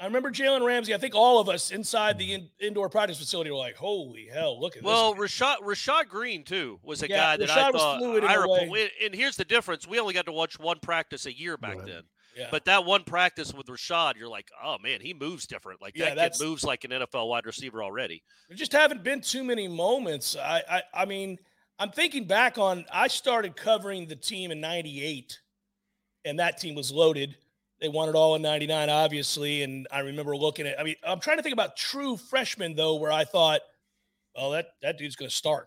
I 0.00 0.04
remember 0.06 0.30
Jalen 0.30 0.64
Ramsey. 0.64 0.94
I 0.94 0.98
think 0.98 1.14
all 1.14 1.40
of 1.40 1.48
us 1.48 1.70
inside 1.72 2.18
the 2.18 2.34
in, 2.34 2.48
indoor 2.60 2.88
practice 2.88 3.18
facility 3.18 3.50
were 3.50 3.56
like, 3.56 3.74
holy 3.76 4.26
hell, 4.32 4.60
look 4.60 4.76
at 4.76 4.82
Well, 4.84 5.14
this. 5.14 5.40
Well, 5.40 5.56
Rashad 5.58 5.62
Rashad 5.66 6.08
Greene 6.08 6.44
too 6.44 6.78
was 6.84 7.02
a 7.02 7.08
Yeah, 7.08 7.16
guy 7.16 7.36
that 7.38 7.48
Rashad 7.48 7.56
I 7.56 7.70
was 7.70 7.82
thought 7.82 7.98
fluid 7.98 8.22
in 8.24 8.30
I 8.30 8.34
a 8.34 8.38
repo- 8.38 8.88
and 9.04 9.14
here's 9.14 9.34
the 9.36 9.44
difference: 9.44 9.88
we 9.88 9.98
only 9.98 10.14
got 10.14 10.26
to 10.26 10.32
watch 10.32 10.58
one 10.60 10.78
practice 10.80 11.26
a 11.26 11.36
year 11.36 11.56
back 11.56 11.78
Right. 11.78 11.86
then. 11.86 12.02
Yeah. 12.36 12.46
But 12.52 12.66
that 12.66 12.84
one 12.84 13.02
practice 13.02 13.52
with 13.52 13.66
Rashad, 13.66 14.16
you're 14.16 14.28
like, 14.28 14.48
oh 14.62 14.76
man, 14.80 15.00
he 15.00 15.12
moves 15.12 15.48
different. 15.48 15.82
Like 15.82 15.96
Yeah, 15.96 16.14
that 16.14 16.34
kid 16.34 16.44
moves 16.44 16.62
like 16.62 16.84
an 16.84 16.92
NFL 16.92 17.28
wide 17.28 17.46
receiver 17.46 17.82
already. 17.82 18.22
There 18.48 18.56
just 18.56 18.70
haven't 18.70 19.02
been 19.02 19.20
too 19.20 19.42
many 19.42 19.66
moments. 19.66 20.36
I, 20.36 20.62
I, 20.70 20.82
I 20.94 21.04
mean, 21.06 21.38
I'm 21.80 21.90
thinking 21.90 22.26
back 22.28 22.56
on. 22.56 22.84
I 22.92 23.08
started 23.08 23.56
covering 23.56 24.06
the 24.06 24.14
team 24.14 24.52
in 24.52 24.60
'98, 24.60 25.40
and 26.24 26.38
that 26.38 26.58
team 26.58 26.74
was 26.74 26.92
loaded. 26.92 27.36
They 27.80 27.88
won 27.88 28.08
it 28.08 28.14
all 28.14 28.34
in 28.34 28.42
'99, 28.42 28.90
obviously. 28.90 29.62
And 29.62 29.86
I 29.92 30.00
remember 30.00 30.36
looking 30.36 30.66
at. 30.66 30.78
I 30.80 30.84
mean, 30.84 30.96
I'm 31.06 31.20
trying 31.20 31.36
to 31.36 31.42
think 31.42 31.52
about 31.52 31.76
true 31.76 32.16
freshmen 32.16 32.74
though, 32.74 32.96
where 32.96 33.12
I 33.12 33.24
thought, 33.24 33.60
"Oh, 34.36 34.52
that 34.52 34.68
that 34.82 34.98
dude's 34.98 35.16
going 35.16 35.30
to 35.30 35.36
start." 35.36 35.66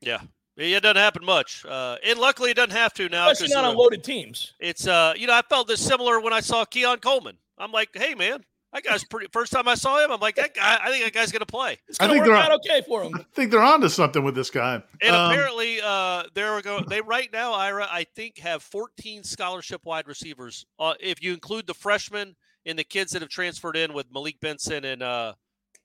Yeah, 0.00 0.20
it 0.56 0.82
doesn't 0.82 0.96
happen 0.96 1.24
much, 1.24 1.64
uh, 1.64 1.96
and 2.04 2.18
luckily 2.18 2.50
it 2.50 2.54
doesn't 2.54 2.72
have 2.72 2.92
to 2.94 3.08
now. 3.08 3.30
Especially 3.30 3.54
not 3.54 3.64
uh, 3.64 3.70
on 3.70 3.76
loaded 3.76 4.04
teams. 4.04 4.54
It's 4.60 4.86
uh, 4.86 5.14
you 5.16 5.26
know, 5.26 5.34
I 5.34 5.42
felt 5.42 5.68
this 5.68 5.84
similar 5.84 6.20
when 6.20 6.32
I 6.32 6.40
saw 6.40 6.64
Keon 6.64 6.98
Coleman. 6.98 7.38
I'm 7.58 7.72
like, 7.72 7.90
hey 7.94 8.14
man, 8.14 8.44
that 8.74 8.82
guy's 8.84 9.04
pretty. 9.04 9.28
First 9.32 9.52
time 9.52 9.66
I 9.68 9.74
saw 9.76 10.04
him, 10.04 10.10
I'm 10.12 10.20
like, 10.20 10.34
that 10.36 10.54
guy. 10.54 10.78
I 10.82 10.90
think 10.90 11.04
that 11.04 11.14
guy's 11.14 11.32
gonna 11.32 11.46
play. 11.46 11.78
It's 11.88 11.98
I 12.00 12.06
going 12.06 12.18
to 12.18 12.24
think 12.24 12.34
work 12.34 12.42
they're- 12.44 12.52
out 12.52 12.60
okay 12.66 12.82
for 12.86 13.02
him. 13.04 13.14
I 13.14 13.24
think 13.34 13.50
they're 13.50 13.62
onto 13.62 13.88
something 13.88 14.22
with 14.22 14.34
this 14.34 14.50
guy. 14.50 14.82
And 15.00 15.14
Um, 15.16 15.30
apparently, 15.30 15.80
uh, 15.82 16.24
there 16.34 16.54
we 16.56 16.60
go. 16.62 16.80
They 16.80 17.00
right 17.00 17.32
now, 17.32 17.52
Ira, 17.54 17.86
I 17.90 18.04
think, 18.16 18.38
have 18.38 18.62
14 18.62 19.24
scholarship 19.24 19.80
wide 19.84 20.06
receivers. 20.08 20.66
Uh, 20.78 20.94
if 21.00 21.22
you 21.22 21.32
include 21.32 21.66
the 21.66 21.74
freshmen 21.74 22.36
and 22.66 22.78
the 22.78 22.84
kids 22.84 23.12
that 23.12 23.22
have 23.22 23.30
transferred 23.30 23.76
in 23.76 23.94
with 23.94 24.06
Malik 24.12 24.40
Benson 24.40 24.84
and 24.84 25.02
uh, 25.02 25.34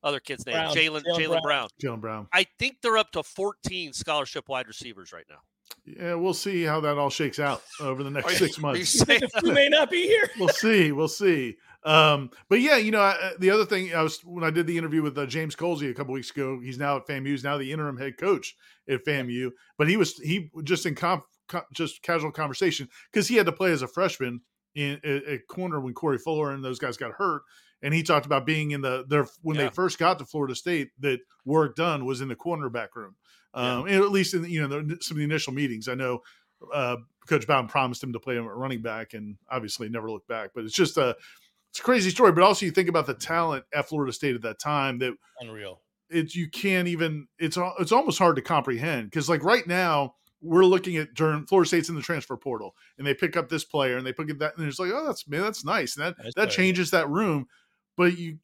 other 0.01 0.19
kids' 0.19 0.45
names, 0.45 0.55
Brown, 0.73 0.75
Jalen 0.75 1.03
Jalen 1.03 1.17
Jalen 1.19 1.27
Brown. 1.27 1.41
Brown. 1.43 1.69
Jalen 1.83 2.01
Brown. 2.01 2.27
I 2.33 2.45
think 2.57 2.77
they're 2.81 2.97
up 2.97 3.11
to 3.11 3.21
14 3.23 3.93
scholarship 3.93 4.49
wide 4.49 4.67
receivers 4.67 5.11
right 5.13 5.25
now. 5.29 5.39
Yeah, 5.85 6.13
we'll 6.15 6.33
see 6.33 6.63
how 6.63 6.79
that 6.81 6.97
all 6.97 7.09
shakes 7.09 7.39
out 7.39 7.63
over 7.79 8.03
the 8.03 8.11
next 8.11 8.37
six 8.37 8.59
months. 8.59 8.79
you 8.79 8.85
saying 8.85 9.21
The 9.21 9.41
few 9.41 9.51
may 9.53 9.69
not 9.69 9.89
be 9.89 10.03
here. 10.07 10.29
we'll 10.37 10.49
see. 10.49 10.91
We'll 10.91 11.07
see. 11.07 11.57
Um, 11.83 12.29
but 12.49 12.59
yeah, 12.61 12.77
you 12.77 12.91
know, 12.91 13.01
I, 13.01 13.31
the 13.39 13.49
other 13.49 13.65
thing 13.65 13.95
I 13.95 14.03
was 14.03 14.19
when 14.23 14.43
I 14.43 14.51
did 14.51 14.67
the 14.67 14.77
interview 14.77 15.01
with 15.01 15.17
uh, 15.17 15.25
James 15.25 15.55
Colzie 15.55 15.89
a 15.89 15.93
couple 15.93 16.13
weeks 16.13 16.29
ago. 16.31 16.59
He's 16.61 16.77
now 16.77 16.97
at 16.97 17.07
FAMU. 17.07 17.27
He's 17.27 17.43
now 17.43 17.57
the 17.57 17.71
interim 17.71 17.97
head 17.97 18.17
coach 18.17 18.55
at 18.89 19.03
FAMU. 19.05 19.51
But 19.77 19.87
he 19.87 19.97
was 19.97 20.17
he 20.17 20.51
just 20.63 20.85
in 20.85 20.93
comp, 20.93 21.23
co- 21.47 21.63
just 21.73 22.01
casual 22.03 22.31
conversation 22.31 22.87
because 23.11 23.27
he 23.27 23.35
had 23.35 23.45
to 23.45 23.51
play 23.53 23.71
as 23.71 23.81
a 23.81 23.87
freshman 23.87 24.41
in 24.75 24.99
at 25.05 25.47
corner 25.47 25.79
when 25.79 25.93
Corey 25.93 26.17
Fuller 26.19 26.51
and 26.51 26.63
those 26.63 26.79
guys 26.79 26.97
got 26.97 27.13
hurt. 27.13 27.41
And 27.81 27.93
he 27.93 28.03
talked 28.03 28.25
about 28.25 28.45
being 28.45 28.71
in 28.71 28.81
the 28.81 29.05
their 29.07 29.25
when 29.41 29.55
Yeah. 29.55 29.63
they 29.63 29.69
first 29.69 29.97
got 29.97 30.19
to 30.19 30.25
Florida 30.25 30.53
State 30.55 30.89
that 30.99 31.21
Warrick 31.45 31.75
Dunn 31.75 32.05
was 32.05 32.19
in 32.19 32.27
the 32.27 32.35
cornerback 32.35 32.89
room. 32.95 33.15
Um, 33.53 33.87
and 33.87 33.95
at 33.95 34.11
least 34.11 34.33
in 34.33 34.43
the, 34.43 34.49
you 34.49 34.67
know 34.67 34.81
the, 34.81 34.97
some 35.01 35.15
of 35.15 35.19
the 35.19 35.23
initial 35.23 35.53
meetings, 35.53 35.87
I 35.87 35.95
know 35.95 36.21
uh, 36.73 36.97
Coach 37.27 37.47
Bowden 37.47 37.67
promised 37.67 38.03
him 38.03 38.13
to 38.13 38.19
play 38.19 38.35
him 38.35 38.45
at 38.45 38.55
running 38.55 38.81
back, 38.81 39.13
and 39.13 39.37
obviously 39.49 39.89
never 39.89 40.09
looked 40.09 40.27
back. 40.27 40.51
But 40.53 40.65
it's 40.65 40.75
just 40.75 40.97
a 40.97 41.15
it's 41.71 41.79
a 41.79 41.83
crazy 41.83 42.09
story. 42.09 42.31
But 42.31 42.43
also, 42.43 42.65
you 42.65 42.71
think 42.71 42.89
about 42.89 43.07
the 43.07 43.13
talent 43.13 43.65
at 43.73 43.87
Florida 43.87 44.13
State 44.13 44.35
at 44.35 44.41
that 44.43 44.59
time 44.59 44.99
that 44.99 45.13
Unreal. 45.39 45.81
it's 46.09 46.35
you 46.35 46.49
can't 46.49 46.87
even 46.87 47.27
it's 47.37 47.57
it's 47.79 47.91
almost 47.91 48.19
hard 48.19 48.35
to 48.35 48.41
comprehend 48.41 49.05
because 49.09 49.29
like 49.29 49.43
right 49.43 49.65
now 49.67 50.15
we're 50.41 50.65
looking 50.65 50.97
at 50.97 51.13
during 51.13 51.45
Florida 51.45 51.67
State's 51.67 51.89
in 51.89 51.95
the 51.95 52.01
transfer 52.01 52.37
portal 52.37 52.73
and 52.97 53.05
they 53.05 53.13
pick 53.13 53.35
up 53.35 53.49
this 53.49 53.65
player 53.65 53.97
and 53.97 54.05
they 54.05 54.13
pick 54.13 54.31
up 54.31 54.39
that 54.39 54.57
and 54.57 54.67
it's 54.67 54.79
like 54.79 54.91
oh 54.93 55.05
that's 55.05 55.27
man 55.27 55.41
that's 55.41 55.65
nice 55.65 55.97
and 55.97 56.05
that 56.05 56.17
Nice 56.17 56.27
that 56.27 56.33
player, 56.35 56.45
yeah. 56.45 56.51
changes 56.51 56.91
that 56.91 57.09
room, 57.09 57.45
but 57.97 58.17
you 58.17 58.37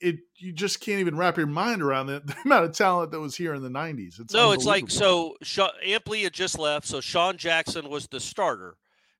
it 0.00 0.16
you 0.36 0.52
just 0.52 0.80
can't 0.80 1.00
even 1.00 1.16
wrap 1.16 1.36
your 1.36 1.46
mind 1.46 1.82
around 1.82 2.06
the, 2.06 2.20
the 2.24 2.36
amount 2.44 2.64
of 2.64 2.72
talent 2.72 3.10
that 3.12 3.20
was 3.20 3.36
here 3.36 3.54
in 3.54 3.62
the 3.62 3.70
nineties. 3.70 4.18
It's 4.18 4.32
No, 4.32 4.52
it's 4.52 4.64
like 4.64 4.90
so. 4.90 5.34
Sha 5.42 5.70
Amp 5.84 6.08
Lee 6.08 6.22
had 6.22 6.32
just 6.32 6.58
left, 6.58 6.86
so 6.86 7.00
Sean 7.00 7.36
Jackson 7.36 7.88
was 7.88 8.06
the 8.08 8.20
starter. 8.20 8.76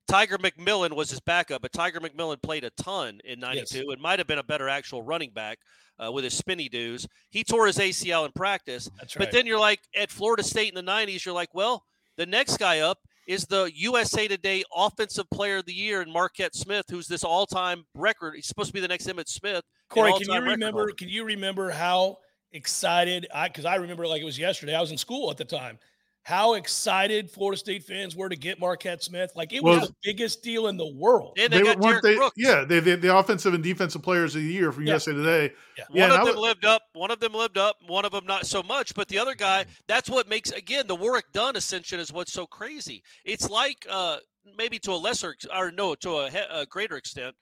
Tiger 0.07 0.39
McMillon 0.39 0.95
was 0.95 1.11
his 1.11 1.19
backup, 1.19 1.61
but 1.61 1.71
Tiger 1.71 1.99
McMillon 1.99 2.41
played 2.41 2.63
a 2.63 2.71
ton 2.71 3.19
in 3.25 3.39
'92. 3.39 3.91
It 3.91 3.99
might 3.99 4.19
have 4.19 4.27
been 4.27 4.39
a 4.39 4.43
better 4.43 4.67
actual 4.67 5.03
running 5.03 5.31
back 5.31 5.59
uh, 6.03 6.11
with 6.11 6.23
his 6.23 6.33
spinny 6.33 6.67
dues. 6.67 7.07
He 7.29 7.43
tore 7.43 7.67
his 7.67 7.77
ACL 7.77 8.25
in 8.25 8.31
practice, 8.31 8.89
That's 8.97 9.15
right. 9.15 9.25
but 9.25 9.31
then 9.31 9.45
you're 9.45 9.59
like 9.59 9.81
at 9.95 10.09
Florida 10.09 10.43
State 10.43 10.73
in 10.73 10.85
the 10.85 10.91
'90s. 10.91 11.25
You're 11.25 11.35
like, 11.35 11.53
well, 11.53 11.85
the 12.17 12.25
next 12.25 12.57
guy 12.57 12.79
up 12.79 12.99
is 13.27 13.45
the 13.45 13.71
USA 13.75 14.27
Today 14.27 14.63
Offensive 14.75 15.29
Player 15.29 15.57
of 15.57 15.65
the 15.65 15.73
Year, 15.73 16.01
and 16.01 16.11
Marquette 16.11 16.55
Smith, 16.55 16.85
who's 16.89 17.07
this 17.07 17.23
all-time 17.23 17.85
record. 17.93 18.33
He's 18.35 18.47
supposed 18.47 18.69
to 18.69 18.73
be 18.73 18.79
the 18.79 18.87
next 18.87 19.05
Emmitt 19.05 19.29
Smith. 19.29 19.63
An 19.91 19.95
Corey, 19.95 20.11
can 20.13 20.21
you 20.21 20.27
all-time 20.29 20.43
record 20.43 20.51
remember? 20.59 20.79
holder. 20.79 20.93
Can 20.93 21.09
you 21.09 21.23
remember 21.25 21.69
how 21.71 22.17
excited 22.51 23.27
I? 23.33 23.47
Because 23.47 23.65
I 23.65 23.75
remember 23.75 24.07
like 24.07 24.21
it 24.21 24.25
was 24.25 24.37
yesterday. 24.39 24.75
I 24.75 24.81
was 24.81 24.91
in 24.91 24.97
school 24.97 25.29
at 25.31 25.37
the 25.37 25.45
time. 25.45 25.79
How 26.23 26.55
excited 26.55 27.31
Florida 27.31 27.57
State 27.57 27.83
fans 27.85 28.15
were 28.15 28.29
to 28.29 28.35
get 28.35 28.59
Marquette 28.59 29.01
Smith! 29.03 29.31
Like 29.35 29.51
it 29.53 29.63
was 29.63 29.79
Well- 29.79 29.87
the 29.87 29.95
biggest 30.03 30.43
deal 30.43 30.67
in 30.67 30.77
the 30.77 30.85
world. 30.85 31.37
And 31.39 31.51
they, 31.51 31.59
they, 31.59 31.63
got 31.63 31.79
weren't 31.79 32.03
Derrick 32.03 32.03
they, 32.03 32.15
Brooks. 32.17 32.35
yeah, 32.37 32.65
they, 32.65 32.79
they 32.81 32.95
the 32.95 33.17
offensive 33.17 33.53
and 33.53 33.63
defensive 33.63 34.03
players 34.03 34.35
of 34.35 34.41
the 34.43 34.47
year 34.47 34.71
from 34.71 34.83
Yeah. 34.85 34.93
USA 34.93 35.13
Today. 35.13 35.53
Yeah. 35.77 35.83
Yeah, 35.91 36.01
one 36.03 36.11
and 36.11 36.19
of 36.21 36.27
them 36.27 36.35
wa- 36.35 36.41
lived 36.41 36.65
up. 36.65 36.81
One 36.93 37.09
of 37.09 37.19
them 37.19 37.33
lived 37.33 37.57
up. 37.57 37.77
One 37.87 38.05
of 38.05 38.11
them 38.11 38.25
not 38.27 38.45
so 38.45 38.61
much. 38.61 38.93
But 38.93 39.07
the 39.07 39.17
other 39.17 39.33
guy, 39.33 39.65
that's 39.87 40.09
what 40.09 40.27
makes 40.27 40.51
again 40.51 40.85
the 40.87 40.95
Warrick 40.95 41.25
Dunn 41.33 41.55
ascension 41.55 41.99
is 41.99 42.11
what's 42.13 42.33
so 42.33 42.45
crazy. 42.45 43.01
It's 43.25 43.49
like 43.49 43.87
uh, 43.89 44.17
maybe 44.57 44.77
to 44.79 44.91
a 44.91 44.95
lesser 44.97 45.35
or 45.55 45.71
no 45.71 45.95
to 45.95 46.11
a, 46.17 46.29
a 46.61 46.65
greater 46.67 46.97
extent 46.97 47.33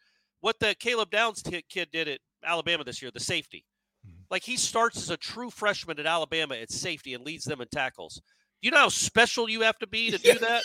what 0.41 0.59
the 0.59 0.75
Caleb 0.79 1.09
Downs 1.09 1.41
t- 1.41 1.65
kid 1.67 1.89
did 1.91 2.07
at 2.07 2.19
Alabama 2.45 2.83
this 2.83 3.01
year, 3.01 3.11
the 3.11 3.19
safety. 3.19 3.65
Mm-hmm. 4.05 4.23
Like 4.29 4.43
he 4.43 4.57
starts 4.57 4.97
as 4.97 5.09
a 5.09 5.17
true 5.17 5.49
freshman 5.49 5.99
at 5.99 6.05
Alabama 6.05 6.55
at 6.55 6.71
safety 6.71 7.13
and 7.13 7.25
leads 7.25 7.45
them 7.45 7.61
in 7.61 7.67
tackles. 7.69 8.21
You 8.61 8.71
know 8.71 8.77
how 8.77 8.89
special 8.89 9.49
you 9.49 9.61
have 9.61 9.77
to 9.79 9.87
be 9.87 10.11
to 10.11 10.17
do 10.17 10.37
that? 10.39 10.63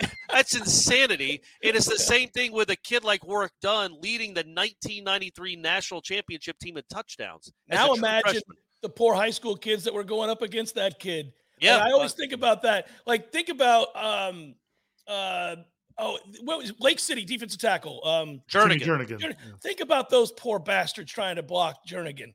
That's 0.30 0.54
insanity. 0.54 1.42
And 1.62 1.76
it's 1.76 1.88
the 1.88 1.98
same 1.98 2.28
thing 2.30 2.52
with 2.52 2.70
a 2.70 2.76
kid 2.76 3.04
like 3.04 3.26
Warrick 3.26 3.52
Dunn 3.60 3.96
leading 4.00 4.34
the 4.34 4.40
1993 4.40 5.56
national 5.56 6.00
championship 6.00 6.58
team 6.58 6.76
in 6.76 6.82
touchdowns. 6.92 7.52
Now 7.68 7.94
imagine 7.94 8.22
freshman. 8.22 8.56
the 8.82 8.88
poor 8.88 9.14
high 9.14 9.30
school 9.30 9.56
kids 9.56 9.84
that 9.84 9.94
were 9.94 10.04
going 10.04 10.30
up 10.30 10.42
against 10.42 10.74
that 10.76 10.98
kid. 10.98 11.32
Yeah, 11.60 11.78
I 11.78 11.92
always 11.92 12.12
think 12.12 12.32
about 12.32 12.62
that. 12.62 12.88
Like 13.06 13.30
think 13.30 13.48
about 13.48 13.94
um 13.94 14.54
uh 15.06 15.56
oh 15.98 16.18
what 16.42 16.58
was 16.58 16.72
Lake 16.80 16.98
City 16.98 17.24
defensive 17.24 17.60
tackle 17.60 18.04
um 18.06 18.40
Timmy 18.48 18.76
Jernigan. 18.78 19.06
Jernigan. 19.08 19.18
Jernigan. 19.20 19.60
think 19.62 19.80
about 19.80 20.10
those 20.10 20.32
poor 20.32 20.58
bastards 20.58 21.10
trying 21.12 21.36
to 21.36 21.42
block 21.42 21.86
Jernigan. 21.86 22.32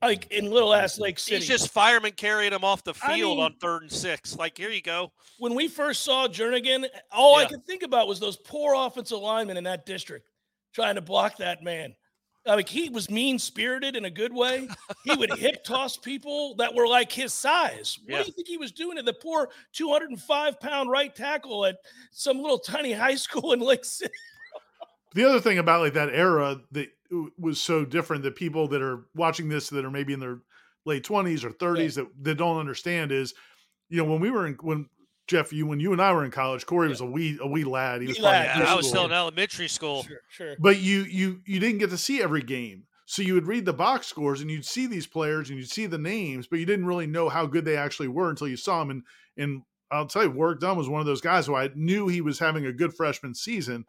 Like 0.00 0.30
in 0.32 0.50
little 0.50 0.72
ass 0.72 0.98
Lake 0.98 1.18
City. 1.18 1.36
He's 1.36 1.46
just 1.46 1.70
fireman 1.70 2.12
carrying 2.12 2.52
him 2.54 2.64
off 2.64 2.82
the 2.82 2.94
I 3.02 3.14
field 3.16 3.36
mean- 3.36 3.44
on 3.44 3.54
third 3.60 3.82
and 3.82 3.92
six. 3.92 4.34
Like, 4.34 4.56
here 4.56 4.70
you 4.70 4.80
go. 4.80 5.12
when 5.38 5.54
we 5.54 5.68
first 5.68 6.02
saw 6.02 6.26
Jernigan, 6.26 6.86
all 7.12 7.36
I 7.36 7.44
could 7.44 7.62
think 7.66 7.82
about 7.82 8.08
was 8.08 8.18
those 8.18 8.38
poor 8.38 8.74
offensive 8.74 9.18
linemen 9.18 9.58
in 9.58 9.64
that 9.64 9.84
district 9.84 10.28
trying 10.74 10.94
to 10.94 11.02
block 11.02 11.36
that 11.38 11.62
man. 11.62 11.94
Like 12.46 12.68
he 12.68 12.88
was 12.88 13.10
mean 13.10 13.38
spirited 13.38 13.96
in 13.96 14.04
a 14.04 14.10
good 14.10 14.32
way. 14.32 14.68
He 15.04 15.16
would 15.16 15.30
hip 15.38 15.64
toss 15.64 15.96
people 15.96 16.54
that 16.56 16.72
were 16.74 16.86
like 16.86 17.10
his 17.10 17.32
size. 17.32 17.98
What 18.04 18.10
Yeah. 18.10 18.22
do 18.22 18.26
you 18.28 18.32
think 18.32 18.48
he 18.48 18.56
was 18.56 18.72
doing 18.72 18.96
to 18.96 19.02
the 19.02 19.12
poor 19.12 19.50
205 19.72 20.60
pound 20.60 20.90
right 20.90 21.14
tackle 21.14 21.66
at 21.66 21.78
some 22.12 22.40
little 22.40 22.58
tiny 22.58 22.92
high 22.92 23.16
school 23.16 23.52
in 23.52 23.60
Lake 23.60 23.84
City? 23.84 24.12
the 25.14 25.24
other 25.24 25.40
thing 25.40 25.58
about 25.58 25.80
like 25.80 25.94
that 25.94 26.10
era 26.10 26.60
that 26.72 26.88
was 27.38 27.60
so 27.60 27.84
different 27.84 28.22
that 28.22 28.36
people 28.36 28.68
that 28.68 28.82
are 28.82 29.06
watching 29.14 29.48
this 29.48 29.68
that 29.70 29.84
are 29.84 29.90
maybe 29.90 30.12
in 30.12 30.20
their 30.20 30.40
late 30.84 31.04
20s 31.04 31.42
or 31.44 31.50
30s 31.50 31.94
that, 31.94 32.06
that 32.22 32.34
don't 32.36 32.58
understand 32.58 33.10
is 33.12 33.32
you 33.88 33.96
know 33.96 34.04
when 34.04 34.20
we 34.20 34.30
were 34.30 34.46
in 34.46 34.54
when 34.62 34.88
jeff 35.26 35.52
you 35.52 35.66
when 35.66 35.80
you 35.80 35.92
and 35.92 36.00
i 36.00 36.12
were 36.12 36.24
in 36.24 36.30
college 36.30 36.64
corey 36.66 36.88
was 36.88 37.00
a 37.00 37.04
wee 37.06 37.38
a 37.40 37.46
wee 37.46 37.64
lad 37.64 38.00
he 38.00 38.06
was 38.08 38.16
Wee 38.16 38.22
probably 38.22 38.38
lad, 38.38 38.58
Yeah, 38.60 38.72
I 38.72 38.74
was 38.74 38.88
still 38.88 39.04
in 39.06 39.12
elementary 39.12 39.68
school. 39.68 40.04
Sure, 40.04 40.20
sure. 40.28 40.56
but 40.58 40.78
you 40.78 41.00
you 41.02 41.40
you 41.44 41.58
didn't 41.60 41.78
get 41.78 41.90
to 41.90 41.98
see 41.98 42.22
every 42.22 42.42
game 42.42 42.84
so 43.06 43.22
you 43.22 43.34
would 43.34 43.46
read 43.46 43.64
the 43.64 43.72
box 43.72 44.06
scores 44.06 44.40
and 44.40 44.50
you'd 44.50 44.64
see 44.66 44.86
these 44.86 45.06
players 45.06 45.48
and 45.50 45.58
you'd 45.58 45.70
see 45.70 45.86
the 45.86 45.98
names 45.98 46.46
but 46.46 46.58
you 46.58 46.66
didn't 46.66 46.86
really 46.86 47.06
know 47.06 47.28
how 47.28 47.46
good 47.46 47.64
they 47.64 47.76
actually 47.76 48.08
were 48.08 48.30
until 48.30 48.48
you 48.48 48.56
saw 48.56 48.78
them 48.80 48.90
and 48.90 49.02
and 49.36 49.62
i'll 49.90 50.06
tell 50.06 50.22
you 50.24 50.30
warrick 50.30 50.60
dunn 50.60 50.76
was 50.76 50.88
one 50.88 51.00
of 51.00 51.06
those 51.06 51.20
guys 51.20 51.46
who 51.46 51.54
i 51.54 51.70
knew 51.74 52.08
he 52.08 52.20
was 52.20 52.38
having 52.38 52.66
a 52.66 52.72
good 52.72 52.94
freshman 52.94 53.34
season 53.34 53.84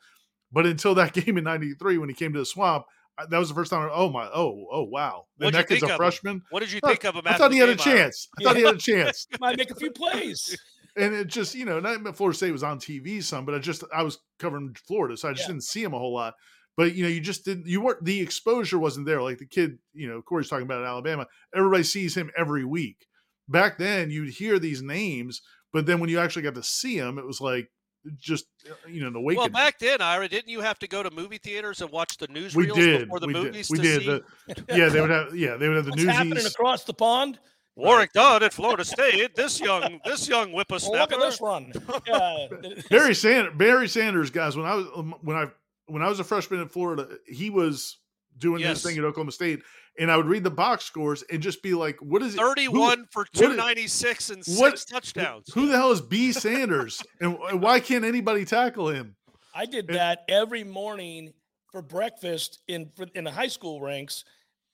but 0.51 0.65
until 0.65 0.95
that 0.95 1.13
game 1.25 1.37
in 1.37 1.43
93 1.43 1.97
when 1.97 2.09
he 2.09 2.15
came 2.15 2.33
to 2.33 2.39
the 2.39 2.45
swamp 2.45 2.85
that 3.29 3.39
was 3.39 3.49
the 3.49 3.55
first 3.55 3.71
time 3.71 3.81
I, 3.81 3.91
oh 3.91 4.09
my 4.11 4.25
oh 4.31 4.67
oh 4.71 4.83
wow 4.83 5.25
What'd 5.37 5.55
and 5.55 5.63
that 5.63 5.67
kid's 5.67 5.81
a 5.81 5.85
of 5.87 5.91
him? 5.93 5.97
freshman 5.97 6.41
What 6.51 6.59
did 6.59 6.71
you 6.71 6.79
I 6.83 6.89
think 6.89 7.03
of 7.03 7.15
him 7.15 7.23
I 7.25 7.33
thought 7.35 7.51
he 7.51 7.59
the 7.59 7.65
had 7.65 7.69
a 7.73 7.75
game, 7.75 7.91
Ira? 7.93 7.99
chance. 8.03 8.27
I 8.39 8.43
thought 8.43 8.55
he 8.57 8.61
had 8.61 8.75
a 8.75 8.77
chance. 8.77 9.27
Might 9.39 9.57
make 9.57 9.71
a 9.71 9.75
few 9.75 9.89
plays. 9.89 10.55
And 10.97 11.13
it 11.13 11.27
just, 11.27 11.53
you 11.55 11.65
know, 11.65 11.79
not 11.79 12.17
Florida 12.17 12.35
State 12.35 12.51
was 12.51 12.63
on 12.63 12.79
TV 12.79 13.21
some, 13.23 13.45
but 13.45 13.53
I 13.55 13.59
just 13.59 13.83
I 13.93 14.03
was 14.03 14.17
covering 14.39 14.75
Florida, 14.87 15.15
so 15.15 15.29
I 15.29 15.33
just 15.33 15.47
Yeah. 15.47 15.53
didn't 15.53 15.63
see 15.65 15.83
him 15.83 15.93
a 15.93 15.99
whole 15.99 16.13
lot. 16.13 16.33
But 16.75 16.95
you 16.95 17.03
know, 17.03 17.09
you 17.09 17.21
just 17.21 17.45
didn't 17.45 17.67
you 17.67 17.81
weren't 17.81 18.03
the 18.03 18.19
exposure 18.19 18.77
wasn't 18.79 19.05
there. 19.05 19.21
Like 19.21 19.37
the 19.37 19.45
kid, 19.45 19.79
you 19.93 20.07
know, 20.07 20.21
Corey's 20.21 20.49
talking 20.49 20.65
about 20.65 20.81
in 20.81 20.87
Alabama, 20.87 21.27
everybody 21.55 21.83
sees 21.83 22.15
him 22.15 22.31
every 22.37 22.65
week. 22.65 23.07
back 23.49 23.77
then 23.77 24.11
you'd 24.11 24.33
hear 24.33 24.59
these 24.59 24.81
names, 24.81 25.41
but 25.71 25.85
then 25.85 25.99
when 25.99 26.09
you 26.09 26.19
actually 26.19 26.41
got 26.41 26.55
to 26.55 26.63
see 26.63 26.97
him, 26.97 27.17
it 27.17 27.25
was 27.25 27.39
like 27.41 27.69
just 28.15 28.45
uh, 28.69 28.73
you 28.87 29.01
know 29.03 29.09
the 29.09 29.19
awakening. 29.19 29.51
Well, 29.53 29.63
back 29.65 29.79
then, 29.79 30.01
Ira, 30.01 30.27
didn't 30.29 30.49
you 30.49 30.61
have 30.61 30.79
to 30.79 30.87
go 30.87 31.01
to 31.03 31.09
movie 31.11 31.37
theaters 31.39 31.81
and 31.81 31.91
watch 31.91 32.17
the 32.17 32.27
newsreels 32.27 32.55
we 32.55 32.67
did 32.67 33.01
before 33.05 33.19
the 33.19 33.27
we 33.27 33.33
movies? 33.33 33.67
did 33.69 33.71
we 33.71 33.77
to 33.77 33.83
did. 33.83 34.01
see? 34.01 34.53
The, 34.67 34.77
yeah, 34.77 34.89
they 34.89 35.01
would 35.01 35.09
have 35.09 35.35
yeah 35.35 35.55
they 35.57 35.67
would 35.67 35.77
have 35.77 35.85
the 35.85 35.91
What's 35.91 36.03
happening 36.03 36.45
across 36.45 36.83
the 36.83 36.93
pond? 36.93 37.39
Warrick 37.77 38.11
Dunn 38.13 38.43
at 38.43 38.53
Florida 38.53 38.83
State. 38.83 39.35
This 39.35 39.59
young, 39.59 39.99
this 40.03 40.27
young 40.27 40.51
Well, 40.51 40.65
look 40.69 41.13
at 41.13 41.19
this 41.19 41.39
run. 41.41 41.71
Yeah. 42.07 42.47
Barry 42.89 43.13
Sanders, 43.15 43.53
Barry 43.55 43.87
Sanders, 43.87 44.29
guys. 44.31 44.57
When 44.57 44.65
I 44.65 44.75
was 44.75 44.87
um, 44.95 45.15
when 45.21 45.37
I 45.37 45.45
when 45.87 46.01
I 46.01 46.09
was 46.09 46.19
a 46.19 46.23
freshman 46.23 46.59
in 46.61 46.67
Florida, 46.69 47.07
he 47.27 47.49
was 47.49 47.97
doing 48.37 48.61
Yes. 48.61 48.81
this 48.81 48.91
thing 48.91 48.97
at 48.99 49.05
Oklahoma 49.05 49.31
State, 49.31 49.61
and 49.99 50.11
I 50.11 50.17
would 50.17 50.25
read 50.25 50.43
the 50.43 50.49
box 50.51 50.85
scores 50.85 51.23
and 51.31 51.41
just 51.41 51.61
be 51.63 51.73
like, 51.73 51.97
"What 52.01 52.21
is 52.23 52.33
it? 52.35 52.39
Who- 52.39 52.47
Thirty-one 52.47 53.05
for 53.11 53.25
two 53.25 53.55
ninety-six 53.55 54.27
two 54.27 54.39
is- 54.39 54.47
ninety-six 54.47 54.57
and 54.57 54.59
what- 54.59 54.71
six 54.79 54.85
touchdowns. 54.85 55.51
Who 55.53 55.67
the 55.67 55.75
hell 55.77 55.91
is 55.91 56.01
B 56.01 56.31
Sanders, 56.33 57.01
and 57.21 57.37
and 57.49 57.61
why 57.61 57.79
can't 57.79 58.03
anybody 58.05 58.43
tackle 58.45 58.89
him?" 58.89 59.15
I 59.55 59.65
did 59.65 59.89
It- 59.89 59.93
that 59.93 60.23
every 60.29 60.63
morning 60.63 61.33
for 61.71 61.81
breakfast 61.81 62.59
in 62.67 62.91
in 63.15 63.23
the 63.23 63.31
high 63.31 63.47
school 63.47 63.81
ranks 63.81 64.23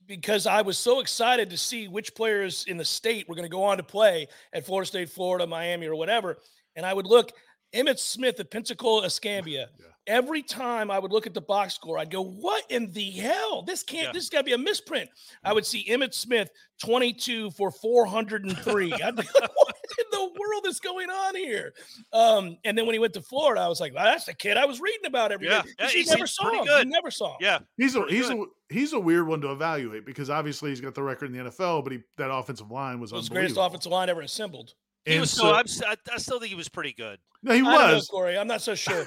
because 0.07 0.47
I 0.47 0.61
was 0.61 0.77
so 0.77 0.99
excited 0.99 1.49
to 1.49 1.57
see 1.57 1.87
which 1.87 2.15
players 2.15 2.65
in 2.67 2.77
the 2.77 2.85
state 2.85 3.27
were 3.27 3.35
going 3.35 3.47
to 3.47 3.51
go 3.51 3.63
on 3.63 3.77
to 3.77 3.83
play 3.83 4.27
at 4.53 4.65
Florida 4.65 4.87
State, 4.87 5.09
Florida, 5.09 5.47
Miami, 5.47 5.87
or 5.87 5.95
whatever. 5.95 6.37
And 6.75 6.85
I 6.85 6.93
would 6.93 7.05
look 7.05 7.31
Emmitt 7.73 7.99
Smith 7.99 8.39
at 8.39 8.51
Pensacola, 8.51 9.05
Escambia. 9.05 9.69
Yeah. 9.79 9.87
Every 10.05 10.41
time 10.43 10.91
I 10.91 10.99
would 10.99 11.13
look 11.13 11.27
at 11.27 11.33
the 11.33 11.39
box 11.39 11.75
score, 11.75 11.97
I'd 11.97 12.11
go, 12.11 12.21
"What 12.21 12.65
in 12.69 12.91
the 12.91 13.09
hell? 13.11 13.61
This 13.61 13.83
can't. 13.83 14.07
Yeah. 14.07 14.11
This 14.11 14.27
got 14.27 14.39
to 14.39 14.43
be 14.43 14.51
a 14.51 14.57
misprint." 14.57 15.09
I 15.45 15.53
would 15.53 15.65
see 15.65 15.85
Emmitt 15.89 16.13
Smith, 16.13 16.49
twenty-two 16.83 17.51
for 17.51 17.71
four 17.71 18.05
hundred 18.05 18.43
and 18.43 18.57
three. 18.57 18.91
I'd 19.01 19.15
be 19.15 19.21
like, 19.21 19.51
"What 19.55 19.75
in 19.97 20.05
the 20.11 20.25
world 20.37 20.65
is 20.67 20.81
going 20.81 21.09
on 21.09 21.35
here?" 21.37 21.73
Um, 22.11 22.57
and 22.65 22.77
then 22.77 22.85
when 22.85 22.91
he 22.95 22.99
went 22.99 23.13
to 23.13 23.21
Florida, 23.21 23.61
I 23.61 23.69
was 23.69 23.79
like, 23.79 23.93
well, 23.95 24.03
"That's 24.03 24.25
the 24.25 24.33
kid 24.33 24.57
I 24.57 24.65
was 24.65 24.81
reading 24.81 25.05
about 25.05 25.31
every 25.31 25.47
day." 25.47 25.53
Yeah. 25.53 25.61
'Cause 25.61 25.93
Yeah, 25.93 25.99
you 25.99 26.03
he 26.03 26.09
never 26.09 26.27
saw 26.27 26.49
him. 26.51 26.65
good. 26.65 26.85
You 26.85 26.91
never 26.91 27.09
saw 27.09 27.29
him. 27.29 27.37
Yeah, 27.39 27.59
He's 27.77 27.95
a 27.95 28.05
he's 28.09 28.27
good. 28.27 28.39
a 28.69 28.73
he's 28.73 28.91
a 28.91 28.99
weird 28.99 29.25
one 29.25 29.39
to 29.39 29.53
evaluate 29.53 30.05
because 30.05 30.29
obviously 30.29 30.71
he's 30.71 30.81
got 30.81 30.95
the 30.95 31.03
record 31.03 31.33
in 31.33 31.37
the 31.45 31.49
NFL, 31.49 31.81
but 31.81 31.93
he 31.93 31.99
that 32.17 32.29
offensive 32.29 32.69
line 32.69 32.99
was 32.99 33.13
was 33.13 33.29
the 33.29 33.35
greatest 33.35 33.55
offensive 33.57 33.89
line 33.93 34.09
ever 34.09 34.19
assembled. 34.21 34.73
He 35.05 35.13
And 35.13 35.21
was. 35.21 35.31
so- 35.31 35.43
So, 35.65 35.85
I'm, 35.85 35.95
I 36.13 36.17
still 36.17 36.39
think 36.39 36.49
he 36.49 36.55
was 36.55 36.69
pretty 36.69 36.93
good. 36.93 37.19
no, 37.41 37.53
he 37.53 37.59
I 37.59 37.63
don't 37.63 37.87
know, 37.89 37.95
was, 37.95 38.07
Corey. 38.07 38.37
I'm 38.37 38.47
not 38.47 38.61
so 38.61 38.73
sure. 38.75 39.05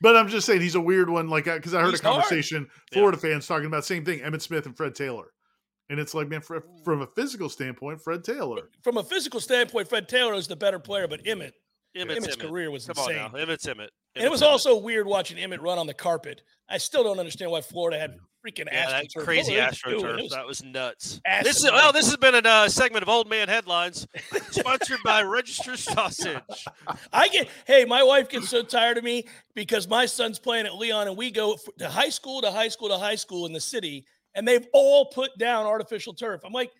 but 0.00 0.16
I'm 0.16 0.28
just 0.28 0.46
saying 0.46 0.60
he's 0.60 0.74
a 0.76 0.80
weird 0.80 1.08
one. 1.10 1.28
Like 1.28 1.48
uh, 1.48 1.56
because 1.56 1.74
I 1.74 1.80
heard 1.80 1.90
He's 1.90 2.00
a 2.00 2.04
hard. 2.08 2.22
conversation 2.22 2.68
Florida 2.92 3.18
fans 3.18 3.46
talking 3.46 3.66
about 3.66 3.78
the 3.78 3.82
same 3.86 4.04
thing, 4.04 4.20
Emmitt 4.20 4.42
Smith 4.42 4.66
and 4.66 4.76
Fred 4.76 4.94
Taylor, 4.94 5.32
and 5.90 5.98
it's 5.98 6.14
like 6.14 6.28
man, 6.28 6.40
fr- 6.40 6.58
from 6.84 7.02
a 7.02 7.06
physical 7.06 7.48
standpoint, 7.48 8.00
Fred 8.00 8.22
Taylor. 8.24 8.68
From 8.82 8.96
a 8.98 9.02
physical 9.02 9.40
standpoint, 9.40 9.88
Fred 9.88 10.08
Taylor 10.08 10.34
is 10.34 10.46
the 10.46 10.56
better 10.56 10.78
player, 10.78 11.08
but 11.08 11.24
Emmitt, 11.24 11.52
Emmitt's 11.96 12.26
Emmitt's 12.26 12.36
Emmitt. 12.36 12.48
career 12.48 12.70
was 12.70 12.86
Come 12.86 12.96
insane. 12.98 13.18
on 13.18 13.32
now, 13.32 13.38
Emmitt's 13.38 13.66
Emmitt. 13.66 13.88
And 14.16 14.24
it 14.24 14.30
was 14.30 14.42
Emmitt. 14.42 14.46
also 14.48 14.78
weird 14.78 15.06
watching 15.06 15.36
Emmitt 15.38 15.60
run 15.60 15.78
on 15.78 15.86
the 15.88 15.94
carpet. 15.94 16.42
I 16.68 16.78
still 16.78 17.02
don't 17.02 17.18
understand 17.18 17.50
why 17.50 17.60
Florida 17.60 17.98
had 17.98 18.16
freaking 18.44 18.66
yeah, 18.70 18.90
that 18.90 19.06
AstroTurf. 19.06 19.24
crazy 19.24 19.56
What 19.56 19.84
were 19.84 19.90
they 19.92 19.98
doing? 19.98 20.04
It 20.04 20.18
astroturf. 20.18 20.22
was 20.22 20.32
That 20.32 20.46
was 20.46 20.64
nuts. 20.64 21.20
This 21.42 21.64
is 21.64 21.70
well. 21.70 21.92
This 21.92 22.06
has 22.06 22.16
been 22.16 22.34
a 22.34 22.48
uh, 22.48 22.68
segment 22.68 23.02
of 23.02 23.08
Old 23.08 23.28
Man 23.28 23.48
Headlines, 23.48 24.06
sponsored 24.50 24.98
by 25.04 25.22
Register 25.22 25.76
Sausage. 25.76 26.38
I 27.12 27.28
get, 27.28 27.48
hey, 27.66 27.84
my 27.84 28.02
wife 28.02 28.28
gets 28.28 28.48
so 28.48 28.62
tired 28.62 28.98
of 28.98 29.04
me 29.04 29.24
because 29.54 29.88
my 29.88 30.06
son's 30.06 30.38
playing 30.38 30.66
at 30.66 30.74
Leon 30.74 31.08
and 31.08 31.16
we 31.16 31.30
go 31.30 31.56
to 31.78 31.88
high 31.88 32.08
school 32.08 32.42
to 32.42 32.50
high 32.50 32.68
school 32.68 32.88
to 32.88 32.98
high 32.98 33.14
school 33.14 33.46
in 33.46 33.52
the 33.52 33.60
city 33.60 34.04
and 34.34 34.46
they've 34.46 34.66
all 34.72 35.06
put 35.06 35.36
down 35.38 35.66
artificial 35.66 36.12
turf. 36.12 36.42
I'm 36.44 36.52
like, 36.52 36.72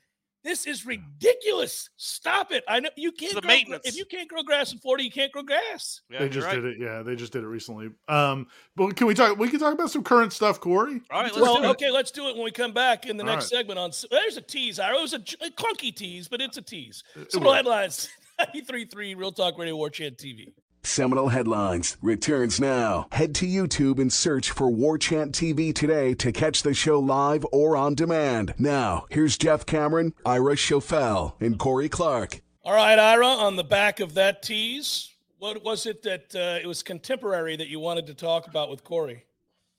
this 0.45 0.67
is 0.67 0.85
ridiculous. 0.85 1.89
Stop 1.97 2.53
it. 2.53 2.63
I 2.69 2.81
know 2.81 2.91
you 2.97 3.13
can't 3.13 3.35
the 3.35 3.41
grow, 3.41 3.49
gra- 3.49 3.57
maintenance. 3.57 3.87
If 3.87 3.97
you 3.97 4.05
can't 4.05 4.29
grow 4.29 4.43
grass 4.43 4.73
in 4.73 4.79
Florida, 4.79 5.03
you 5.03 5.11
can't 5.11 5.33
grow 5.33 5.43
grass. 5.43 6.03
Yeah, 6.11 6.21
they 6.21 6.29
just 6.29 6.47
right. 6.47 6.55
did 6.55 6.65
it. 6.65 6.77
Yeah, 6.79 7.03
they 7.03 7.17
just 7.17 7.33
did 7.33 7.43
it 7.43 7.47
recently. 7.47 7.89
Um, 8.09 8.47
but 8.77 8.95
can 8.95 9.07
we 9.07 9.15
talk? 9.15 9.39
We 9.39 9.49
can 9.49 9.59
talk 9.59 9.73
about 9.73 9.91
some 9.91 10.05
current 10.05 10.33
stuff, 10.33 10.61
Corey. 10.61 11.01
All 11.11 11.23
right, 11.23 11.33
let's 11.33 11.41
well, 11.41 11.57
do 11.57 11.65
it. 11.65 11.69
okay, 11.71 11.91
let's 11.91 12.11
do 12.11 12.29
it 12.29 12.37
when 12.37 12.45
we 12.45 12.51
come 12.51 12.73
back 12.73 13.07
in 13.07 13.17
the 13.17 13.25
All 13.25 13.31
next 13.31 13.53
right. 13.53 13.59
segment. 13.59 13.79
On 13.79 13.91
there's 14.11 14.37
a 14.37 14.43
tease. 14.43 14.79
Ira. 14.79 14.99
It 14.99 15.03
was 15.03 15.15
a 15.15 15.19
clunky 15.19 15.95
tease, 15.95 16.29
but 16.29 16.41
it's 16.41 16.59
a 16.59 16.63
tease. 16.63 17.03
It 17.17 17.33
Some 17.33 17.45
will. 17.45 17.55
headlines. 17.55 18.09
93.3 18.41 19.17
Real 19.17 19.33
Talk 19.33 19.59
Radio 19.59 19.77
War 19.77 19.91
Chant 19.91 20.17
TV. 20.17 20.53
Seminole 20.88 21.29
Headlines 21.29 21.97
returns 22.03 22.61
now. 22.61 23.07
Head 23.12 23.35
to 23.37 23.47
YouTube 23.47 23.99
and 23.99 24.12
search 24.12 24.51
for 24.51 24.68
War 24.70 24.99
Chant 24.99 25.33
TV 25.33 25.75
today 25.75 26.14
to 26.14 26.31
catch 26.31 26.62
the 26.62 26.75
show 26.75 27.01
live 27.01 27.44
or 27.53 27.77
on 27.77 27.94
demand. 27.94 28.55
Now, 28.59 29.07
here's 29.11 29.38
Jeff 29.38 29.64
Cameron, 29.64 30.12
Ira 30.27 30.57
Schoffel, 30.57 31.35
and 31.40 31.59
Corey 31.59 31.88
Clark. 31.88 32.42
All 32.64 32.75
right, 32.75 32.99
Ira, 32.99 33.27
on 33.27 33.57
the 33.57 33.64
back 33.64 34.01
of 34.01 34.14
that 34.14 34.42
tease, 34.42 35.11
what 35.38 35.64
was 35.64 35.87
it 35.87 36.03
that 36.03 36.35
uh, 36.35 36.59
it 36.62 36.66
was 36.66 36.83
contemporary 36.83 37.57
that 37.57 37.68
you 37.68 37.81
wanted 37.81 38.07
to 38.09 38.14
talk 38.14 38.47
about 38.47 38.70
with 38.70 38.85
Corey? 38.85 39.25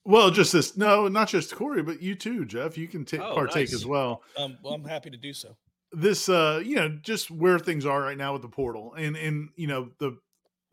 Well, 0.04 0.30
just 0.32 0.54
this. 0.54 0.76
No, 0.78 1.08
not 1.08 1.28
just 1.30 1.56
Corey, 1.56 1.82
but 1.84 2.02
you 2.02 2.16
too, 2.16 2.46
Jeff. 2.46 2.78
You 2.78 2.88
can 2.88 3.06
ta- 3.06 3.28
Oh, 3.32 3.36
partake 3.36 3.70
nice. 3.70 3.74
as 3.74 3.86
well. 3.86 4.22
Um, 4.38 4.58
well, 4.64 4.74
I'm 4.74 4.84
happy 4.86 5.10
to 5.10 5.18
do 5.18 5.34
so. 5.34 5.56
this 5.94 6.28
uh 6.30 6.62
you 6.66 6.76
know 6.76 6.90
just 6.90 7.32
where 7.32 7.58
things 7.58 7.86
are 7.86 8.02
right 8.02 8.18
now 8.18 8.34
with 8.34 8.42
the 8.42 8.48
portal 8.50 8.94
and 8.98 9.16
and 9.16 9.50
you 9.56 9.66
know 9.68 9.90
the 10.00 10.18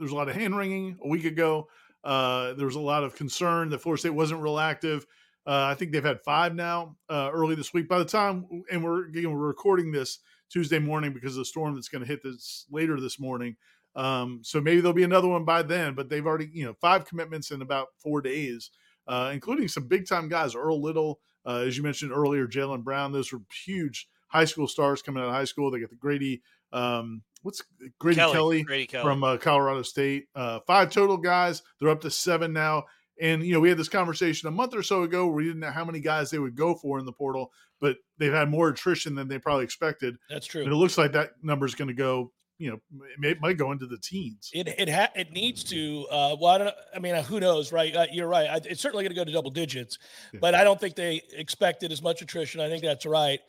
there's 0.02 0.12
a 0.12 0.16
lot 0.16 0.28
of 0.28 0.34
hand 0.34 0.56
wringing 0.56 0.98
a 1.04 1.08
week 1.08 1.24
ago 1.24 1.68
uh 2.02 2.52
there 2.54 2.66
was 2.66 2.74
a 2.74 2.80
lot 2.80 3.04
of 3.04 3.14
concern 3.14 3.68
that 3.68 3.78
Florida 3.78 4.00
State 4.00 4.10
wasn't 4.10 4.40
real 4.40 4.58
active 4.58 5.06
uh 5.46 5.66
I 5.66 5.74
think 5.74 5.92
they've 5.92 6.02
had 6.02 6.20
five 6.24 6.54
now 6.54 6.96
uh 7.08 7.30
early 7.32 7.54
this 7.54 7.72
week 7.72 7.88
by 7.88 7.98
the 7.98 8.04
time 8.04 8.64
and 8.70 8.82
we're 8.82 9.08
you 9.10 9.22
know, 9.22 9.30
we're 9.30 9.46
recording 9.46 9.92
this 9.92 10.18
Tuesday 10.50 10.80
morning 10.80 11.12
because 11.12 11.36
of 11.36 11.38
the 11.38 11.44
storm 11.44 11.76
that's 11.76 11.88
going 11.88 12.02
to 12.02 12.08
hit 12.08 12.22
this 12.22 12.66
later 12.68 13.00
this 13.00 13.20
morning 13.20 13.56
um 13.94 14.40
so 14.42 14.60
maybe 14.60 14.80
there'll 14.80 14.92
be 14.92 15.04
another 15.04 15.28
one 15.28 15.44
by 15.44 15.62
then 15.62 15.94
but 15.94 16.08
they've 16.08 16.26
already 16.26 16.50
you 16.52 16.64
know 16.64 16.74
five 16.80 17.06
commitments 17.06 17.52
in 17.52 17.62
about 17.62 17.88
four 17.96 18.20
days 18.20 18.70
uh 19.06 19.30
including 19.32 19.68
some 19.68 19.86
big 19.86 20.08
time 20.08 20.28
guys 20.28 20.56
Earl 20.56 20.82
Little 20.82 21.20
uh, 21.46 21.58
as 21.66 21.76
you 21.76 21.84
mentioned 21.84 22.10
earlier 22.12 22.48
Jalen 22.48 22.82
Brown 22.82 23.12
those 23.12 23.32
were 23.32 23.40
huge 23.64 24.08
high 24.32 24.46
school 24.46 24.66
stars 24.66 25.02
coming 25.02 25.22
out 25.22 25.28
of 25.28 25.34
high 25.34 25.44
school. 25.44 25.70
They 25.70 25.78
got 25.78 25.90
the 25.90 25.96
Grady, 25.96 26.42
um, 26.72 27.22
what's 27.42 27.62
Grady 27.98 28.16
Kelly, 28.16 28.62
Grady 28.62 28.86
Kelly. 28.86 29.04
from 29.04 29.22
uh, 29.24 29.36
Colorado 29.36 29.82
State. 29.82 30.26
Uh, 30.34 30.60
five 30.66 30.90
total 30.90 31.16
guys. 31.16 31.62
They're 31.80 31.90
up 31.90 32.00
to 32.02 32.10
seven 32.10 32.52
now. 32.52 32.84
And 33.20 33.44
you 33.44 33.52
know, 33.52 33.60
we 33.60 33.68
had 33.68 33.78
this 33.78 33.88
conversation 33.88 34.48
a 34.48 34.50
month 34.52 34.74
or 34.74 34.82
so 34.82 35.02
ago 35.02 35.26
where 35.26 35.34
we 35.36 35.44
didn't 35.44 35.60
know 35.60 35.70
how 35.70 35.84
many 35.84 36.00
guys 36.00 36.30
they 36.30 36.38
would 36.38 36.56
go 36.56 36.74
for 36.74 36.98
in 36.98 37.04
the 37.04 37.12
portal, 37.12 37.52
but 37.80 37.96
they've 38.18 38.32
had 38.32 38.48
more 38.48 38.68
attrition 38.68 39.14
than 39.14 39.28
they 39.28 39.38
probably 39.38 39.64
expected. 39.64 40.16
That's 40.30 40.46
true. 40.46 40.62
And 40.62 40.72
it 40.72 40.76
looks 40.76 40.96
like 40.98 41.12
that 41.12 41.32
number 41.42 41.66
is 41.66 41.74
going 41.74 41.88
to 41.88 41.94
go. 41.94 42.32
You 42.58 42.70
know, 42.70 42.76
it, 42.76 43.18
may, 43.18 43.30
it 43.30 43.40
might 43.40 43.56
go 43.56 43.72
into 43.72 43.86
the 43.86 43.98
teens. 43.98 44.50
It 44.52 44.68
it 44.68 44.88
ha- 44.88 45.10
it 45.16 45.32
needs 45.32 45.64
to. 45.64 46.06
Uh, 46.10 46.36
well, 46.40 46.52
I 46.52 46.58
don't. 46.58 46.74
I 46.94 46.98
mean, 47.00 47.14
uh, 47.14 47.22
who 47.22 47.40
knows, 47.40 47.72
right? 47.72 47.94
Uh, 47.94 48.06
you're 48.12 48.28
right. 48.28 48.48
I, 48.48 48.60
it's 48.64 48.80
certainly 48.80 49.02
going 49.04 49.10
to 49.14 49.16
go 49.20 49.24
to 49.24 49.32
double 49.32 49.50
digits, 49.50 49.98
Yeah. 50.32 50.38
but 50.40 50.54
I 50.54 50.62
don't 50.62 50.78
think 50.80 50.94
they 50.94 51.22
expected 51.36 51.90
as 51.92 52.02
much 52.02 52.22
attrition. 52.22 52.60
I 52.60 52.68
think 52.68 52.82
that's 52.82 53.04
right. 53.04 53.40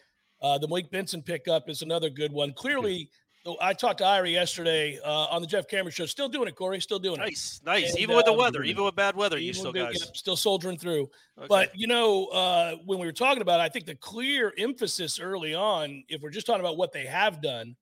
Uh, 0.42 0.58
the 0.58 0.68
Malik 0.68 0.90
Benson 0.92 1.22
pickup 1.22 1.70
is 1.70 1.82
another 1.84 2.10
good 2.10 2.34
one. 2.34 2.54
Clearly, 2.54 3.10
though, 3.44 3.58
I 3.62 3.74
talked 3.74 4.00
to 4.00 4.04
Irie 4.04 4.32
yesterday 4.32 5.00
uh, 5.04 5.26
on 5.26 5.42
the 5.42 5.48
Jeff 5.48 5.68
Cameron 5.68 5.92
show. 5.92 6.06
Still 6.06 6.30
doing 6.30 6.48
it, 6.48 6.56
Corey. 6.56 6.80
Still 6.80 7.00
doing 7.00 7.20
it. 7.20 7.24
nice, 7.24 7.62
nice. 7.66 7.98
Even 7.98 8.16
with 8.16 8.26
the 8.26 8.32
um, 8.32 8.38
weather, 8.38 8.64
even 8.64 8.84
with 8.84 8.96
bad 8.96 9.16
weather, 9.16 9.38
you 9.38 9.54
still 9.54 9.72
guys. 9.72 10.00
yep, 10.00 10.16
still 10.16 10.36
soldiering 10.36 10.78
through. 10.78 11.10
Okay. 11.38 11.48
But 11.48 11.72
you 11.78 11.88
know, 11.88 12.26
uh, 12.28 12.76
when 12.86 13.00
we 13.00 13.06
were 13.06 13.12
talking 13.14 13.42
about, 13.42 13.60
it, 13.60 13.64
I 13.64 13.70
think 13.70 13.86
the 13.86 13.96
clear 13.96 14.54
emphasis 14.58 15.20
early 15.20 15.54
on, 15.54 16.04
if 16.10 16.22
we're 16.22 16.30
just 16.30 16.48
talking 16.48 16.62
about 16.62 16.78
what 16.78 16.92
they 16.92 17.06
have 17.06 17.42
done, 17.42 17.76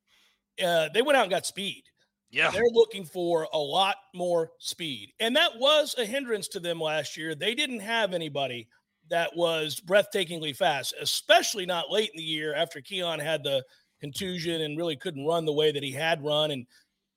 uh, 0.63 0.89
they 0.93 1.01
went 1.01 1.17
out 1.17 1.23
and 1.23 1.31
got 1.31 1.45
speed. 1.45 1.83
yeah, 2.31 2.51
They're 2.51 2.63
looking 2.71 3.05
for 3.05 3.47
a 3.53 3.59
lot 3.59 3.95
more 4.13 4.51
speed, 4.59 5.13
and 5.19 5.35
that 5.35 5.57
was 5.57 5.95
a 5.97 6.05
hindrance 6.05 6.47
to 6.49 6.59
them 6.59 6.79
last 6.79 7.17
year. 7.17 7.35
They 7.35 7.55
didn't 7.55 7.81
have 7.81 8.13
anybody 8.13 8.67
that 9.09 9.35
was 9.35 9.79
breathtakingly 9.81 10.55
fast, 10.55 10.93
especially 10.99 11.65
not 11.65 11.91
late 11.91 12.09
in 12.11 12.17
the 12.17 12.23
year 12.23 12.55
after 12.55 12.79
Keon 12.81 13.19
had 13.19 13.43
the 13.43 13.63
contusion 14.01 14.61
and 14.61 14.77
really 14.77 14.97
couldn't 14.97 15.25
run 15.25 15.45
the 15.45 15.53
way 15.53 15.71
that 15.71 15.83
he 15.83 15.91
had 15.91 16.21
run. 16.23 16.51
And 16.51 16.65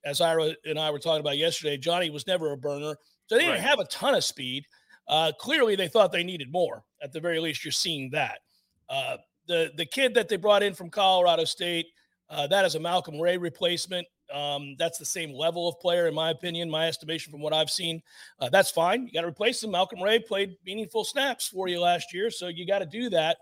as 0.05 0.21
Ira 0.21 0.55
and 0.65 0.79
I 0.79 0.91
were 0.91 0.99
talking 1.01 1.21
about 1.21 1.39
yesterday, 1.39 1.77
Johnny 1.77 2.11
was 2.11 2.27
never 2.27 2.53
a 2.53 2.57
burner, 2.57 2.97
so 3.27 3.35
they 3.35 3.39
didn't 3.41 3.53
Right. 3.55 3.61
have 3.61 3.81
a 3.81 3.85
ton 3.87 4.15
of 4.15 4.23
speed. 4.23 4.65
Uh, 5.09 5.33
clearly, 5.39 5.75
they 5.77 5.89
thought 5.89 6.13
they 6.13 6.23
needed 6.23 6.53
more. 6.53 6.85
At 7.03 7.13
the 7.13 7.21
very 7.21 7.41
least, 7.41 7.65
you're 7.65 7.73
seeing 7.73 8.11
that. 8.11 8.41
Uh, 8.89 9.17
the 9.47 9.73
the 9.77 9.85
kid 9.87 10.15
that 10.15 10.29
they 10.29 10.37
brought 10.37 10.63
in 10.63 10.75
from 10.75 10.91
Colorado 10.91 11.45
State, 11.45 11.87
uh, 12.31 12.47
that 12.47 12.65
is 12.65 12.75
a 12.75 12.81
Malcolm 12.81 13.21
Ray 13.21 13.37
replacement. 13.37 14.07
Um, 14.33 14.75
that's 14.79 14.99
the 14.99 15.05
same 15.05 15.33
level 15.35 15.69
of 15.69 15.79
player, 15.81 16.07
in 16.09 16.15
my 16.15 16.31
opinion, 16.31 16.71
my 16.71 16.89
estimation 16.89 17.31
from 17.31 17.43
what 17.43 17.53
I've 17.53 17.71
seen. 17.71 18.03
Uh, 18.41 18.49
that's 18.49 18.71
fine. 18.71 19.07
You 19.07 19.13
got 19.13 19.21
to 19.23 19.27
replace 19.29 19.63
him. 19.63 19.71
Malcolm 19.73 20.03
Ray 20.03 20.19
played 20.19 20.57
meaningful 20.65 21.05
snaps 21.05 21.49
for 21.49 21.69
you 21.69 21.79
last 21.81 22.15
year, 22.15 22.31
so 22.31 22.49
you 22.49 22.67
got 22.67 22.79
to 22.79 22.87
do 22.87 23.11
that. 23.11 23.37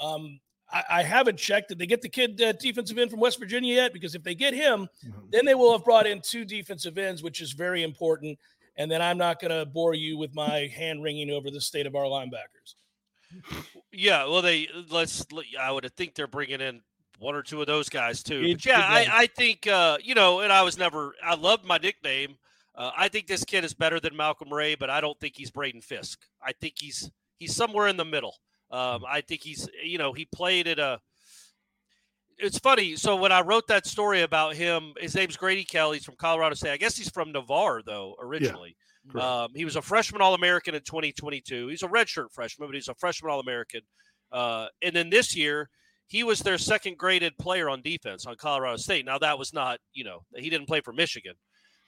Um, 0.00 0.38
I, 0.70 0.84
I 0.90 1.02
haven't 1.02 1.38
checked. 1.38 1.68
Did 1.68 1.78
they 1.78 1.86
get 1.86 2.02
the 2.02 2.08
kid 2.08 2.40
uh, 2.40 2.52
defensive 2.52 2.98
end 2.98 3.10
from 3.10 3.20
West 3.20 3.38
Virginia 3.38 3.74
yet? 3.74 3.92
Because 3.92 4.14
if 4.14 4.22
they 4.22 4.34
get 4.34 4.54
him, 4.54 4.88
then 5.30 5.44
they 5.44 5.54
will 5.54 5.72
have 5.72 5.84
brought 5.84 6.06
in 6.06 6.20
two 6.20 6.44
defensive 6.44 6.98
ends, 6.98 7.22
which 7.22 7.40
is 7.40 7.52
very 7.52 7.82
important. 7.82 8.38
And 8.76 8.90
then 8.90 9.02
I'm 9.02 9.18
not 9.18 9.40
going 9.40 9.50
to 9.50 9.66
bore 9.66 9.94
you 9.94 10.16
with 10.18 10.34
my 10.34 10.66
hand 10.76 11.02
wringing 11.02 11.30
over 11.30 11.50
the 11.50 11.60
state 11.60 11.86
of 11.86 11.94
our 11.94 12.04
linebackers. 12.04 12.74
yeah. 13.92 14.24
Well, 14.24 14.42
they 14.42 14.68
let's. 14.90 15.24
I 15.60 15.70
would 15.70 15.90
think 15.96 16.14
they're 16.14 16.26
bringing 16.26 16.60
in 16.60 16.80
one 17.18 17.34
or 17.34 17.42
two 17.42 17.60
of 17.60 17.66
those 17.66 17.88
guys 17.88 18.22
too. 18.22 18.52
But 18.54 18.64
yeah, 18.64 18.80
I, 18.80 19.06
I 19.10 19.26
think 19.26 19.66
uh, 19.66 19.98
you 20.02 20.14
know, 20.14 20.40
and 20.40 20.52
I 20.52 20.62
was 20.62 20.78
never 20.78 21.14
I 21.22 21.34
loved 21.34 21.64
my 21.64 21.78
nickname. 21.78 22.36
Uh, 22.74 22.92
I 22.96 23.08
think 23.08 23.26
this 23.26 23.44
kid 23.44 23.64
is 23.64 23.74
better 23.74 23.98
than 23.98 24.16
Malcolm 24.16 24.52
Ray, 24.52 24.76
but 24.76 24.88
I 24.88 25.00
don't 25.00 25.18
think 25.18 25.34
he's 25.36 25.50
Braden 25.50 25.80
Fiske. 25.80 26.20
I 26.42 26.52
think 26.52 26.74
he's 26.78 27.10
he's 27.38 27.54
somewhere 27.54 27.88
in 27.88 27.96
the 27.96 28.04
middle. 28.04 28.36
Um, 28.70 29.04
I 29.08 29.22
think 29.22 29.42
he's 29.42 29.68
you 29.82 29.98
know 29.98 30.12
he 30.12 30.26
played 30.26 30.66
at 30.68 30.78
a. 30.78 31.00
It's 32.40 32.58
funny. 32.58 32.94
So 32.94 33.16
when 33.16 33.32
I 33.32 33.40
wrote 33.40 33.66
that 33.66 33.84
story 33.86 34.22
about 34.22 34.54
him, 34.54 34.92
his 35.00 35.14
name's 35.14 35.36
Grady 35.36 35.64
Kelly. 35.64 35.96
He's 35.96 36.04
from 36.04 36.14
Colorado 36.16 36.54
State. 36.54 36.70
I 36.70 36.76
guess 36.76 36.96
he's 36.96 37.10
from 37.10 37.32
Navarre 37.32 37.82
though 37.84 38.14
originally. 38.20 38.76
Yeah, 39.14 39.42
um, 39.42 39.52
he 39.54 39.64
was 39.64 39.76
a 39.76 39.82
freshman 39.82 40.22
All 40.22 40.34
American 40.34 40.74
in 40.74 40.82
2022. 40.82 41.68
He's 41.68 41.82
a 41.82 41.88
redshirt 41.88 42.32
freshman, 42.32 42.68
but 42.68 42.74
he's 42.74 42.88
a 42.88 42.94
freshman 42.94 43.32
All 43.32 43.40
American. 43.40 43.80
Uh, 44.30 44.66
and 44.82 44.94
then 44.94 45.10
this 45.10 45.34
year, 45.34 45.70
he 46.06 46.24
was 46.24 46.40
their 46.40 46.58
second 46.58 46.98
graded 46.98 47.36
player 47.38 47.68
on 47.68 47.82
defense 47.82 48.26
on 48.26 48.36
Colorado 48.36 48.76
State. 48.76 49.04
Now 49.04 49.18
that 49.18 49.38
was 49.38 49.52
not, 49.52 49.78
you 49.92 50.04
know, 50.04 50.24
he 50.36 50.50
didn't 50.50 50.66
play 50.66 50.80
for 50.80 50.92
Michigan, 50.92 51.34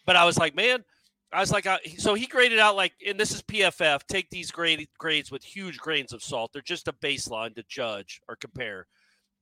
but 0.06 0.16
I 0.16 0.24
was 0.24 0.38
like, 0.38 0.54
man, 0.54 0.84
I 1.32 1.40
was 1.40 1.52
like, 1.52 1.66
uh, 1.66 1.78
I, 1.84 1.88
so 1.96 2.14
he 2.14 2.26
graded 2.26 2.58
out 2.58 2.76
like, 2.76 2.92
and 3.06 3.18
this 3.18 3.32
is 3.32 3.42
PFF. 3.42 4.00
Take 4.08 4.30
these 4.30 4.50
grade, 4.50 4.88
grades 4.98 5.30
with 5.30 5.44
huge 5.44 5.78
grains 5.78 6.12
of 6.12 6.22
salt. 6.22 6.52
They're 6.52 6.62
just 6.62 6.88
a 6.88 6.92
baseline 6.92 7.54
to 7.54 7.62
judge 7.68 8.20
or 8.28 8.36
compare. 8.36 8.86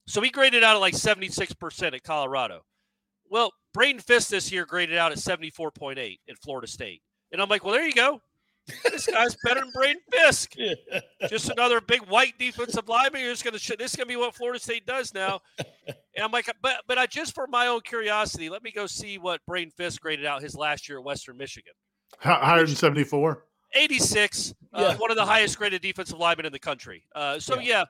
So 0.06 0.20
he 0.20 0.30
graded 0.30 0.62
out 0.62 0.76
at 0.76 0.80
like 0.80 0.94
76% 0.94 1.94
at 1.94 2.02
Colorado. 2.02 2.62
Well, 3.30 3.52
Braden 3.74 4.00
Fiske 4.00 4.30
this 4.30 4.52
year 4.52 4.66
graded 4.66 4.96
out 4.96 5.12
at 5.12 5.18
74.8 5.18 6.18
at 6.28 6.38
Florida 6.42 6.66
State. 6.66 7.02
And 7.32 7.42
I'm 7.42 7.48
like, 7.48 7.64
well, 7.64 7.74
there 7.74 7.86
you 7.86 7.92
go 7.92 8.20
this 8.84 9.06
guy's 9.06 9.36
better 9.44 9.60
than 9.60 9.70
Braden 9.74 10.02
Fiske. 10.12 10.56
Just 11.28 11.50
another 11.50 11.80
big 11.80 12.02
white 12.02 12.38
defensive 12.38 12.88
lineman. 12.88 13.22
You're 13.22 13.32
just 13.32 13.44
gonna 13.44 13.58
this 13.58 13.92
is 13.92 13.96
gonna 13.96 14.06
be 14.06 14.16
what 14.16 14.34
Florida 14.34 14.58
State 14.58 14.86
does 14.86 15.14
now. 15.14 15.40
And 16.16 16.24
I'm 16.24 16.32
like, 16.32 16.52
but 16.60 16.78
but 16.88 16.98
I 16.98 17.06
just 17.06 17.32
for 17.32 17.46
my 17.46 17.68
own 17.68 17.80
curiosity, 17.82 18.50
let 18.50 18.64
me 18.64 18.72
go 18.72 18.88
see 18.88 19.18
what 19.18 19.40
Braden 19.46 19.70
Fiske 19.76 20.00
graded 20.00 20.26
out 20.26 20.42
his 20.42 20.56
last 20.56 20.88
year 20.88 20.98
at 20.98 21.04
Western 21.04 21.36
Michigan. 21.36 21.72
Higher 22.18 22.66
than 22.66 22.74
74. 22.74 23.44
86, 23.74 24.54
uh, 24.74 24.80
yeah. 24.80 24.86
uh, 24.88 24.96
one 24.96 25.12
of 25.12 25.16
the 25.16 25.24
highest 25.24 25.56
graded 25.56 25.80
defensive 25.80 26.18
linemen 26.18 26.44
in 26.44 26.52
the 26.52 26.58
country. 26.58 27.04
Uh, 27.14 27.38
so 27.38 27.60
yeah. 27.60 27.62
yeah, 27.62 27.84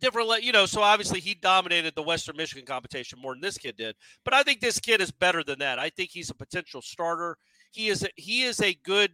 different, 0.00 0.42
you 0.42 0.52
know. 0.52 0.66
So 0.66 0.82
obviously 0.82 1.20
he 1.20 1.34
dominated 1.34 1.94
the 1.94 2.02
Western 2.02 2.36
Michigan 2.36 2.66
competition 2.66 3.18
more 3.20 3.34
than 3.34 3.40
this 3.40 3.58
kid 3.58 3.76
did. 3.76 3.96
But 4.24 4.34
I 4.34 4.42
think 4.42 4.60
this 4.60 4.78
kid 4.78 5.00
is 5.00 5.10
better 5.10 5.42
than 5.42 5.58
that. 5.60 5.78
I 5.78 5.90
think 5.90 6.10
he's 6.10 6.30
a 6.30 6.34
potential 6.34 6.82
starter. 6.82 7.36
He 7.72 7.88
is 7.88 8.02
a, 8.04 8.08
he 8.16 8.42
is 8.42 8.60
a 8.60 8.74
good 8.74 9.12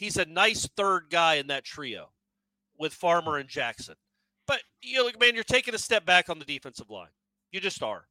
he's 0.00 0.16
a 0.16 0.24
nice 0.24 0.66
third 0.76 1.04
guy 1.10 1.34
in 1.34 1.48
that 1.48 1.62
trio 1.62 2.08
with 2.78 2.94
Farmer 2.94 3.36
and 3.36 3.48
Jackson. 3.48 3.94
But 4.46 4.62
you 4.82 4.96
know, 4.96 5.10
man, 5.20 5.34
you're 5.34 5.44
taking 5.44 5.74
a 5.74 5.78
step 5.78 6.06
back 6.06 6.28
on 6.28 6.38
the 6.38 6.44
defensive 6.44 6.90
line. 6.90 7.10
You 7.52 7.60
just 7.60 7.82
are. 7.82 8.06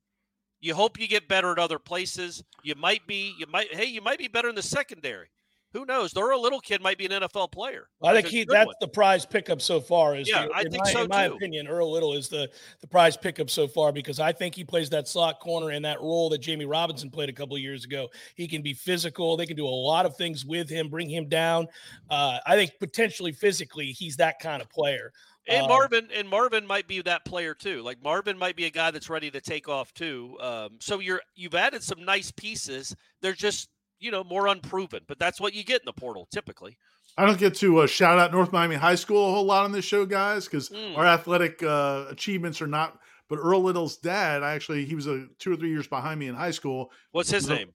You 0.61 0.75
hope 0.75 0.99
you 0.99 1.07
get 1.07 1.27
better 1.27 1.51
at 1.51 1.59
other 1.59 1.79
places. 1.79 2.43
You 2.63 2.75
might 2.75 3.07
be, 3.07 3.33
you 3.39 3.47
might, 3.51 3.73
hey, 3.73 3.85
you 3.85 4.01
might 4.01 4.19
be 4.19 4.27
better 4.27 4.49
in 4.49 4.55
the 4.55 4.61
secondary 4.61 5.29
who 5.73 5.85
knows? 5.85 6.11
The 6.11 6.21
Earl 6.21 6.41
Little 6.41 6.59
kid 6.59 6.81
might 6.81 6.97
be 6.97 7.05
an 7.05 7.11
NFL 7.11 7.51
player. 7.51 7.87
I 8.01 8.13
think 8.13 8.27
he 8.27 8.43
that's 8.43 8.65
one. 8.65 8.75
the 8.81 8.87
prize 8.87 9.25
pickup 9.25 9.61
so 9.61 9.79
far. 9.79 10.15
Is 10.15 10.27
yeah, 10.27 10.47
the, 10.47 10.55
I 10.55 10.63
think 10.63 10.83
my, 10.83 10.91
so 10.91 11.01
in 11.03 11.09
my 11.09 11.23
opinion, 11.25 11.67
Earl 11.67 11.91
Little 11.91 12.13
is 12.13 12.27
the 12.27 12.49
the 12.81 12.87
prize 12.87 13.15
pickup 13.15 13.49
so 13.49 13.67
far 13.67 13.91
because 13.91 14.19
I 14.19 14.31
think 14.31 14.55
he 14.55 14.63
plays 14.63 14.89
that 14.89 15.07
slot 15.07 15.39
corner 15.39 15.71
in 15.71 15.83
that 15.83 16.01
role 16.01 16.29
that 16.29 16.41
Jammie 16.41 16.69
Robinson 16.69 17.09
played 17.09 17.29
a 17.29 17.33
couple 17.33 17.55
of 17.55 17.61
years 17.61 17.85
ago. 17.85 18.09
He 18.35 18.47
can 18.47 18.61
be 18.61 18.73
physical. 18.73 19.37
They 19.37 19.45
can 19.45 19.57
do 19.57 19.67
a 19.67 19.69
lot 19.69 20.05
of 20.05 20.17
things 20.17 20.45
with 20.45 20.69
him, 20.69 20.89
bring 20.89 21.09
him 21.09 21.27
down. 21.29 21.67
Uh, 22.09 22.39
I 22.45 22.55
think 22.55 22.71
potentially 22.79 23.31
physically, 23.31 23.87
he's 23.91 24.17
that 24.17 24.39
kind 24.39 24.61
of 24.61 24.69
player. 24.69 25.11
And 25.47 25.63
um, 25.63 25.69
Marvin 25.69 26.07
and 26.15 26.29
Marvin 26.29 26.65
might 26.65 26.87
be 26.87 27.01
that 27.01 27.25
player 27.25 27.53
too. 27.53 27.81
Like 27.81 28.01
Marvin 28.03 28.37
might 28.37 28.55
be 28.55 28.65
a 28.65 28.69
guy 28.69 28.91
that's 28.91 29.09
ready 29.09 29.31
to 29.31 29.41
take 29.41 29.67
off 29.67 29.93
too. 29.93 30.37
Um, 30.39 30.77
so 30.79 30.99
you're 30.99 31.21
you've 31.35 31.55
added 31.55 31.83
some 31.83 32.03
nice 32.03 32.31
pieces. 32.31 32.95
They're 33.21 33.33
just 33.33 33.69
you 33.99 34.11
know, 34.11 34.23
more 34.23 34.47
unproven. 34.47 35.01
But 35.07 35.19
that's 35.19 35.39
what 35.39 35.53
you 35.53 35.63
get 35.63 35.81
in 35.81 35.85
the 35.85 35.93
portal 35.93 36.27
typically. 36.31 36.77
I 37.17 37.25
don't 37.25 37.39
get 37.39 37.55
to 37.55 37.79
uh, 37.79 37.87
shout 37.87 38.19
out 38.19 38.31
North 38.31 38.53
Miami 38.53 38.75
High 38.75 38.95
School 38.95 39.29
a 39.29 39.31
whole 39.31 39.45
lot 39.45 39.65
on 39.65 39.71
this 39.71 39.85
show, 39.85 40.05
guys, 40.05 40.45
because 40.45 40.69
mm. 40.69 40.97
our 40.97 41.05
athletic 41.05 41.61
uh, 41.63 42.05
achievements 42.09 42.61
are 42.61 42.67
not. 42.67 42.99
But 43.29 43.37
Earl 43.37 43.61
Little's 43.61 43.97
dad, 43.97 44.41
actually, 44.41 44.85
he 44.85 44.95
was 44.95 45.05
a 45.07 45.27
two 45.37 45.53
or 45.53 45.55
three 45.55 45.69
years 45.69 45.87
behind 45.87 46.19
me 46.19 46.27
in 46.27 46.35
high 46.35 46.51
school. 46.51 46.91
What's 47.11 47.29
his 47.29 47.47
name? 47.47 47.73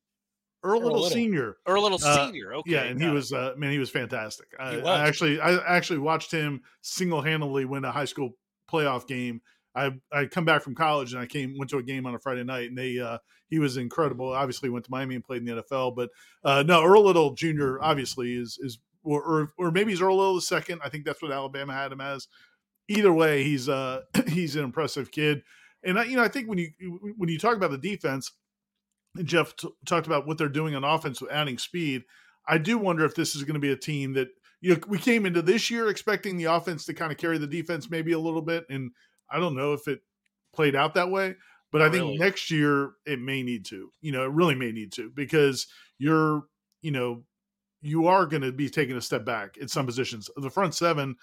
Earl, 0.63 0.73
Earl 0.73 0.81
Little, 0.81 1.01
Little, 1.03 1.11
Senior. 1.11 1.57
Earl 1.67 1.83
Little 1.83 2.01
uh, 2.03 2.27
Senior. 2.27 2.55
Okay. 2.55 2.73
Yeah, 2.73 2.85
and 2.85 3.01
he 3.01 3.09
was 3.09 3.33
uh, 3.33 3.53
man, 3.57 3.71
he 3.71 3.79
was 3.79 3.91
fantastic. 3.91 4.47
I, 4.59 4.77
was. 4.77 4.87
I 4.87 5.07
actually, 5.07 5.41
I 5.41 5.57
actually 5.77 5.99
watched 5.99 6.31
him 6.31 6.63
single 6.81 7.21
handedly 7.21 7.67
win 7.67 7.85
a 7.85 7.93
high 7.93 8.07
school 8.07 8.37
playoff 8.71 9.07
game 9.07 9.43
I 9.75 9.93
I 10.13 10.27
come 10.27 10.45
back 10.45 10.63
from 10.63 10.75
college 10.75 11.13
and 11.13 11.21
I 11.21 11.27
came 11.27 11.57
went 11.59 11.71
to 11.71 11.79
a 11.79 11.83
game 11.83 12.07
on 12.07 12.15
a 12.15 12.19
Friday 12.19 12.45
night 12.45 12.69
and 12.69 12.79
they 12.79 12.99
uh, 12.99 13.19
he 13.49 13.59
was 13.59 13.77
incredible. 13.77 14.33
Obviously 14.33 14.69
went 14.69 14.85
to 14.87 14.91
Miami 14.91 15.15
and 15.15 15.25
played 15.25 15.47
in 15.47 15.57
the 15.57 15.63
NFL, 15.63 15.97
but 15.97 16.11
uh, 16.45 16.63
no 16.63 16.85
Earl 16.85 17.05
Little 17.05 17.35
Jr. 17.35 17.77
obviously 17.81 18.35
is 18.35 18.59
is 18.63 18.79
or, 19.05 19.53
or, 19.59 19.71
maybe 19.71 19.93
he's 19.93 20.01
Earl 20.01 20.17
Little 20.17 20.35
the 20.37 20.41
second. 20.41 20.81
I 20.83 20.89
think 20.89 21.05
that's 21.05 21.21
what 21.21 21.31
Alabama 21.31 21.75
had 21.75 21.93
him 21.93 22.01
as. 22.01 22.27
Either 22.89 23.13
way, 23.13 23.45
he's 23.45 23.69
uh 23.69 24.01
he's 24.29 24.57
an 24.57 24.65
impressive 24.65 25.11
kid, 25.11 25.43
and 25.83 25.99
I, 25.99 26.05
you 26.05 26.17
know 26.17 26.23
I 26.23 26.29
think 26.29 26.49
when 26.49 26.59
you 26.59 26.71
when 27.17 27.29
you 27.29 27.39
talk 27.39 27.57
about 27.57 27.71
the 27.71 27.79
defense, 27.79 28.33
Jeff 29.23 29.57
t- 29.57 29.69
talked 29.87 30.07
about 30.07 30.27
what 30.27 30.39
they're 30.39 30.49
doing 30.49 30.75
on 30.75 30.85
offense 30.85 31.21
with 31.21 31.31
adding 31.31 31.59
speed. 31.59 32.03
I 32.47 32.59
do 32.59 32.77
wonder 32.77 33.05
if 33.05 33.15
this 33.15 33.35
is 33.35 33.45
going 33.45 33.55
to 33.55 33.61
be 33.61 33.73
a 33.73 33.77
team 33.77 34.15
that 34.15 34.29
you 34.61 34.75
know 34.75 34.81
we 34.87 34.99
came 34.99 35.25
into 35.25 35.43
this 35.43 35.71
year 35.71 35.89
expecting 35.89 36.37
the 36.37 36.45
offense 36.45 36.85
to 36.87 36.95
kind 36.95 37.13
of 37.13 37.19
carry 37.19 37.39
the 37.39 37.47
defense 37.47 37.91
maybe 37.91 38.13
a 38.13 38.19
little 38.19 38.43
bit 38.43 38.67
and 38.69 38.91
I 39.31 39.39
don't 39.39 39.57
know 39.57 39.73
if 39.73 39.89
it 39.89 40.01
played 40.53 40.75
out 40.75 40.95
that 40.95 41.11
way, 41.11 41.35
but 41.73 41.83
I 41.83 41.91
think 41.91 42.03
really. 42.03 42.19
next 42.19 42.51
year 42.51 42.93
it 43.05 43.21
may 43.21 43.43
need 43.43 43.65
to. 43.67 43.91
You 44.01 44.13
know, 44.13 44.25
it 44.25 44.31
really 44.31 44.55
may 44.55 44.73
need 44.73 44.93
to 44.93 45.11
because 45.11 45.67
you're, 45.99 46.45
you 46.83 46.91
know, 46.91 47.25
you 47.83 48.07
are 48.07 48.27
going 48.27 48.43
to 48.43 48.53
be 48.53 48.71
taking 48.71 48.97
a 48.97 49.01
step 49.01 49.25
back 49.25 49.57
in 49.57 49.69
some 49.69 49.85
positions. 49.85 50.31
The 50.37 50.51
front 50.51 50.75
seven, 50.75 51.17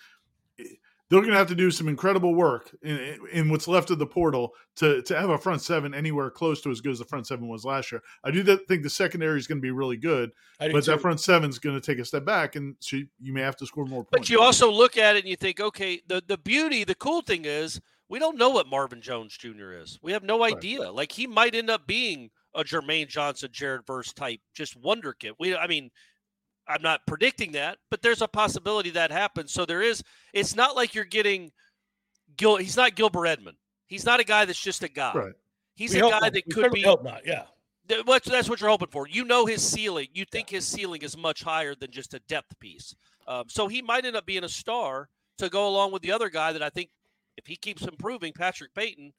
they're 1.11 1.19
going 1.19 1.33
to 1.33 1.37
have 1.37 1.49
to 1.49 1.55
do 1.55 1.69
some 1.69 1.89
incredible 1.89 2.33
work 2.33 2.73
in, 2.81 3.19
in, 3.33 3.49
what's 3.49 3.67
left 3.67 3.91
of 3.91 3.99
the 3.99 4.05
portal 4.05 4.53
to 4.77 5.01
to 5.01 5.19
have 5.19 5.29
a 5.29 5.37
front 5.37 5.61
seven 5.61 5.93
anywhere 5.93 6.31
close 6.31 6.61
to 6.61 6.71
as 6.71 6.79
good 6.79 6.93
as 6.93 6.99
the 6.99 7.05
front 7.05 7.27
seven 7.27 7.49
was 7.49 7.65
last 7.65 7.91
year. 7.91 8.01
I 8.23 8.31
do 8.31 8.43
think 8.43 8.81
the 8.81 8.89
secondary 8.89 9.37
is 9.37 9.45
going 9.45 9.57
to 9.57 9.61
be 9.61 9.71
really 9.71 9.97
good, 9.97 10.31
but 10.57 10.71
too. 10.71 10.81
that 10.81 11.01
front 11.01 11.19
seven 11.19 11.49
is 11.49 11.59
going 11.59 11.79
to 11.79 11.85
take 11.85 11.99
a 11.99 12.05
step 12.05 12.23
back, 12.23 12.55
and 12.55 12.77
so 12.79 12.95
you 13.19 13.33
may 13.33 13.41
have 13.41 13.57
to 13.57 13.65
score 13.65 13.85
more 13.85 14.05
points. 14.05 14.09
But 14.11 14.29
you 14.29 14.41
also 14.41 14.71
look 14.71 14.97
at 14.97 15.17
it 15.17 15.19
and 15.19 15.29
you 15.29 15.35
think, 15.35 15.59
okay, 15.59 16.01
the 16.07 16.23
the 16.25 16.37
beauty, 16.37 16.85
the 16.85 16.95
cool 16.95 17.21
thing 17.21 17.43
is 17.43 17.81
we 18.07 18.17
don't 18.17 18.37
know 18.37 18.49
what 18.49 18.67
Marvin 18.67 19.01
Jones 19.01 19.37
Jr. 19.37 19.73
is. 19.73 19.99
We 20.01 20.13
have 20.13 20.23
no 20.23 20.43
idea. 20.43 20.83
Right. 20.83 20.93
Like 20.93 21.11
he 21.11 21.27
might 21.27 21.55
end 21.55 21.69
up 21.69 21.85
being 21.85 22.29
a 22.55 22.63
Jermaine 22.63 23.09
Johnson, 23.09 23.49
Jared 23.51 23.85
Verse 23.85 24.13
type, 24.13 24.39
just 24.53 24.77
wonder 24.77 25.13
kid. 25.13 25.33
We, 25.39 25.55
I 25.55 25.67
mean, 25.67 25.89
I'm 26.71 26.81
not 26.81 27.05
predicting 27.05 27.51
that, 27.53 27.77
but 27.89 28.01
there's 28.01 28.21
a 28.21 28.27
possibility 28.27 28.91
that 28.91 29.11
happens. 29.11 29.51
So 29.51 29.65
there 29.65 29.81
is. 29.81 30.03
It's 30.33 30.55
not 30.55 30.75
like 30.75 30.95
you're 30.95 31.05
getting 31.05 31.51
Gil. 32.37 32.57
He's 32.57 32.77
not 32.77 32.95
Gilbert 32.95 33.27
Edmond. 33.27 33.57
He's 33.87 34.05
not 34.05 34.19
a 34.19 34.23
guy 34.23 34.45
that's 34.45 34.59
just 34.59 34.83
a 34.83 34.87
guy. 34.87 35.11
Right. 35.13 35.33
He's 35.75 35.93
we 35.93 35.99
a 35.99 36.03
guy 36.03 36.09
not. 36.09 36.33
that 36.33 36.33
we 36.33 36.53
could 36.53 36.71
be. 36.71 36.81
Hope 36.81 37.03
not. 37.03 37.21
Yeah. 37.25 37.43
What, 38.05 38.23
that's 38.23 38.49
what 38.49 38.61
you're 38.61 38.69
hoping 38.69 38.87
for. 38.89 39.07
You 39.07 39.25
know 39.25 39.45
his 39.45 39.61
ceiling. 39.61 40.07
You 40.13 40.23
think 40.23 40.51
yeah. 40.51 40.57
his 40.57 40.67
ceiling 40.67 41.01
is 41.01 41.17
much 41.17 41.43
higher 41.43 41.75
than 41.75 41.91
just 41.91 42.13
a 42.13 42.19
depth 42.27 42.57
piece. 42.59 42.95
Um, 43.27 43.45
so 43.49 43.67
he 43.67 43.81
might 43.81 44.05
end 44.05 44.15
up 44.15 44.25
being 44.25 44.45
a 44.45 44.49
star 44.49 45.09
to 45.39 45.49
go 45.49 45.67
along 45.67 45.91
with 45.91 46.01
the 46.01 46.11
other 46.11 46.29
guy 46.29 46.53
that 46.53 46.63
I 46.63 46.69
think, 46.69 46.89
if 47.37 47.47
he 47.47 47.55
keeps 47.55 47.81
improving, 47.81 48.33
Patrick 48.33 48.73
Payton 48.75 49.13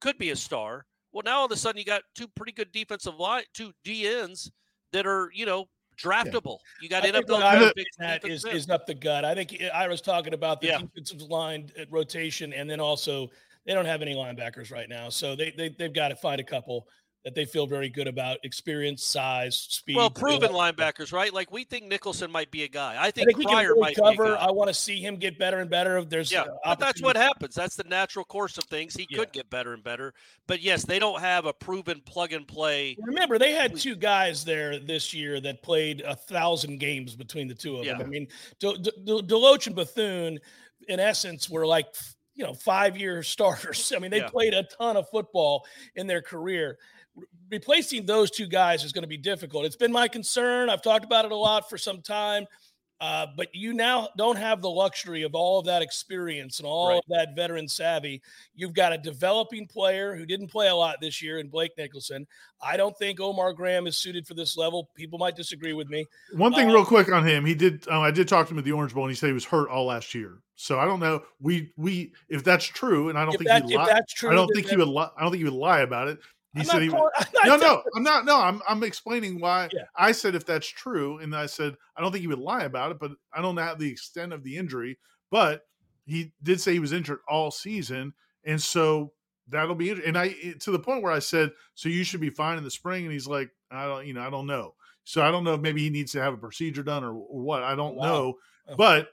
could 0.00 0.18
be 0.18 0.30
a 0.30 0.36
star. 0.36 0.84
Well, 1.12 1.22
now 1.24 1.38
all 1.38 1.46
of 1.46 1.52
a 1.52 1.56
sudden 1.56 1.78
you 1.78 1.84
got 1.84 2.02
two 2.14 2.28
pretty 2.28 2.52
good 2.52 2.72
defensive 2.72 3.18
line, 3.18 3.44
two 3.54 3.72
DNs 3.84 4.50
that 4.92 5.06
are 5.06 5.30
you 5.34 5.46
know 5.46 5.68
draftable. 6.02 6.58
Yeah. 6.80 6.82
You 6.82 6.88
got 6.88 7.02
NFL. 7.04 7.72
That 7.98 8.26
is, 8.28 8.44
is 8.44 8.68
up 8.68 8.86
the 8.86 8.94
gut. 8.94 9.24
I 9.24 9.34
think 9.34 9.56
eh, 9.60 9.68
I 9.72 9.88
was 9.88 10.00
talking 10.00 10.34
about 10.34 10.60
the 10.60 10.68
yeah. 10.68 10.78
defensive 10.78 11.22
line 11.22 11.70
eh, 11.76 11.84
rotation, 11.90 12.52
and 12.52 12.68
then 12.68 12.80
also 12.80 13.30
they 13.66 13.74
don't 13.74 13.86
have 13.86 14.02
any 14.02 14.14
linebackers 14.14 14.72
right 14.72 14.88
now, 14.88 15.08
so 15.08 15.36
they, 15.36 15.52
they 15.56 15.68
they've 15.68 15.92
got 15.92 16.08
to 16.08 16.16
find 16.16 16.40
a 16.40 16.44
couple 16.44 16.88
that 17.24 17.36
they 17.36 17.44
feel 17.44 17.66
very 17.66 17.88
good 17.88 18.08
about 18.08 18.38
experience, 18.42 19.04
size, 19.04 19.56
speed. 19.56 19.96
Well, 19.96 20.10
proven 20.10 20.50
linebackers, 20.50 21.12
right? 21.12 21.32
Like 21.32 21.52
we 21.52 21.62
think 21.64 21.86
Nicholson 21.86 22.32
might 22.32 22.50
be 22.50 22.64
a 22.64 22.68
guy. 22.68 22.96
I 22.98 23.10
think, 23.12 23.28
I 23.28 23.32
think 23.32 23.48
Cryer 23.48 23.74
might 23.76 23.96
cover. 23.96 24.36
I 24.36 24.50
want 24.50 24.68
to 24.68 24.74
see 24.74 25.00
him 25.00 25.16
get 25.16 25.38
better 25.38 25.60
and 25.60 25.70
better. 25.70 26.04
There's 26.04 26.32
yeah, 26.32 26.42
uh, 26.42 26.46
but 26.64 26.80
that's 26.80 27.00
what 27.00 27.16
happens. 27.16 27.54
That's 27.54 27.76
the 27.76 27.84
natural 27.84 28.24
course 28.24 28.58
of 28.58 28.64
things. 28.64 28.94
He 28.94 29.06
yeah. 29.08 29.18
could 29.18 29.32
get 29.32 29.48
better 29.50 29.72
and 29.72 29.84
better, 29.84 30.14
but 30.48 30.60
yes, 30.62 30.84
they 30.84 30.98
don't 30.98 31.20
have 31.20 31.46
a 31.46 31.52
proven 31.52 32.02
plug 32.04 32.32
and 32.32 32.46
play. 32.46 32.96
Remember, 33.00 33.38
they 33.38 33.52
had 33.52 33.76
two 33.76 33.94
guys 33.94 34.44
there 34.44 34.78
this 34.80 35.14
year 35.14 35.40
that 35.40 35.62
played 35.62 36.00
a 36.00 36.16
thousand 36.16 36.80
games 36.80 37.14
between 37.14 37.46
the 37.46 37.54
two 37.54 37.76
of 37.76 37.84
yeah. 37.84 37.98
them. 37.98 38.06
I 38.06 38.10
mean, 38.10 38.26
De- 38.58 38.78
De- 38.78 38.92
De- 39.04 39.22
Deloach 39.22 39.68
and 39.68 39.76
Bethune, 39.76 40.40
in 40.88 40.98
essence, 40.98 41.48
were 41.48 41.66
like 41.66 41.86
you 42.34 42.42
know 42.42 42.54
five 42.54 42.96
year 42.96 43.22
starters. 43.22 43.92
I 43.94 44.00
mean, 44.00 44.10
they 44.10 44.22
played 44.22 44.54
a 44.54 44.64
ton 44.64 44.96
of 44.96 45.08
football 45.08 45.64
in 45.94 46.08
their 46.08 46.22
career 46.22 46.78
replacing 47.52 48.06
those 48.06 48.30
two 48.30 48.46
guys 48.46 48.82
is 48.82 48.92
going 48.92 49.02
to 49.02 49.08
be 49.08 49.18
difficult. 49.18 49.66
It's 49.66 49.76
been 49.76 49.92
my 49.92 50.08
concern. 50.08 50.70
I've 50.70 50.82
talked 50.82 51.04
about 51.04 51.24
it 51.26 51.30
a 51.32 51.36
lot 51.36 51.68
for 51.70 51.78
some 51.78 52.00
time. 52.00 52.46
Uh, 52.98 53.26
but 53.36 53.48
you 53.52 53.72
now 53.72 54.08
don't 54.16 54.36
have 54.38 54.62
the 54.62 54.70
luxury 54.70 55.24
of 55.24 55.34
all 55.34 55.58
of 55.58 55.66
that 55.66 55.82
experience 55.82 56.60
and 56.60 56.66
all 56.68 56.90
Right. 56.90 56.98
of 56.98 57.02
that 57.08 57.34
veteran 57.34 57.66
savvy. 57.66 58.22
You've 58.54 58.74
got 58.74 58.92
a 58.92 58.98
developing 58.98 59.66
player 59.66 60.14
who 60.14 60.24
didn't 60.24 60.46
play 60.52 60.68
a 60.68 60.74
lot 60.74 61.00
this 61.00 61.20
year 61.20 61.40
in 61.40 61.48
Blake 61.48 61.72
Nicholson. 61.76 62.28
I 62.62 62.76
don't 62.76 62.96
think 62.96 63.18
Omar 63.18 63.54
Graham 63.54 63.88
is 63.88 63.98
suited 63.98 64.24
for 64.24 64.34
this 64.34 64.56
level. 64.56 64.88
People 64.94 65.18
might 65.18 65.34
disagree 65.34 65.72
with 65.72 65.88
me. 65.88 66.06
One 66.34 66.54
thing, 66.54 66.70
Uh, 66.70 66.74
real 66.74 66.84
quick 66.84 67.10
on 67.10 67.26
him, 67.26 67.44
he 67.44 67.56
did. 67.56 67.88
Um, 67.88 68.02
I 68.04 68.12
did 68.12 68.28
talk 68.28 68.46
to 68.46 68.54
him 68.54 68.58
at 68.58 68.64
the 68.64 68.70
Orange 68.70 68.94
Bowl, 68.94 69.02
and 69.02 69.10
he 69.10 69.16
said 69.16 69.26
he 69.26 69.32
was 69.32 69.44
hurt 69.46 69.68
all 69.68 69.86
last 69.86 70.14
year. 70.14 70.38
So 70.54 70.78
I 70.78 70.84
don't 70.84 71.00
know. 71.00 71.24
We 71.40 71.72
we 71.76 72.12
if 72.28 72.44
that's 72.44 72.66
true, 72.66 73.08
and 73.08 73.18
I 73.18 73.24
don't 73.24 73.32
think 73.36 73.48
that, 73.48 73.64
he 73.64 73.74
if 73.74 73.80
li- 73.80 73.86
that's 73.88 74.14
true, 74.14 74.30
I 74.30 74.34
don't 74.36 74.48
think 74.54 74.68
he 74.70 74.76
would. 74.76 74.86
Li- 74.86 75.08
I 75.16 75.22
don't 75.22 75.32
think 75.32 75.38
he 75.40 75.44
would 75.44 75.54
lie 75.54 75.80
about 75.80 76.06
it. 76.06 76.20
He 76.54 76.64
said 76.64 76.82
he. 76.82 76.88
calling- 76.88 77.10
I'm 77.42 77.48
no, 77.48 77.56
no, 77.56 77.82
I'm 77.96 78.02
not. 78.02 78.24
No, 78.24 78.36
I'm 78.40 78.60
I'm 78.68 78.82
explaining 78.82 79.40
why. 79.40 79.68
Yeah. 79.72 79.84
I 79.96 80.12
said 80.12 80.34
if 80.34 80.44
that's 80.44 80.66
true, 80.68 81.18
and 81.18 81.34
I 81.34 81.46
said 81.46 81.74
I 81.96 82.00
don't 82.02 82.12
think 82.12 82.20
he 82.22 82.28
would 82.28 82.38
lie 82.38 82.64
about 82.64 82.90
it, 82.92 82.98
but 82.98 83.12
I 83.32 83.40
don't 83.40 83.54
know 83.54 83.74
the 83.74 83.90
extent 83.90 84.32
of 84.32 84.42
the 84.44 84.56
injury. 84.56 84.98
But 85.30 85.62
he 86.04 86.32
did 86.42 86.60
say 86.60 86.72
he 86.72 86.78
was 86.78 86.92
injured 86.92 87.20
all 87.28 87.50
season, 87.50 88.12
and 88.44 88.60
so 88.60 89.12
that'll 89.48 89.74
be. 89.74 89.90
And 89.90 90.18
I 90.18 90.34
to 90.60 90.70
the 90.70 90.78
point 90.78 91.02
where 91.02 91.12
I 91.12 91.20
said, 91.20 91.52
so 91.74 91.88
you 91.88 92.04
should 92.04 92.20
be 92.20 92.30
fine 92.30 92.58
in 92.58 92.64
the 92.64 92.70
spring, 92.70 93.04
and 93.04 93.12
he's 93.12 93.26
like, 93.26 93.50
I 93.70 93.86
don't, 93.86 94.06
you 94.06 94.12
know, 94.12 94.22
I 94.22 94.28
don't 94.30 94.46
know. 94.46 94.74
So 95.04 95.22
I 95.22 95.30
don't 95.30 95.44
know 95.44 95.54
if 95.54 95.60
maybe 95.60 95.82
he 95.82 95.90
needs 95.90 96.12
to 96.12 96.20
have 96.22 96.34
a 96.34 96.38
procedure 96.38 96.82
done 96.82 97.02
or, 97.02 97.12
or 97.12 97.40
what. 97.40 97.62
I 97.62 97.74
don't 97.74 97.96
Wow. 97.96 98.04
know, 98.06 98.34
Oh. 98.68 98.76
but 98.76 99.08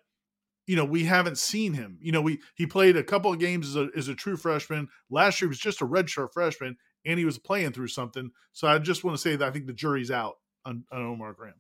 you 0.68 0.76
know 0.76 0.86
we 0.86 1.04
haven't 1.04 1.40
seen 1.40 1.74
him 1.74 1.98
you 2.00 2.12
know 2.12 2.22
we 2.22 2.40
he 2.54 2.68
played 2.68 2.96
a 2.96 3.04
couple 3.04 3.34
of 3.34 3.40
games 3.40 3.70
as 3.70 3.76
a, 3.76 3.88
as 3.98 4.08
a 4.08 4.14
true 4.14 4.38
freshman 4.38 4.88
last 5.10 5.42
year 5.42 5.48
he 5.48 5.50
was 5.50 5.58
just 5.58 5.82
a 5.82 5.86
redshirt 5.88 6.32
freshman 6.32 6.78
and 7.06 7.18
he 7.20 7.26
was 7.26 7.38
playing 7.38 7.72
through 7.72 7.88
something 7.88 8.32
so 8.54 8.68
i 8.68 8.78
just 8.78 9.04
want 9.04 9.16
to 9.16 9.22
say 9.22 9.36
that 9.36 9.48
i 9.48 9.52
think 9.52 9.66
the 9.68 9.74
jury's 9.74 10.12
out 10.12 10.38
on, 10.66 10.84
on 10.92 11.02
omar 11.02 11.34
graham 11.34 11.54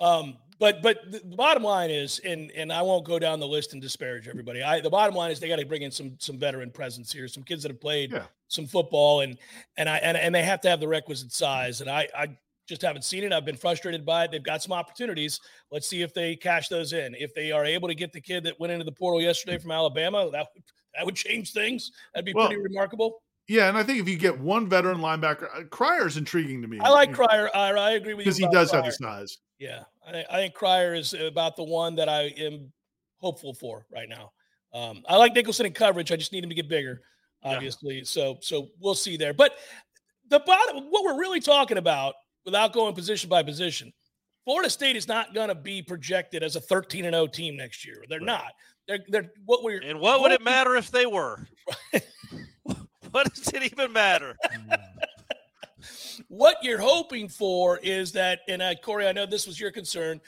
Um, 0.00 0.38
but 0.58 0.80
but 0.82 1.10
the 1.12 1.36
bottom 1.36 1.62
line 1.62 1.90
is, 1.90 2.20
and 2.20 2.50
and 2.52 2.72
I 2.72 2.80
won't 2.82 3.04
go 3.04 3.18
down 3.18 3.38
the 3.40 3.46
list 3.46 3.72
and 3.74 3.82
disparage 3.82 4.28
everybody. 4.28 4.62
I 4.62 4.80
the 4.80 4.88
bottom 4.90 5.14
line 5.14 5.30
is 5.30 5.40
they 5.40 5.48
got 5.48 5.58
to 5.58 5.66
bring 5.66 5.82
in 5.82 5.90
some 5.90 6.16
some 6.18 6.38
veteran 6.38 6.70
presence 6.70 7.12
here, 7.12 7.28
some 7.28 7.42
kids 7.42 7.62
that 7.64 7.70
have 7.70 7.80
played 7.82 8.12
Yeah. 8.12 8.24
some 8.48 8.66
football, 8.66 9.20
and 9.20 9.36
and 9.76 9.88
I 9.90 9.98
and, 9.98 10.16
and 10.16 10.34
they 10.34 10.42
have 10.42 10.60
to 10.62 10.70
have 10.70 10.80
the 10.80 10.88
requisite 10.88 11.32
size. 11.32 11.80
And 11.82 11.90
I 11.90 12.08
I 12.16 12.28
just 12.66 12.80
haven't 12.82 13.02
seen 13.04 13.24
it. 13.24 13.32
I've 13.32 13.44
been 13.44 13.56
frustrated 13.56 14.06
by 14.06 14.24
it. 14.24 14.30
They've 14.30 14.42
got 14.42 14.62
some 14.62 14.72
opportunities. 14.72 15.38
Let's 15.70 15.86
see 15.88 16.00
if 16.02 16.14
they 16.14 16.34
cash 16.36 16.68
those 16.68 16.92
in. 16.94 17.14
If 17.18 17.34
they 17.34 17.52
are 17.52 17.64
able 17.66 17.88
to 17.88 17.94
get 17.94 18.12
the 18.12 18.20
kid 18.22 18.44
that 18.44 18.58
went 18.60 18.72
into 18.72 18.84
the 18.84 18.92
portal 18.92 19.20
yesterday 19.20 19.58
from 19.58 19.70
Alabama, 19.70 20.30
that 20.30 20.46
would 20.54 20.64
that 20.94 21.04
would 21.06 21.16
change 21.16 21.52
things. 21.52 21.90
That'd 22.14 22.24
be 22.26 22.32
Well, 22.32 22.46
pretty 22.48 22.62
remarkable. 22.62 23.22
Yeah 23.50 23.68
and 23.68 23.76
i 23.76 23.82
think 23.82 23.98
if 24.00 24.08
you 24.08 24.16
get 24.16 24.38
one 24.38 24.68
veteran 24.68 24.98
linebacker 24.98 25.48
uh, 25.54 25.64
Cryer's 25.70 26.16
intriguing 26.16 26.62
to 26.62 26.68
me 26.68 26.78
I 26.80 26.88
like 26.90 27.12
Cryer. 27.12 27.50
I, 27.54 27.70
I 27.72 27.90
agree 27.92 28.14
with 28.14 28.24
you 28.24 28.30
because 28.32 28.38
he 28.38 28.44
about 28.44 28.52
does 28.54 28.70
have 28.70 28.82
Cryer. 28.82 28.90
the 28.92 28.96
size 29.04 29.38
Yeah, 29.58 29.82
I, 30.06 30.12
think- 30.12 30.26
I 30.30 30.36
think 30.36 30.54
Cryer 30.54 30.94
is 30.94 31.14
about 31.14 31.56
the 31.56 31.64
one 31.64 31.96
that 31.96 32.08
I 32.08 32.22
am 32.38 32.72
hopeful 33.18 33.52
for 33.52 33.84
right 33.92 34.08
now. 34.08 34.32
Um, 34.72 35.02
I 35.08 35.16
like 35.16 35.34
Nicholson 35.34 35.66
in 35.66 35.72
coverage. 35.72 36.10
I 36.12 36.16
just 36.16 36.32
need 36.32 36.42
him 36.44 36.48
to 36.50 36.54
get 36.56 36.68
bigger, 36.68 37.02
Yeah. 37.44 37.54
obviously. 37.56 38.04
So, 38.04 38.38
so 38.40 38.68
we'll 38.78 38.94
see 38.94 39.16
there. 39.18 39.34
But 39.34 39.56
the 40.28 40.38
bottom, 40.40 40.84
what 40.90 41.04
we're 41.04 41.18
really 41.18 41.40
talking 41.40 41.76
about, 41.76 42.14
without 42.46 42.72
going 42.72 42.94
position 42.94 43.28
by 43.28 43.42
position, 43.42 43.92
Florida 44.44 44.70
State 44.70 44.96
is 44.96 45.06
not 45.08 45.34
going 45.34 45.48
to 45.48 45.54
be 45.56 45.82
projected 45.82 46.42
as 46.42 46.54
a 46.56 46.60
13 46.60 47.04
and 47.04 47.14
0 47.14 47.26
team 47.26 47.56
next 47.56 47.84
year. 47.84 48.04
They're 48.08 48.20
Right. 48.20 48.26
not. 48.26 48.52
They're 48.88 49.00
they're 49.08 49.30
what 49.44 49.62
we're 49.64 49.82
And 49.82 50.00
what 50.00 50.22
would 50.22 50.32
it 50.32 50.42
matter 50.42 50.76
if 50.76 50.90
they 50.90 51.04
were? 51.04 51.46
what 53.12 53.34
does 53.34 53.48
it 53.48 53.62
even 53.72 53.92
matter? 53.92 54.36
what 56.28 56.56
you're 56.62 56.80
hoping 56.80 57.28
for 57.28 57.78
is 57.78 58.12
that, 58.12 58.40
and 58.48 58.62
uh, 58.62 58.74
Corey, 58.82 59.06
I 59.06 59.12
know 59.12 59.26
this 59.26 59.46
was 59.46 59.58
your 59.58 59.70
concern. 59.70 60.20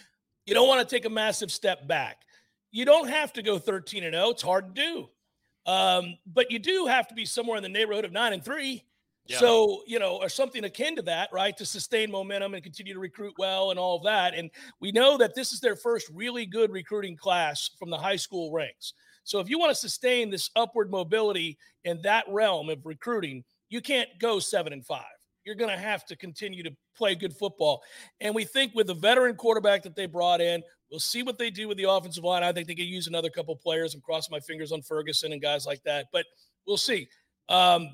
You 0.47 0.55
don't 0.55 0.69
want 0.69 0.87
to 0.87 0.95
take 0.95 1.05
a 1.05 1.11
massive 1.11 1.53
step 1.53 1.87
back. 1.87 2.23
You 2.71 2.85
don't 2.85 3.09
have 3.09 3.33
to 3.35 3.43
go 3.43 3.59
13 3.59 4.05
and 4.05 4.15
0. 4.15 4.31
It's 4.31 4.43
hard 4.43 4.75
to 4.75 4.83
do. 4.83 5.09
Um, 5.71 6.17
but 6.27 6.51
you 6.51 6.59
do 6.59 6.87
have 6.87 7.07
to 7.09 7.15
be 7.15 7.25
somewhere 7.25 7.57
in 7.57 7.63
the 7.63 7.69
neighborhood 7.69 8.05
of 8.05 8.13
nine 8.13 8.33
and 8.33 8.45
three. 8.45 8.83
Yeah. 9.27 9.39
So, 9.39 9.83
you 9.87 10.01
know, 10.01 10.17
or 10.17 10.29
something 10.29 10.65
akin 10.65 10.97
to 10.97 11.03
that, 11.03 11.29
right? 11.33 11.57
To 11.59 11.65
sustain 11.65 12.11
momentum 12.11 12.55
and 12.55 12.63
continue 12.65 12.95
to 12.95 12.99
recruit 12.99 13.35
well 13.39 13.71
and 13.71 13.79
all 13.79 13.99
of 13.99 14.05
that. 14.05 14.35
And 14.35 14.51
we 14.81 14.91
know 14.91 15.17
that 15.19 15.37
this 15.37 15.53
is 15.53 15.61
their 15.61 15.77
first 15.77 16.11
really 16.13 16.45
good 16.45 16.73
recruiting 16.73 17.17
class 17.17 17.71
from 17.79 17.91
the 17.91 17.99
high 17.99 18.17
school 18.17 18.51
ranks. 18.51 18.95
So 19.25 19.41
if 19.41 19.49
you 19.49 19.59
want 19.59 19.71
to 19.71 19.77
sustain 19.77 20.31
this 20.31 20.51
upward 20.57 20.91
mobility 20.91 21.59
in 21.85 22.01
that 22.03 22.25
realm 22.29 22.69
of 22.69 22.85
recruiting, 22.85 23.45
you 23.69 23.81
can't 23.81 24.09
go 24.21 24.39
seven 24.39 24.73
and 24.73 24.85
five. 24.85 25.05
You're 25.45 25.55
going 25.57 25.71
to 25.71 25.77
have 25.77 26.05
to 26.07 26.17
continue 26.17 26.63
to 26.63 26.71
play 26.97 27.15
good 27.15 27.35
football. 27.35 27.83
And 28.21 28.35
we 28.35 28.45
think 28.45 28.75
with 28.75 28.87
the 28.87 28.95
veteran 28.95 29.35
quarterback 29.35 29.83
that 29.83 29.97
they 29.97 30.07
brought 30.07 30.41
in, 30.41 30.63
we'll 30.91 31.01
see 31.01 31.23
what 31.23 31.39
they 31.39 31.51
do 31.51 31.67
with 31.69 31.79
the 31.79 31.91
offensive 31.91 32.23
line. 32.23 32.43
I 32.43 32.53
think 32.53 32.69
they 32.69 32.75
could 32.75 32.85
use 32.85 33.09
another 33.09 33.31
couple 33.31 33.57
players. 33.57 33.95
I'm 33.95 34.01
crossing 34.01 34.31
my 34.31 34.41
fingers 34.41 34.73
on 34.73 34.83
Ferguson 34.83 35.33
and 35.33 35.43
guys 35.43 35.67
like 35.67 35.83
that, 35.85 36.07
but 36.13 36.27
we'll 36.67 36.77
see. 36.77 37.09
Um, 37.49 37.89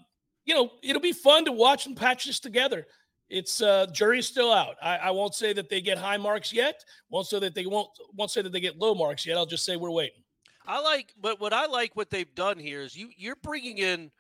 you 0.45 0.55
know, 0.55 0.71
it'll 0.83 1.01
be 1.01 1.13
fun 1.13 1.45
to 1.45 1.53
watch 1.53 1.85
them 1.85 1.95
patch 1.95 2.27
this 2.27 2.41
together. 2.41 2.87
It's 3.31 3.61
uh 3.61 3.87
jury's 3.93 4.27
still 4.27 4.51
out. 4.51 4.77
I, 4.83 4.97
I 4.97 5.11
won't 5.11 5.35
say 5.35 5.53
that 5.53 5.69
they 5.69 5.83
get 5.83 5.99
high 5.99 6.17
marks 6.17 6.51
yet. 6.51 6.83
Won't 7.11 7.27
say 7.27 7.39
that 7.41 7.55
they 7.55 7.67
won't 7.67 7.89
won't 8.15 8.31
say 8.31 8.41
that 8.41 8.53
they 8.53 8.61
get 8.61 8.79
low 8.79 8.95
marks 8.95 9.27
yet. 9.27 9.37
I'll 9.37 9.45
just 9.45 9.67
say 9.67 9.77
we're 9.77 9.91
waiting. 9.91 10.23
I 10.69 10.81
like, 10.81 11.15
but 11.21 11.41
what 11.41 11.53
I 11.53 11.67
like 11.67 11.97
what 11.97 12.11
they've 12.11 12.33
done 12.35 12.59
here 12.59 12.83
is 12.83 12.95
you 12.97 13.09
you're 13.17 13.37
bringing 13.37 13.79
in, 13.79 14.11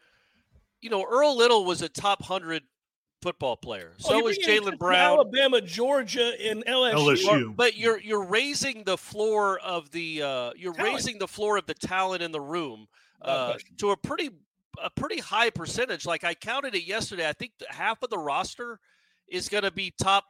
you 0.80 0.90
know, 0.90 1.04
Earl 1.08 1.36
Little 1.36 1.64
was 1.64 1.82
a 1.82 1.88
top 1.88 2.22
hundred 2.22 2.62
football 3.20 3.56
player. 3.56 3.92
Oh, 4.04 4.08
So 4.08 4.14
you're 4.14 4.24
was 4.24 4.38
bringing 4.38 4.62
Jalen 4.62 4.78
Brown. 4.78 5.12
Alabama, 5.18 5.60
Georgia, 5.60 6.32
and 6.42 6.64
LSU. 6.64 7.16
LSU. 7.16 7.56
But 7.56 7.76
you're 7.76 8.00
you're 8.00 8.24
raising 8.24 8.84
the 8.84 8.96
floor 8.96 9.58
of 9.60 9.90
the 9.90 10.22
uh, 10.22 10.50
you're 10.56 10.72
Talent. 10.72 10.94
raising 10.94 11.18
the 11.18 11.28
floor 11.28 11.58
of 11.58 11.66
the 11.66 11.74
talent 11.74 12.22
in 12.22 12.32
the 12.32 12.40
room 12.40 12.88
uh, 13.22 13.50
question. 13.52 13.76
to 13.78 13.90
a 13.90 13.96
pretty 13.96 14.30
a 14.82 14.88
pretty 14.90 15.20
high 15.20 15.50
percentage. 15.50 16.06
Like 16.06 16.24
I 16.24 16.34
counted 16.34 16.74
it 16.74 16.84
yesterday. 16.84 17.28
I 17.28 17.32
think 17.32 17.52
half 17.68 18.02
of 18.02 18.10
the 18.10 18.18
roster 18.18 18.80
is 19.26 19.48
going 19.48 19.64
to 19.64 19.70
be 19.70 19.92
top 20.00 20.24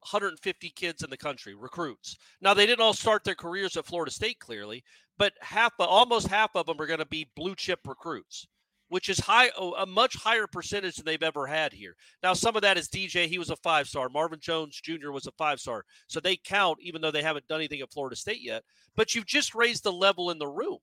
150 0.00 0.70
kids 0.70 1.02
in 1.02 1.10
the 1.10 1.16
country, 1.16 1.54
recruits. 1.54 2.16
Now 2.40 2.54
they 2.54 2.66
didn't 2.66 2.82
all 2.82 2.94
start 2.94 3.24
their 3.24 3.34
careers 3.34 3.76
at 3.76 3.86
Florida 3.86 4.10
State, 4.10 4.38
clearly, 4.38 4.84
but 5.16 5.32
half, 5.40 5.72
almost 5.78 6.28
half 6.28 6.50
of 6.54 6.66
them 6.66 6.80
are 6.80 6.86
going 6.86 7.00
to 7.00 7.06
be 7.06 7.30
blue 7.34 7.54
chip 7.54 7.80
recruits, 7.86 8.46
which 8.88 9.08
is 9.08 9.18
high, 9.18 9.50
a 9.78 9.86
much 9.86 10.14
higher 10.16 10.46
percentage 10.46 10.96
than 10.96 11.04
they've 11.04 11.22
ever 11.22 11.46
had 11.46 11.72
here. 11.72 11.94
Now 12.22 12.34
some 12.34 12.56
of 12.56 12.62
that 12.62 12.78
is 12.78 12.88
DJ. 12.88 13.26
He 13.26 13.38
was 13.38 13.50
a 13.50 13.56
five 13.56 13.88
star. 13.88 14.08
Marvin 14.08 14.40
Jones 14.40 14.80
Jr. 14.80 15.10
was 15.10 15.26
a 15.26 15.32
five 15.32 15.60
star, 15.60 15.84
so 16.06 16.20
they 16.20 16.36
count 16.36 16.78
even 16.80 17.02
though 17.02 17.10
they 17.10 17.22
haven't 17.22 17.48
done 17.48 17.60
anything 17.60 17.80
at 17.80 17.92
Florida 17.92 18.16
State 18.16 18.40
yet. 18.40 18.62
But 18.96 19.14
you've 19.14 19.26
just 19.26 19.54
raised 19.54 19.84
the 19.84 19.92
level 19.92 20.30
in 20.30 20.38
the 20.38 20.46
room, 20.46 20.78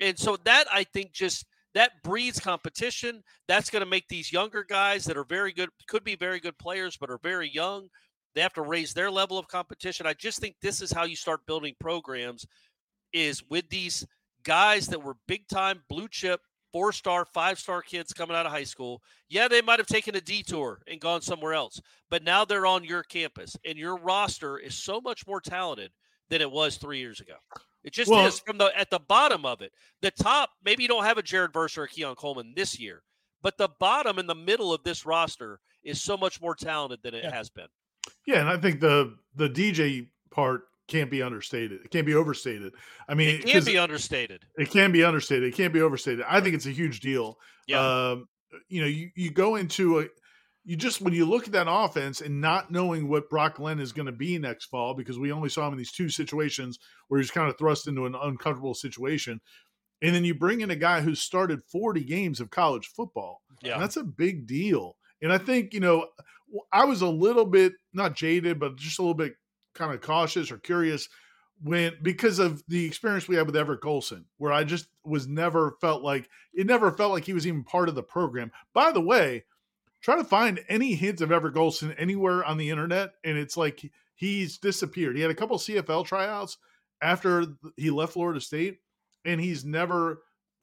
and 0.00 0.18
so 0.18 0.36
that 0.44 0.64
I 0.72 0.84
think 0.84 1.12
just 1.12 1.44
that 1.74 2.02
breeds 2.02 2.40
competition. 2.40 3.22
That's 3.46 3.70
going 3.70 3.80
to 3.80 3.90
make 3.90 4.08
these 4.08 4.32
younger 4.32 4.64
guys 4.64 5.04
that 5.04 5.16
are 5.16 5.24
very 5.24 5.52
good, 5.52 5.70
could 5.86 6.04
be 6.04 6.16
very 6.16 6.40
good 6.40 6.58
players, 6.58 6.96
but 6.96 7.10
are 7.10 7.20
very 7.22 7.48
young. 7.48 7.88
They 8.34 8.40
have 8.40 8.54
to 8.54 8.62
raise 8.62 8.92
their 8.94 9.10
level 9.10 9.38
of 9.38 9.48
competition. 9.48 10.06
I 10.06 10.14
just 10.14 10.38
think 10.38 10.56
this 10.60 10.80
is 10.80 10.92
how 10.92 11.04
you 11.04 11.16
start 11.16 11.46
building 11.46 11.74
programs 11.80 12.46
is 13.12 13.42
with 13.48 13.68
these 13.68 14.06
guys 14.44 14.86
that 14.88 15.02
were 15.02 15.16
big 15.26 15.48
time 15.48 15.82
blue 15.88 16.08
chip, 16.08 16.40
four 16.72 16.92
star, 16.92 17.24
five 17.34 17.58
star 17.58 17.82
kids 17.82 18.12
coming 18.12 18.36
out 18.36 18.46
of 18.46 18.52
high 18.52 18.64
school. 18.64 19.02
Yeah, 19.28 19.48
they 19.48 19.62
might 19.62 19.80
have 19.80 19.88
taken 19.88 20.14
a 20.14 20.20
detour 20.20 20.80
and 20.86 21.00
gone 21.00 21.20
somewhere 21.22 21.54
else, 21.54 21.80
but 22.08 22.22
now 22.22 22.44
they're 22.44 22.66
on 22.66 22.84
your 22.84 23.02
campus 23.02 23.56
and 23.64 23.76
your 23.76 23.96
roster 23.96 24.58
is 24.58 24.76
so 24.76 25.00
much 25.00 25.26
more 25.26 25.40
talented 25.40 25.90
than 26.28 26.40
it 26.40 26.50
was 26.50 26.76
three 26.76 26.98
years 27.00 27.20
ago. 27.20 27.34
It 27.82 27.92
just 27.92 28.10
Well- 28.10 28.26
is 28.26 28.38
from 28.40 28.58
the 28.58 28.66
at 28.78 28.90
the 28.90 29.00
bottom 29.00 29.44
of 29.44 29.62
it. 29.62 29.72
The 30.02 30.12
top, 30.12 30.50
maybe 30.64 30.84
you 30.84 30.88
don't 30.88 31.04
have 31.04 31.18
a 31.18 31.22
Jared 31.22 31.52
Verse 31.52 31.76
or 31.76 31.82
a 31.84 31.88
Keon 31.88 32.14
Coleman 32.14 32.52
this 32.54 32.78
year, 32.78 33.02
but 33.42 33.58
the 33.58 33.68
bottom 33.80 34.18
and 34.20 34.28
the 34.28 34.34
middle 34.36 34.72
of 34.72 34.84
this 34.84 35.04
roster 35.04 35.58
is 35.82 36.00
so 36.00 36.16
much 36.16 36.40
more 36.40 36.54
talented 36.54 37.00
than 37.02 37.14
it 37.14 37.24
Yeah. 37.24 37.34
has 37.34 37.50
been. 37.50 37.66
Yeah, 38.30 38.40
and 38.40 38.48
I 38.48 38.56
think 38.58 38.80
the 38.80 39.16
the 39.34 39.48
DJ 39.48 40.06
part 40.30 40.62
can't 40.86 41.10
be 41.10 41.22
understated. 41.22 41.80
It 41.84 41.90
can't 41.90 42.06
be 42.06 42.14
overstated. 42.14 42.74
I 43.08 43.14
mean, 43.14 43.40
It 43.40 43.46
can 43.46 43.64
be 43.64 43.78
understated. 43.78 44.44
it 44.56 44.70
can 44.70 44.92
be 44.92 45.02
understated. 45.02 45.44
It 45.44 45.56
can't 45.56 45.72
be 45.72 45.80
overstated. 45.80 46.24
I 46.28 46.40
think 46.40 46.54
it's 46.54 46.66
a 46.66 46.70
huge 46.72 47.00
deal. 47.00 47.38
Yeah. 47.66 48.10
Um, 48.10 48.28
you 48.68 48.80
know, 48.80 48.86
you, 48.86 49.10
you 49.16 49.30
go 49.30 49.56
into 49.56 50.00
a 50.00 50.06
you 50.64 50.76
just 50.76 51.00
when 51.00 51.12
you 51.12 51.24
look 51.24 51.46
at 51.46 51.52
that 51.52 51.66
offense 51.68 52.20
and 52.20 52.40
not 52.40 52.70
knowing 52.70 53.08
what 53.08 53.30
Brock 53.30 53.56
Glenn 53.56 53.80
is 53.80 53.92
going 53.92 54.06
to 54.06 54.12
be 54.12 54.38
next 54.38 54.66
fall 54.66 54.94
because 54.94 55.18
we 55.18 55.32
only 55.32 55.48
saw 55.48 55.66
him 55.66 55.72
in 55.72 55.78
these 55.78 55.92
two 55.92 56.08
situations 56.08 56.78
where 57.08 57.18
he 57.18 57.22
was 57.22 57.30
kind 57.32 57.48
of 57.48 57.58
thrust 57.58 57.88
into 57.88 58.06
an 58.06 58.14
uncomfortable 58.14 58.74
situation. 58.74 59.40
And 60.02 60.14
then 60.14 60.24
you 60.24 60.34
bring 60.34 60.60
in 60.60 60.70
a 60.70 60.76
guy 60.76 61.00
who 61.00 61.14
started 61.14 61.64
40 61.64 62.04
games 62.04 62.40
of 62.40 62.50
college 62.50 62.86
football. 62.94 63.42
Yeah. 63.62 63.74
And 63.74 63.82
that's 63.82 63.96
a 63.96 64.04
big 64.04 64.46
deal. 64.46 64.96
And 65.22 65.32
I 65.32 65.38
think, 65.38 65.74
you 65.74 65.80
know, 65.80 66.06
I 66.72 66.84
was 66.84 67.02
a 67.02 67.08
little 67.08 67.44
bit 67.44 67.72
not 67.92 68.14
jaded, 68.14 68.58
but 68.58 68.76
just 68.76 68.98
a 68.98 69.02
little 69.02 69.14
bit 69.14 69.34
kind 69.74 69.92
of 69.94 70.00
cautious 70.00 70.50
or 70.50 70.58
curious 70.58 71.08
when 71.62 71.92
because 72.02 72.38
of 72.38 72.62
the 72.68 72.84
experience 72.84 73.28
we 73.28 73.36
had 73.36 73.46
with 73.46 73.56
Everett 73.56 73.82
Golson, 73.82 74.24
where 74.38 74.52
I 74.52 74.64
just 74.64 74.88
was 75.04 75.28
never 75.28 75.76
felt 75.80 76.02
like 76.02 76.28
it 76.54 76.66
never 76.66 76.90
felt 76.90 77.12
like 77.12 77.24
he 77.24 77.34
was 77.34 77.46
even 77.46 77.64
part 77.64 77.88
of 77.88 77.94
the 77.94 78.02
program. 78.02 78.50
By 78.72 78.92
the 78.92 79.00
way, 79.00 79.44
try 80.00 80.16
to 80.16 80.24
find 80.24 80.60
any 80.68 80.94
hint 80.94 81.20
of 81.20 81.32
Everett 81.32 81.54
Golson 81.54 81.94
anywhere 81.98 82.44
on 82.44 82.56
the 82.56 82.70
internet, 82.70 83.10
and 83.24 83.36
it's 83.36 83.56
like 83.56 83.90
he's 84.14 84.58
disappeared. 84.58 85.16
He 85.16 85.22
had 85.22 85.30
a 85.30 85.34
couple 85.34 85.58
CFL 85.58 86.06
tryouts, 86.06 86.56
after 87.02 87.46
he 87.76 87.90
left 87.90 88.12
Florida 88.12 88.40
State, 88.40 88.78
and 89.24 89.40
he's 89.40 89.64
never 89.64 90.22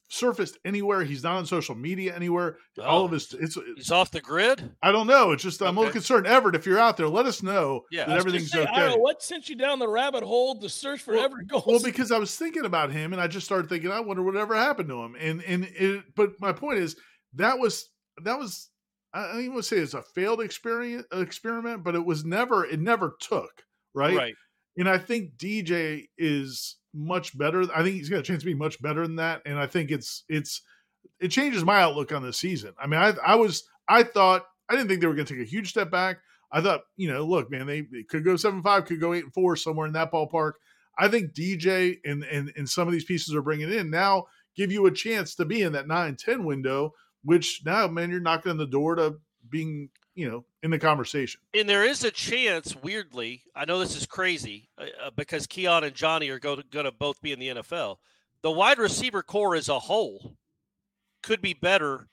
surfaced 0.09 0.57
anywhere. 0.63 1.03
He's 1.03 1.23
not 1.23 1.37
on 1.37 1.45
social 1.45 1.75
media 1.75 2.15
anywhere. 2.15 2.57
Oh, 2.79 2.83
All 2.83 3.05
of 3.05 3.11
oh. 3.11 3.13
his 3.15 3.33
it's 3.33 3.57
he's 3.75 3.91
off 3.91 4.11
the 4.11 4.21
grid. 4.21 4.71
I 4.81 4.91
don't 4.91 5.07
know. 5.07 5.31
It's 5.31 5.43
just 5.43 5.61
I'm 5.61 5.69
okay. 5.69 5.75
a 5.75 5.79
little 5.79 5.93
concerned. 5.93 6.27
Everett, 6.27 6.55
if 6.55 6.65
you're 6.65 6.79
out 6.79 6.97
there, 6.97 7.07
let 7.07 7.25
us 7.25 7.43
know 7.43 7.81
yeah, 7.91 8.05
that 8.05 8.17
everything's 8.17 8.51
say, 8.51 8.63
okay. 8.63 8.89
Know 8.89 8.97
what 8.97 9.21
sent 9.21 9.49
you 9.49 9.55
down 9.55 9.79
the 9.79 9.87
rabbit 9.87 10.23
hole 10.23 10.59
to 10.59 10.69
search 10.69 11.01
for 11.01 11.13
well, 11.13 11.25
Everett 11.25 11.47
Golson. 11.47 11.67
Well, 11.67 11.83
because 11.83 12.11
I 12.11 12.17
was 12.17 12.35
thinking 12.35 12.65
about 12.65 12.91
him, 12.91 13.13
and 13.13 13.21
I 13.21 13.27
just 13.27 13.45
started 13.45 13.69
thinking, 13.69 13.91
I 13.91 13.99
wonder 13.99 14.23
whatever 14.23 14.55
happened 14.55 14.89
to 14.89 15.03
him. 15.03 15.15
And 15.19 15.43
and 15.43 15.65
it, 15.65 16.03
but 16.15 16.39
my 16.39 16.53
point 16.53 16.79
is 16.79 16.95
that 17.33 17.59
was 17.59 17.89
that 18.23 18.39
was 18.39 18.69
I 19.13 19.27
don't 19.27 19.39
even 19.39 19.53
want 19.53 19.65
to 19.65 19.75
say 19.75 19.81
it's 19.81 19.93
a 19.93 20.01
failed 20.01 20.41
experience 20.41 21.05
experiment, 21.11 21.83
but 21.83 21.95
it 21.95 22.05
was 22.05 22.23
never 22.23 22.65
it 22.65 22.79
never 22.79 23.15
took 23.19 23.63
right. 23.93 24.15
Right. 24.15 24.35
And 24.77 24.87
I 24.87 24.99
think 24.99 25.37
DJ 25.37 26.05
is 26.17 26.76
much 26.97 27.37
better. 27.37 27.63
I 27.73 27.83
think 27.83 27.95
he's 27.95 28.09
got 28.09 28.19
a 28.19 28.23
chance 28.23 28.41
to 28.41 28.45
be 28.45 28.53
much 28.53 28.81
better 28.81 29.05
than 29.05 29.17
that. 29.17 29.41
And 29.45 29.59
I 29.59 29.67
think 29.67 29.91
it's 29.91 30.23
it's 30.27 30.61
it 31.19 31.29
changes 31.29 31.63
my 31.63 31.81
outlook 31.81 32.11
on 32.11 32.23
the 32.23 32.33
season. 32.33 32.73
I 32.79 32.87
mean, 32.87 32.99
I 32.99 33.13
I 33.25 33.35
was 33.35 33.63
I 33.87 34.03
thought 34.03 34.45
I 34.69 34.75
didn't 34.75 34.89
think 34.89 35.01
they 35.01 35.07
were 35.07 35.13
going 35.13 35.25
to 35.25 35.33
take 35.33 35.45
a 35.45 35.49
huge 35.49 35.69
step 35.69 35.89
back. 35.91 36.17
I 36.51 36.61
thought, 36.61 36.81
you 36.95 37.11
know, 37.11 37.25
look, 37.25 37.51
man, 37.51 37.67
they, 37.67 37.81
they 37.81 38.03
could 38.03 38.23
go 38.23 38.35
seven 38.37 38.61
five, 38.63 38.85
could 38.85 39.01
go 39.01 39.13
eight 39.13 39.23
and 39.23 39.33
four, 39.33 39.55
somewhere 39.55 39.87
in 39.87 39.93
that 39.93 40.11
ballpark. 40.11 40.53
I 40.97 41.07
think 41.07 41.33
DJ 41.33 41.97
and 42.05 42.23
and 42.23 42.51
and 42.55 42.69
some 42.69 42.87
of 42.87 42.93
these 42.93 43.05
pieces 43.05 43.35
are 43.35 43.41
bringing 43.41 43.71
in 43.71 43.89
now 43.89 44.25
give 44.57 44.71
you 44.71 44.87
a 44.87 44.91
chance 44.91 45.35
to 45.35 45.45
be 45.45 45.61
in 45.61 45.71
that 45.73 45.85
9-10 45.85 46.43
window, 46.43 46.93
which 47.23 47.61
now, 47.63 47.87
man, 47.87 48.09
you're 48.09 48.19
knocking 48.19 48.49
on 48.49 48.57
the 48.57 48.65
door 48.65 48.95
to 48.95 49.17
being, 49.49 49.89
you 50.17 50.27
know, 50.27 50.43
in 50.63 50.71
the 50.71 50.79
conversation. 50.79 51.39
And 51.53 51.69
there 51.69 51.85
is 51.85 52.03
a 52.03 52.09
chance, 52.09 52.75
weirdly, 52.75 53.43
I 53.55 53.65
know 53.65 53.79
this 53.79 53.95
is 53.95 54.07
crazy 54.07 54.67
uh, 54.79 54.85
uh 55.05 55.11
because 55.15 55.45
Keon 55.45 55.83
and 55.83 55.95
Johnny 55.95 56.29
are 56.29 56.39
going 56.39 56.63
to 56.71 56.91
both 56.91 57.21
be 57.21 57.31
in 57.31 57.39
the 57.39 57.49
NFL. 57.49 57.97
The 58.41 58.51
wide 58.51 58.79
receiver 58.79 59.21
corps 59.21 59.55
as 59.55 59.69
a 59.69 59.77
whole 59.77 60.35
could 61.21 61.39
be 61.39 61.53
better, 61.53 62.07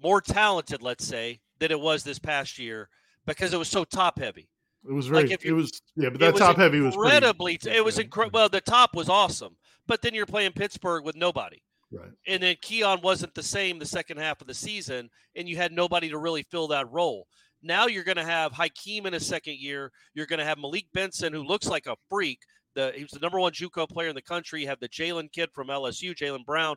more 0.00 0.20
talented, 0.20 0.82
let's 0.82 1.04
say, 1.04 1.40
than 1.58 1.72
it 1.72 1.80
was 1.80 2.04
this 2.04 2.20
past 2.20 2.60
year 2.60 2.88
because 3.26 3.52
it 3.52 3.58
was 3.58 3.68
so 3.68 3.82
top 3.82 4.20
heavy. 4.20 4.48
It 4.88 4.92
was 4.92 5.08
very. 5.08 5.26
Like 5.26 5.44
it 5.44 5.52
was 5.52 5.82
yeah, 5.96 6.10
but 6.10 6.20
that 6.20 6.36
top 6.36 6.56
heavy 6.56 6.80
was 6.80 6.94
incredibly. 6.94 7.58
Pretty, 7.58 7.76
it 7.76 7.84
was 7.84 7.98
yeah. 7.98 8.04
incredible. 8.04 8.38
Well, 8.38 8.48
the 8.48 8.60
top 8.60 8.94
was 8.94 9.08
awesome, 9.08 9.56
but 9.88 10.00
then 10.00 10.14
you're 10.14 10.26
playing 10.26 10.52
Pittsburgh 10.52 11.04
with 11.04 11.16
nobody. 11.16 11.60
Right. 11.92 12.10
And 12.26 12.42
then 12.42 12.56
Keon 12.62 13.00
wasn't 13.02 13.34
the 13.34 13.42
same 13.42 13.78
the 13.78 13.86
second 13.86 14.18
half 14.18 14.40
of 14.40 14.46
the 14.46 14.54
season, 14.54 15.10
and 15.36 15.48
you 15.48 15.56
had 15.56 15.72
nobody 15.72 16.08
to 16.08 16.18
really 16.18 16.42
fill 16.44 16.68
that 16.68 16.90
role. 16.90 17.26
Now 17.62 17.86
you're 17.86 18.04
going 18.04 18.16
to 18.16 18.24
have 18.24 18.52
Hykeem 18.52 19.06
in 19.06 19.12
his 19.12 19.26
second 19.26 19.58
year. 19.58 19.92
You're 20.14 20.26
going 20.26 20.38
to 20.38 20.44
have 20.44 20.58
Malik 20.58 20.86
Benson, 20.92 21.32
who 21.32 21.44
looks 21.44 21.66
like 21.68 21.86
a 21.86 21.96
freak. 22.08 22.40
The, 22.74 22.92
he 22.94 23.02
was 23.02 23.12
the 23.12 23.20
number 23.20 23.38
one 23.38 23.52
JUCO 23.52 23.88
player 23.88 24.08
in 24.08 24.14
the 24.14 24.22
country. 24.22 24.62
You 24.62 24.68
have 24.68 24.80
the 24.80 24.88
Jalen 24.88 25.30
kid 25.32 25.50
from 25.52 25.68
LSU, 25.68 26.16
Jalen 26.16 26.44
Brown, 26.44 26.76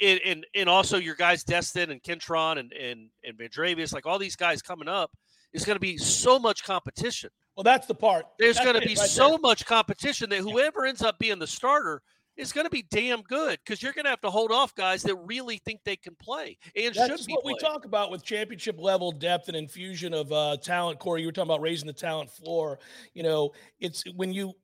and, 0.00 0.20
and, 0.24 0.46
and 0.54 0.68
also 0.68 0.98
your 0.98 1.14
guys 1.14 1.44
Destyn 1.44 1.90
and 1.90 2.02
Kentron 2.02 2.58
and 2.58 2.72
and 2.72 3.08
and 3.24 3.38
Vandrevius, 3.38 3.92
like 3.92 4.06
all 4.06 4.18
these 4.18 4.36
guys 4.36 4.62
coming 4.62 4.88
up, 4.88 5.10
is 5.52 5.64
going 5.64 5.76
to 5.76 5.80
be 5.80 5.96
so 5.96 6.38
much 6.38 6.64
competition. 6.64 7.30
Well, 7.56 7.64
that's 7.64 7.86
the 7.86 7.94
part. 7.94 8.26
There's 8.38 8.58
going 8.58 8.74
to 8.74 8.80
be 8.80 8.94
right 8.94 8.98
so 8.98 9.30
there. 9.30 9.38
much 9.38 9.66
competition 9.66 10.30
that 10.30 10.38
whoever 10.40 10.86
ends 10.86 11.02
up 11.02 11.18
being 11.18 11.38
the 11.38 11.46
starter 11.46 12.02
is 12.36 12.52
going 12.52 12.64
to 12.64 12.70
be 12.70 12.82
damn 12.90 13.22
good 13.22 13.58
because 13.64 13.82
you're 13.82 13.92
going 13.92 14.04
to 14.04 14.10
have 14.10 14.20
to 14.22 14.30
hold 14.30 14.50
off 14.50 14.74
guys 14.74 15.02
that 15.02 15.14
really 15.16 15.58
think 15.58 15.80
they 15.84 15.96
can 15.96 16.14
play 16.16 16.56
and 16.74 16.94
That's 16.94 17.20
should 17.20 17.26
be. 17.26 17.34
What 17.34 17.44
we 17.44 17.56
talk 17.58 17.84
about 17.84 18.10
with 18.10 18.24
championship 18.24 18.80
level 18.80 19.12
depth 19.12 19.48
and 19.48 19.56
infusion 19.56 20.14
of 20.14 20.32
uh, 20.32 20.56
talent. 20.56 20.98
Corey, 20.98 21.20
you 21.20 21.26
were 21.26 21.32
talking 21.32 21.50
about 21.50 21.60
raising 21.60 21.86
the 21.86 21.92
talent 21.92 22.30
floor. 22.30 22.78
You 23.14 23.22
know, 23.22 23.52
it's 23.80 24.02
when 24.14 24.32
you, 24.32 24.54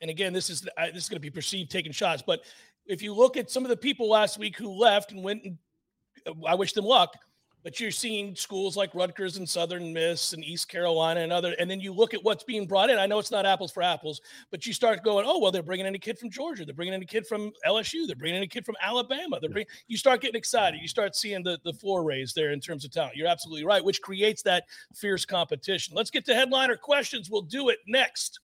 and 0.00 0.10
again, 0.10 0.32
this 0.32 0.50
is 0.50 0.66
uh, 0.78 0.86
this 0.86 1.04
is 1.04 1.08
going 1.08 1.16
to 1.16 1.20
be 1.20 1.30
perceived 1.30 1.70
taking 1.70 1.92
shots, 1.92 2.22
but 2.26 2.40
if 2.86 3.02
you 3.02 3.14
look 3.14 3.36
at 3.36 3.50
some 3.50 3.64
of 3.64 3.70
the 3.70 3.76
people 3.76 4.08
last 4.08 4.38
week 4.38 4.56
who 4.56 4.70
left 4.70 5.12
and 5.12 5.22
went, 5.22 5.44
and, 5.44 5.58
uh, 6.26 6.46
I 6.46 6.54
wish 6.54 6.72
them 6.72 6.84
luck. 6.84 7.16
But 7.64 7.80
you're 7.80 7.90
seeing 7.90 8.36
schools 8.36 8.76
like 8.76 8.94
Rutgers 8.94 9.38
and 9.38 9.48
Southern 9.48 9.92
Miss 9.92 10.34
and 10.34 10.44
East 10.44 10.68
Carolina 10.68 11.20
and 11.20 11.32
other, 11.32 11.56
and 11.58 11.68
then 11.68 11.80
you 11.80 11.92
look 11.92 12.14
at 12.14 12.22
what's 12.22 12.44
being 12.44 12.66
brought 12.66 12.90
in. 12.90 12.98
I 12.98 13.06
know 13.06 13.18
it's 13.18 13.30
not 13.30 13.46
apples 13.46 13.72
for 13.72 13.82
apples, 13.82 14.20
but 14.50 14.66
you 14.66 14.74
start 14.74 15.02
going, 15.02 15.24
oh 15.26 15.38
well, 15.40 15.50
they're 15.50 15.62
bringing 15.62 15.86
in 15.86 15.94
a 15.94 15.98
kid 15.98 16.18
from 16.18 16.30
Georgia, 16.30 16.64
they're 16.64 16.74
bringing 16.74 16.94
in 16.94 17.02
a 17.02 17.06
kid 17.06 17.26
from 17.26 17.52
LSU, 17.66 18.06
they're 18.06 18.16
bringing 18.16 18.36
in 18.36 18.42
a 18.42 18.46
kid 18.46 18.66
from 18.66 18.76
Alabama. 18.82 19.38
They're 19.40 19.50
bringing, 19.50 19.68
you 19.88 19.96
start 19.96 20.20
getting 20.20 20.36
excited. 20.36 20.80
You 20.80 20.88
start 20.88 21.16
seeing 21.16 21.42
the 21.42 21.58
the 21.64 21.72
raised 22.02 22.34
there 22.34 22.52
in 22.52 22.60
terms 22.60 22.84
of 22.84 22.90
talent. 22.90 23.16
You're 23.16 23.28
absolutely 23.28 23.64
right, 23.64 23.84
which 23.84 24.02
creates 24.02 24.42
that 24.42 24.64
fierce 24.94 25.24
competition. 25.24 25.94
Let's 25.94 26.10
get 26.10 26.24
to 26.26 26.34
headliner 26.34 26.76
questions. 26.76 27.30
We'll 27.30 27.42
do 27.42 27.68
it 27.70 27.78
next. 27.86 28.40